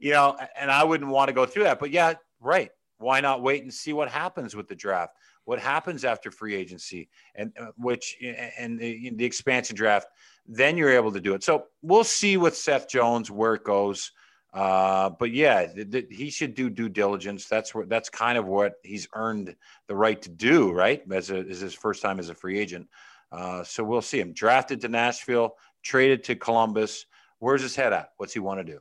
you 0.00 0.10
know, 0.10 0.36
and 0.58 0.70
I 0.70 0.82
wouldn't 0.82 1.10
want 1.10 1.28
to 1.28 1.34
go 1.34 1.46
through 1.46 1.64
that, 1.64 1.78
but 1.78 1.90
yeah, 1.92 2.14
right. 2.40 2.70
Why 2.98 3.20
not 3.20 3.42
wait 3.42 3.62
and 3.62 3.72
see 3.72 3.92
what 3.92 4.08
happens 4.08 4.56
with 4.56 4.68
the 4.68 4.74
draft? 4.74 5.12
What 5.44 5.60
happens 5.60 6.04
after 6.04 6.30
free 6.30 6.54
agency 6.54 7.10
and 7.34 7.52
uh, 7.60 7.66
which, 7.76 8.16
and 8.58 8.80
the, 8.80 9.10
the 9.10 9.24
expansion 9.24 9.76
draft, 9.76 10.08
then 10.48 10.78
you're 10.78 10.90
able 10.90 11.12
to 11.12 11.20
do 11.20 11.34
it. 11.34 11.44
So 11.44 11.66
we'll 11.82 12.04
see 12.04 12.38
with 12.38 12.56
Seth 12.56 12.88
Jones 12.88 13.30
where 13.30 13.54
it 13.54 13.64
goes. 13.64 14.12
Uh, 14.54 15.10
but 15.10 15.30
yeah, 15.32 15.66
th- 15.66 15.90
th- 15.90 16.06
he 16.10 16.30
should 16.30 16.54
do 16.54 16.70
due 16.70 16.88
diligence. 16.88 17.46
That's 17.46 17.74
what 17.74 17.90
that's 17.90 18.08
kind 18.08 18.38
of 18.38 18.46
what 18.46 18.76
he's 18.82 19.06
earned 19.12 19.54
the 19.86 19.94
right 19.94 20.20
to 20.22 20.30
do, 20.30 20.72
right? 20.72 21.02
As, 21.12 21.30
a, 21.30 21.36
as 21.36 21.60
his 21.60 21.74
first 21.74 22.00
time 22.00 22.18
as 22.18 22.30
a 22.30 22.34
free 22.34 22.58
agent. 22.58 22.88
Uh, 23.30 23.62
so 23.62 23.84
we'll 23.84 24.00
see 24.00 24.18
him 24.18 24.32
drafted 24.32 24.80
to 24.80 24.88
Nashville, 24.88 25.56
traded 25.82 26.24
to 26.24 26.34
Columbus. 26.34 27.04
Where's 27.38 27.62
his 27.62 27.76
head 27.76 27.92
at? 27.92 28.12
What's 28.16 28.32
he 28.32 28.40
want 28.40 28.60
to 28.60 28.64
do? 28.64 28.80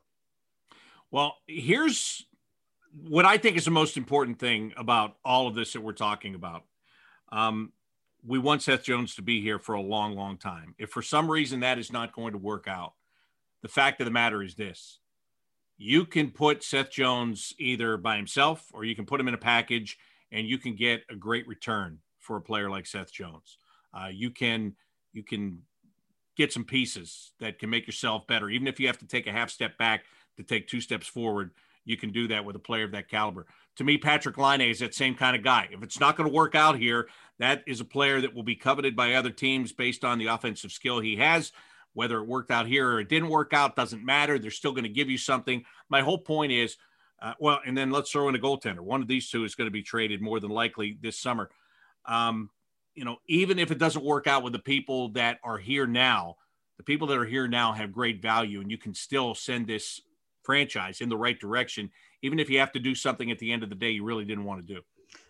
Well, 1.11 1.35
here's 1.47 2.25
what 3.07 3.25
I 3.25 3.37
think 3.37 3.57
is 3.57 3.65
the 3.65 3.71
most 3.71 3.97
important 3.97 4.39
thing 4.39 4.73
about 4.77 5.17
all 5.23 5.47
of 5.47 5.55
this 5.55 5.73
that 5.73 5.81
we're 5.81 5.93
talking 5.93 6.35
about. 6.35 6.63
Um, 7.31 7.73
we 8.25 8.39
want 8.39 8.63
Seth 8.63 8.83
Jones 8.83 9.15
to 9.15 9.21
be 9.21 9.41
here 9.41 9.59
for 9.59 9.75
a 9.75 9.81
long, 9.81 10.15
long 10.15 10.37
time. 10.37 10.73
If 10.77 10.89
for 10.89 11.01
some 11.01 11.29
reason 11.29 11.59
that 11.59 11.77
is 11.77 11.91
not 11.91 12.13
going 12.13 12.31
to 12.31 12.37
work 12.37 12.67
out, 12.67 12.93
the 13.61 13.67
fact 13.67 14.01
of 14.01 14.05
the 14.05 14.11
matter 14.11 14.41
is 14.41 14.55
this 14.55 14.99
you 15.77 16.05
can 16.05 16.31
put 16.31 16.63
Seth 16.63 16.89
Jones 16.89 17.53
either 17.59 17.97
by 17.97 18.15
himself 18.15 18.69
or 18.73 18.85
you 18.85 18.95
can 18.95 19.05
put 19.05 19.19
him 19.19 19.27
in 19.27 19.33
a 19.33 19.39
package 19.39 19.97
and 20.31 20.47
you 20.47 20.57
can 20.57 20.75
get 20.75 21.03
a 21.09 21.15
great 21.15 21.47
return 21.47 21.99
for 22.19 22.37
a 22.37 22.41
player 22.41 22.69
like 22.69 22.85
Seth 22.85 23.11
Jones. 23.11 23.57
Uh, 23.93 24.07
you 24.07 24.31
can 24.31 24.75
you 25.13 25.23
can 25.23 25.61
get 26.35 26.53
some 26.53 26.63
pieces 26.63 27.31
that 27.39 27.59
can 27.59 27.69
make 27.69 27.87
yourself 27.87 28.27
better, 28.27 28.49
even 28.49 28.67
if 28.67 28.79
you 28.79 28.87
have 28.87 28.99
to 28.99 29.07
take 29.07 29.27
a 29.27 29.31
half 29.31 29.49
step 29.49 29.77
back 29.77 30.03
to 30.37 30.43
take 30.43 30.67
two 30.67 30.81
steps 30.81 31.07
forward. 31.07 31.51
You 31.85 31.97
can 31.97 32.11
do 32.11 32.27
that 32.29 32.43
with 32.43 32.55
a 32.55 32.59
player 32.59 32.85
of 32.85 32.91
that 32.91 33.09
caliber. 33.09 33.45
To 33.77 33.83
me, 33.83 33.97
Patrik 33.97 34.37
Laine 34.37 34.69
is 34.69 34.79
that 34.79 34.95
same 34.95 35.15
kind 35.15 35.35
of 35.35 35.43
guy. 35.43 35.67
If 35.71 35.83
it's 35.83 35.99
not 35.99 36.17
going 36.17 36.29
to 36.29 36.35
work 36.35 36.55
out 36.55 36.77
here, 36.77 37.07
that 37.39 37.63
is 37.67 37.79
a 37.79 37.85
player 37.85 38.21
that 38.21 38.33
will 38.33 38.43
be 38.43 38.55
coveted 38.55 38.95
by 38.95 39.13
other 39.13 39.29
teams 39.29 39.71
based 39.71 40.03
on 40.03 40.17
the 40.17 40.27
offensive 40.27 40.71
skill 40.71 40.99
he 40.99 41.17
has. 41.17 41.51
Whether 41.93 42.17
it 42.17 42.27
worked 42.27 42.51
out 42.51 42.67
here 42.67 42.89
or 42.89 42.99
it 42.99 43.09
didn't 43.09 43.29
work 43.29 43.53
out 43.53 43.75
doesn't 43.75 44.03
matter. 44.03 44.39
They're 44.39 44.51
still 44.51 44.71
going 44.71 44.83
to 44.83 44.89
give 44.89 45.09
you 45.09 45.17
something. 45.17 45.63
My 45.89 46.01
whole 46.01 46.17
point 46.17 46.51
is, 46.51 46.75
uh, 47.21 47.33
well, 47.39 47.59
and 47.65 47.77
then 47.77 47.91
let's 47.91 48.11
throw 48.11 48.27
in 48.27 48.35
a 48.35 48.39
goaltender. 48.39 48.81
One 48.81 49.01
of 49.01 49.07
these 49.07 49.29
two 49.29 49.45
is 49.45 49.55
going 49.55 49.67
to 49.67 49.71
be 49.71 49.83
traded 49.83 50.21
more 50.21 50.39
than 50.39 50.51
likely 50.51 50.97
this 51.01 51.17
summer. 51.19 51.49
Um, 52.05 52.49
you 52.95 53.05
know, 53.05 53.17
even 53.27 53.59
if 53.59 53.71
it 53.71 53.77
doesn't 53.77 54.03
work 54.03 54.25
out 54.25 54.43
with 54.43 54.53
the 54.53 54.59
people 54.59 55.09
that 55.09 55.39
are 55.43 55.57
here 55.57 55.85
now, 55.85 56.37
the 56.77 56.83
people 56.83 57.07
that 57.07 57.17
are 57.17 57.25
here 57.25 57.47
now 57.47 57.73
have 57.73 57.91
great 57.91 58.21
value, 58.21 58.61
and 58.61 58.71
you 58.71 58.77
can 58.77 58.93
still 58.93 59.35
send 59.35 59.67
this 59.67 60.01
franchise 60.43 61.01
in 61.01 61.09
the 61.09 61.17
right 61.17 61.39
direction, 61.39 61.91
even 62.21 62.39
if 62.39 62.49
you 62.49 62.59
have 62.59 62.71
to 62.71 62.79
do 62.79 62.95
something 62.95 63.31
at 63.31 63.39
the 63.39 63.51
end 63.51 63.63
of 63.63 63.69
the 63.69 63.75
day 63.75 63.91
you 63.91 64.03
really 64.03 64.25
didn't 64.25 64.45
want 64.45 64.65
to 64.65 64.73
do. 64.73 64.81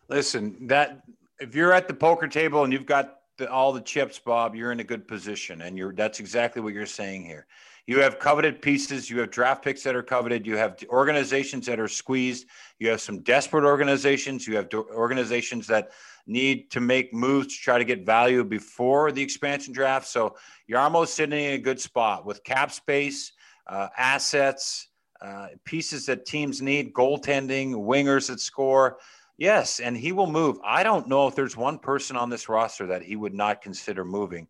Listen, 0.09 0.67
that 0.67 1.01
if 1.39 1.55
you're 1.55 1.73
at 1.73 1.87
the 1.87 1.93
poker 1.93 2.27
table 2.27 2.63
and 2.63 2.71
you've 2.71 2.85
got 2.85 3.19
the, 3.37 3.49
all 3.51 3.73
the 3.73 3.81
chips, 3.81 4.19
Bob, 4.19 4.55
you're 4.55 4.71
in 4.71 4.79
a 4.79 4.83
good 4.83 5.07
position, 5.07 5.61
and 5.61 5.77
you're 5.77 5.93
that's 5.93 6.19
exactly 6.19 6.61
what 6.61 6.73
you're 6.73 6.85
saying 6.85 7.25
here. 7.25 7.47
You 7.87 7.99
have 7.99 8.17
coveted 8.17 8.61
pieces. 8.61 9.09
You 9.09 9.19
have 9.19 9.29
draft 9.29 9.63
picks 9.63 9.83
that 9.83 9.95
are 9.95 10.03
coveted. 10.03 10.45
You 10.45 10.57
have 10.57 10.77
organizations 10.89 11.67
that 11.67 11.79
are 11.79 11.87
squeezed. 11.87 12.47
You 12.79 12.89
have 12.89 13.01
some 13.01 13.21
desperate 13.21 13.63
organizations. 13.63 14.47
You 14.47 14.55
have 14.55 14.69
organizations 14.73 15.67
that 15.67 15.91
need 16.25 16.71
to 16.71 16.79
make 16.79 17.13
moves 17.13 17.47
to 17.47 17.61
try 17.61 17.77
to 17.77 17.85
get 17.85 18.05
value 18.05 18.43
before 18.43 19.11
the 19.11 19.21
expansion 19.21 19.71
draft. 19.71 20.07
So 20.07 20.35
you're 20.67 20.79
almost 20.79 21.13
sitting 21.13 21.39
in 21.39 21.53
a 21.53 21.59
good 21.59 21.79
spot 21.79 22.25
with 22.25 22.43
cap 22.43 22.71
space, 22.71 23.33
uh, 23.67 23.89
assets, 23.95 24.87
uh, 25.21 25.47
pieces 25.63 26.07
that 26.07 26.25
teams 26.25 26.61
need, 26.61 26.93
goaltending, 26.93 27.71
wingers 27.73 28.27
that 28.27 28.39
score. 28.39 28.97
Yes, 29.37 29.81
and 29.81 29.97
he 29.97 30.11
will 30.13 30.31
move. 30.31 30.59
I 30.63 30.83
don't 30.83 31.07
know 31.09 31.27
if 31.27 31.35
there's 31.35 31.57
one 31.57 31.77
person 31.77 32.15
on 32.15 32.29
this 32.29 32.47
roster 32.47 32.87
that 32.87 33.03
he 33.03 33.15
would 33.17 33.33
not 33.33 33.61
consider 33.61 34.05
moving. 34.05 34.47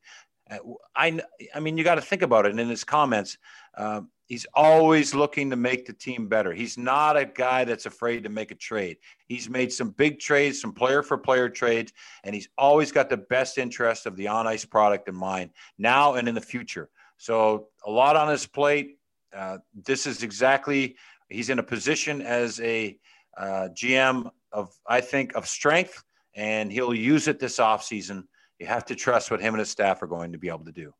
Uh, 0.50 0.58
I, 0.96 1.20
I 1.54 1.60
mean, 1.60 1.78
you 1.78 1.84
got 1.84 1.96
to 1.96 2.02
think 2.02 2.22
about 2.22 2.46
it. 2.46 2.52
And 2.52 2.60
in 2.60 2.70
his 2.70 2.84
comments, 2.84 3.38
uh, 3.76 4.02
he's 4.28 4.46
always 4.54 5.14
looking 5.14 5.50
to 5.50 5.56
make 5.56 5.86
the 5.86 5.94
team 5.94 6.28
better. 6.28 6.54
He's 6.54 6.78
not 6.78 7.18
a 7.18 7.26
guy 7.26 7.64
that's 7.64 7.86
afraid 7.86 8.24
to 8.24 8.30
make 8.30 8.52
a 8.52 8.56
trade. 8.56 8.98
He's 9.28 9.50
made 9.50 9.72
some 9.72 9.90
big 9.90 10.20
trades, 10.20 10.62
some 10.62 10.74
player 10.74 11.04
for 11.04 11.18
player 11.18 11.50
trades, 11.50 11.94
and 12.24 12.34
he's 12.34 12.50
always 12.58 12.92
got 12.92 13.10
the 13.10 13.18
best 13.18 13.58
interest 13.58 14.06
of 14.06 14.16
the 14.16 14.28
on 14.28 14.48
ice 14.48 14.66
product 14.66 15.10
in 15.10 15.16
mind 15.16 15.52
now 15.78 16.16
and 16.16 16.28
in 16.28 16.36
the 16.36 16.42
future. 16.42 16.90
So 17.18 17.70
a 17.86 17.92
lot 17.92 18.16
on 18.16 18.30
his 18.30 18.46
plate. 18.46 18.98
Uh, 19.36 19.58
this 19.86 20.08
is 20.08 20.24
exactly 20.24 20.96
he's 21.30 21.50
in 21.50 21.60
a 21.60 21.64
position 21.64 22.22
as 22.22 22.60
a 22.62 22.98
uh, 23.38 23.70
GM 23.74 24.30
of 24.52 24.74
I 24.88 25.02
think 25.02 25.36
of 25.36 25.48
strength, 25.48 26.04
and 26.36 26.72
he'll 26.72 26.94
use 26.94 27.28
it 27.28 27.40
this 27.40 27.58
offseason. 27.58 28.26
You 28.60 28.68
have 28.68 28.86
to 28.86 28.96
trust 28.96 29.32
what 29.32 29.42
him 29.42 29.54
and 29.54 29.60
his 29.60 29.70
staff 29.70 30.02
are 30.02 30.08
going 30.08 30.32
to 30.32 30.38
be 30.38 30.48
able 30.48 30.66
to 30.66 30.72
do. 30.72 30.94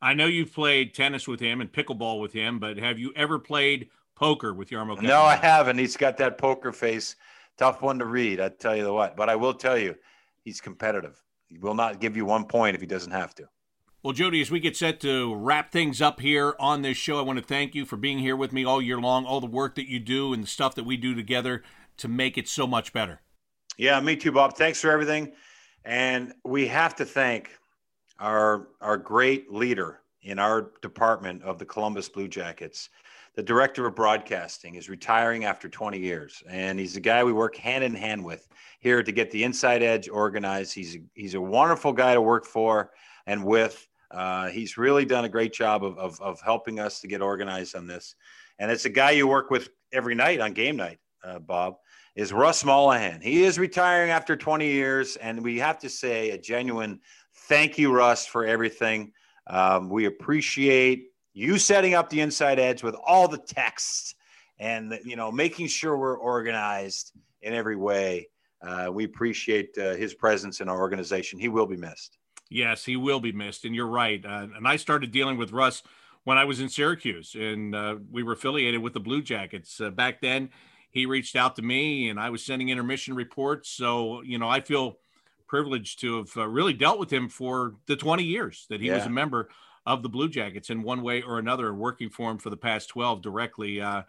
I 0.00 0.14
know 0.14 0.26
you've 0.26 0.52
played 0.52 0.94
tennis 0.94 1.26
with 1.26 1.40
him 1.40 1.60
and 1.60 1.72
pickleball 1.72 2.20
with 2.20 2.32
him, 2.32 2.58
but 2.58 2.76
have 2.76 2.98
you 2.98 3.12
ever 3.16 3.38
played 3.38 3.88
poker 4.14 4.52
with 4.52 4.70
Jarmo? 4.70 5.00
No, 5.00 5.22
I 5.22 5.36
haven't. 5.36 5.78
He's 5.78 5.96
got 5.96 6.18
that 6.18 6.38
poker 6.38 6.72
face. 6.72 7.16
Tough 7.56 7.82
one 7.82 7.98
to 8.00 8.04
read, 8.04 8.40
I 8.40 8.48
tell 8.48 8.76
you 8.76 8.92
what. 8.92 9.16
But 9.16 9.28
I 9.28 9.36
will 9.36 9.54
tell 9.54 9.78
you, 9.78 9.94
he's 10.44 10.60
competitive. 10.60 11.22
He 11.46 11.58
will 11.58 11.74
not 11.74 12.00
give 12.00 12.16
you 12.16 12.24
one 12.24 12.44
point 12.44 12.74
if 12.74 12.80
he 12.80 12.86
doesn't 12.86 13.12
have 13.12 13.34
to. 13.36 13.48
Well, 14.02 14.12
Jody, 14.12 14.42
as 14.42 14.50
we 14.50 14.60
get 14.60 14.76
set 14.76 15.00
to 15.00 15.34
wrap 15.34 15.72
things 15.72 16.02
up 16.02 16.20
here 16.20 16.54
on 16.60 16.82
this 16.82 16.98
show, 16.98 17.18
I 17.18 17.22
want 17.22 17.38
to 17.38 17.44
thank 17.44 17.74
you 17.74 17.86
for 17.86 17.96
being 17.96 18.18
here 18.18 18.36
with 18.36 18.52
me 18.52 18.62
all 18.62 18.82
year 18.82 19.00
long, 19.00 19.24
all 19.24 19.40
the 19.40 19.46
work 19.46 19.76
that 19.76 19.88
you 19.88 19.98
do 19.98 20.34
and 20.34 20.42
the 20.42 20.46
stuff 20.46 20.74
that 20.74 20.84
we 20.84 20.98
do 20.98 21.14
together 21.14 21.62
to 21.96 22.08
make 22.08 22.36
it 22.36 22.46
so 22.46 22.66
much 22.66 22.92
better. 22.92 23.22
Yeah, 23.78 23.98
me 24.00 24.16
too, 24.16 24.32
Bob. 24.32 24.56
Thanks 24.56 24.80
for 24.80 24.90
everything. 24.90 25.32
And 25.84 26.32
we 26.44 26.66
have 26.68 26.94
to 26.96 27.04
thank 27.04 27.50
our 28.18 28.68
our 28.80 28.96
great 28.96 29.52
leader 29.52 30.00
in 30.22 30.38
our 30.38 30.72
department 30.80 31.42
of 31.42 31.58
the 31.58 31.64
Columbus 31.64 32.08
Blue 32.08 32.28
Jackets. 32.28 32.88
The 33.34 33.42
director 33.42 33.86
of 33.86 33.96
broadcasting 33.96 34.76
is 34.76 34.88
retiring 34.88 35.44
after 35.44 35.68
20 35.68 35.98
years, 35.98 36.42
and 36.48 36.78
he's 36.78 36.96
a 36.96 37.00
guy 37.00 37.24
we 37.24 37.32
work 37.32 37.56
hand 37.56 37.82
in 37.82 37.92
hand 37.92 38.24
with 38.24 38.48
here 38.78 39.02
to 39.02 39.12
get 39.12 39.30
the 39.30 39.42
inside 39.42 39.82
edge 39.82 40.08
organized. 40.08 40.72
He's 40.72 40.96
a, 40.96 40.98
he's 41.14 41.34
a 41.34 41.40
wonderful 41.40 41.92
guy 41.92 42.14
to 42.14 42.22
work 42.22 42.46
for 42.46 42.92
and 43.26 43.44
with. 43.44 43.88
Uh, 44.10 44.48
he's 44.50 44.78
really 44.78 45.04
done 45.04 45.24
a 45.24 45.28
great 45.28 45.52
job 45.52 45.84
of, 45.84 45.98
of, 45.98 46.20
of, 46.20 46.40
helping 46.40 46.78
us 46.78 47.00
to 47.00 47.08
get 47.08 47.20
organized 47.20 47.74
on 47.74 47.86
this. 47.86 48.14
And 48.60 48.70
it's 48.70 48.84
a 48.84 48.90
guy 48.90 49.10
you 49.10 49.26
work 49.26 49.50
with 49.50 49.70
every 49.92 50.14
night 50.14 50.38
on 50.38 50.52
game 50.52 50.76
night, 50.76 51.00
uh, 51.24 51.40
Bob, 51.40 51.78
is 52.14 52.32
Russ 52.32 52.64
Mollahan. 52.64 53.20
He 53.20 53.44
is 53.44 53.58
retiring 53.58 54.10
after 54.10 54.36
20 54.36 54.66
years. 54.66 55.16
And 55.16 55.42
we 55.42 55.58
have 55.58 55.78
to 55.80 55.88
say 55.88 56.30
a 56.30 56.38
genuine 56.38 57.00
thank 57.48 57.78
you, 57.78 57.92
Russ, 57.92 58.26
for 58.26 58.44
everything. 58.44 59.12
Um, 59.46 59.90
we 59.90 60.06
appreciate 60.06 61.08
you 61.32 61.58
setting 61.58 61.94
up 61.94 62.08
the 62.08 62.20
inside 62.20 62.58
edge 62.58 62.82
with 62.82 62.94
all 62.94 63.28
the 63.28 63.38
texts 63.38 64.14
and, 64.58 64.98
you 65.04 65.16
know, 65.16 65.32
making 65.32 65.66
sure 65.66 65.96
we're 65.96 66.16
organized 66.16 67.12
in 67.42 67.52
every 67.52 67.76
way. 67.76 68.28
Uh, 68.62 68.88
we 68.90 69.04
appreciate 69.04 69.76
uh, 69.76 69.94
his 69.94 70.14
presence 70.14 70.60
in 70.60 70.68
our 70.68 70.78
organization. 70.78 71.38
He 71.38 71.48
will 71.48 71.66
be 71.66 71.76
missed. 71.76 72.16
Yes, 72.48 72.84
he 72.84 72.96
will 72.96 73.20
be 73.20 73.32
missed, 73.32 73.64
and 73.64 73.74
you're 73.74 73.86
right. 73.86 74.24
Uh, 74.24 74.46
and 74.56 74.66
I 74.66 74.76
started 74.76 75.10
dealing 75.10 75.36
with 75.36 75.52
Russ 75.52 75.82
when 76.22 76.38
I 76.38 76.44
was 76.44 76.60
in 76.60 76.68
Syracuse, 76.68 77.34
and 77.34 77.74
uh, 77.74 77.96
we 78.10 78.22
were 78.22 78.32
affiliated 78.32 78.80
with 78.80 78.92
the 78.92 79.00
Blue 79.00 79.22
Jackets. 79.22 79.80
Uh, 79.80 79.90
back 79.90 80.20
then, 80.20 80.50
he 80.94 81.06
reached 81.06 81.34
out 81.34 81.56
to 81.56 81.62
me, 81.62 82.08
and 82.08 82.20
I 82.20 82.30
was 82.30 82.46
sending 82.46 82.68
intermission 82.68 83.14
reports. 83.14 83.68
So, 83.68 84.22
you 84.22 84.38
know, 84.38 84.48
I 84.48 84.60
feel 84.60 84.98
privileged 85.48 86.00
to 86.02 86.18
have 86.18 86.36
uh, 86.36 86.46
really 86.46 86.72
dealt 86.72 87.00
with 87.00 87.12
him 87.12 87.28
for 87.28 87.74
the 87.86 87.96
20 87.96 88.22
years 88.22 88.66
that 88.70 88.80
he 88.80 88.86
yeah. 88.86 88.96
was 88.96 89.06
a 89.06 89.10
member 89.10 89.48
of 89.84 90.04
the 90.04 90.08
Blue 90.08 90.28
Jackets 90.28 90.70
in 90.70 90.84
one 90.84 91.02
way 91.02 91.20
or 91.20 91.40
another, 91.40 91.74
working 91.74 92.10
for 92.10 92.30
him 92.30 92.38
for 92.38 92.48
the 92.48 92.56
past 92.56 92.88
12 92.90 93.22
directly. 93.22 93.80
Uh, 93.80 94.02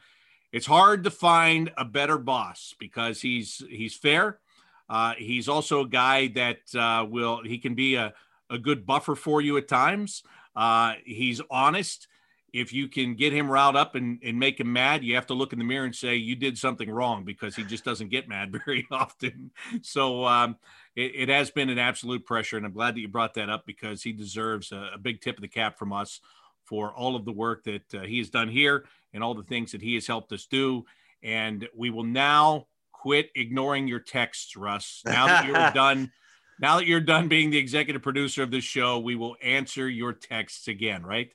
it's 0.51 0.67
hard 0.67 1.03
to 1.05 1.11
find 1.11 1.71
a 1.75 1.83
better 1.83 2.19
boss 2.19 2.75
because 2.79 3.19
he's 3.19 3.63
he's 3.67 3.95
fair. 3.95 4.39
Uh, 4.87 5.15
he's 5.17 5.49
also 5.49 5.81
a 5.81 5.87
guy 5.87 6.27
that 6.27 6.59
uh, 6.75 7.03
will 7.03 7.41
he 7.43 7.57
can 7.57 7.73
be 7.73 7.95
a 7.95 8.13
a 8.51 8.59
good 8.59 8.85
buffer 8.85 9.15
for 9.15 9.41
you 9.41 9.57
at 9.57 9.67
times. 9.67 10.21
Uh, 10.55 10.93
he's 11.03 11.41
honest. 11.49 12.07
If 12.55 12.71
you 12.71 12.87
can 12.87 13.15
get 13.15 13.33
him 13.33 13.51
riled 13.51 13.75
up 13.75 13.95
and, 13.95 14.17
and 14.23 14.39
make 14.39 14.61
him 14.61 14.71
mad, 14.71 15.03
you 15.03 15.15
have 15.15 15.27
to 15.27 15.33
look 15.33 15.51
in 15.51 15.59
the 15.59 15.65
mirror 15.65 15.83
and 15.83 15.93
say 15.93 16.15
you 16.15 16.37
did 16.37 16.57
something 16.57 16.89
wrong 16.89 17.25
because 17.25 17.53
he 17.53 17.65
just 17.65 17.83
doesn't 17.83 18.09
get 18.09 18.29
mad 18.29 18.55
very 18.65 18.87
often. 18.89 19.51
So 19.81 20.25
um, 20.25 20.55
it, 20.95 21.11
it, 21.15 21.29
has 21.29 21.51
been 21.51 21.69
an 21.69 21.77
absolute 21.77 22.25
pressure, 22.25 22.55
and 22.55 22.65
I'm 22.65 22.71
glad 22.71 22.95
that 22.95 23.01
you 23.01 23.09
brought 23.09 23.33
that 23.33 23.49
up 23.49 23.65
because 23.65 24.03
he 24.03 24.13
deserves 24.13 24.71
a, 24.71 24.91
a 24.93 24.97
big 24.97 25.19
tip 25.19 25.37
of 25.37 25.41
the 25.41 25.49
cap 25.49 25.77
from 25.77 25.91
us 25.91 26.21
for 26.63 26.93
all 26.93 27.17
of 27.17 27.25
the 27.25 27.33
work 27.33 27.65
that 27.65 27.93
uh, 27.93 28.01
he 28.03 28.19
has 28.19 28.29
done 28.29 28.47
here 28.47 28.85
and 29.13 29.21
all 29.21 29.35
the 29.35 29.43
things 29.43 29.73
that 29.73 29.81
he 29.81 29.95
has 29.95 30.07
helped 30.07 30.31
us 30.31 30.45
do. 30.45 30.85
And 31.21 31.67
we 31.75 31.89
will 31.89 32.05
now 32.05 32.67
quit 32.93 33.31
ignoring 33.35 33.87
your 33.87 33.99
texts, 33.99 34.55
Russ. 34.55 35.01
Now 35.05 35.27
that 35.27 35.45
you're 35.45 35.71
done 35.71 36.11
now 36.59 36.77
that 36.77 36.87
you're 36.87 37.01
done 37.01 37.27
being 37.27 37.49
the 37.49 37.57
executive 37.57 38.01
producer 38.01 38.41
of 38.41 38.51
this 38.51 38.63
show, 38.63 38.99
we 38.99 39.15
will 39.15 39.35
answer 39.43 39.89
your 39.89 40.13
texts 40.13 40.67
again, 40.67 41.03
right? 41.03 41.31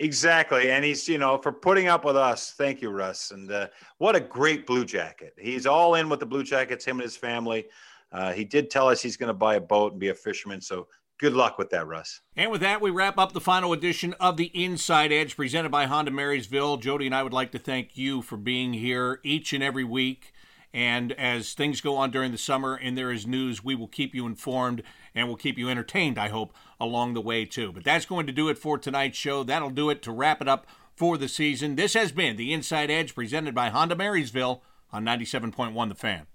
Exactly. 0.00 0.70
And 0.70 0.82
he's, 0.82 1.06
you 1.08 1.18
know, 1.18 1.36
for 1.36 1.52
putting 1.52 1.88
up 1.88 2.06
with 2.06 2.16
us. 2.16 2.54
Thank 2.56 2.80
you, 2.80 2.88
Russ. 2.88 3.32
And 3.32 3.52
uh, 3.52 3.68
what 3.98 4.16
a 4.16 4.20
great 4.20 4.66
Blue 4.66 4.86
Jacket. 4.86 5.34
He's 5.38 5.66
all 5.66 5.94
in 5.94 6.08
with 6.08 6.20
the 6.20 6.26
Blue 6.26 6.42
Jackets, 6.42 6.86
him 6.86 6.96
and 6.96 7.02
his 7.02 7.18
family. 7.18 7.66
Uh, 8.10 8.32
he 8.32 8.44
did 8.44 8.70
tell 8.70 8.88
us 8.88 9.02
he's 9.02 9.18
going 9.18 9.28
to 9.28 9.34
buy 9.34 9.56
a 9.56 9.60
boat 9.60 9.92
and 9.92 10.00
be 10.00 10.08
a 10.08 10.14
fisherman. 10.14 10.62
So 10.62 10.88
good 11.18 11.34
luck 11.34 11.58
with 11.58 11.68
that, 11.70 11.86
Russ. 11.86 12.22
And 12.34 12.50
with 12.50 12.62
that, 12.62 12.80
we 12.80 12.90
wrap 12.90 13.18
up 13.18 13.32
the 13.32 13.42
final 13.42 13.74
edition 13.74 14.14
of 14.18 14.38
the 14.38 14.46
Inside 14.46 15.12
Edge 15.12 15.36
presented 15.36 15.70
by 15.70 15.84
Honda 15.84 16.10
Marysville. 16.10 16.78
Jody 16.78 17.04
and 17.04 17.14
I 17.14 17.22
would 17.22 17.34
like 17.34 17.52
to 17.52 17.58
thank 17.58 17.98
you 17.98 18.22
for 18.22 18.38
being 18.38 18.72
here 18.72 19.20
each 19.22 19.52
and 19.52 19.62
every 19.62 19.84
week. 19.84 20.32
And 20.72 21.12
as 21.12 21.52
things 21.52 21.80
go 21.80 21.96
on 21.96 22.10
during 22.10 22.32
the 22.32 22.38
summer 22.38 22.74
and 22.74 22.96
there 22.96 23.10
is 23.10 23.26
news, 23.26 23.62
we 23.62 23.74
will 23.74 23.88
keep 23.88 24.14
you 24.14 24.24
informed 24.24 24.82
and 25.14 25.26
we'll 25.26 25.36
keep 25.36 25.58
you 25.58 25.68
entertained, 25.68 26.16
I 26.16 26.28
hope, 26.28 26.54
along 26.80 27.14
the 27.14 27.20
way 27.20 27.44
too. 27.44 27.72
But 27.72 27.84
that's 27.84 28.06
going 28.06 28.26
to 28.26 28.32
do 28.32 28.48
it 28.48 28.58
for 28.58 28.78
tonight's 28.78 29.18
show. 29.18 29.44
That'll 29.44 29.70
do 29.70 29.90
it 29.90 30.02
to 30.02 30.12
wrap 30.12 30.40
it 30.40 30.48
up 30.48 30.66
for 30.96 31.18
the 31.18 31.28
season. 31.28 31.76
This 31.76 31.94
has 31.94 32.12
been 32.12 32.36
the 32.36 32.52
Inside 32.52 32.90
Edge 32.90 33.14
presented 33.14 33.54
by 33.54 33.68
Honda 33.68 33.96
Marysville. 33.96 34.62
on 34.92 35.04
97.1 35.04 35.88
The 35.88 35.94
Fan. 35.94 36.26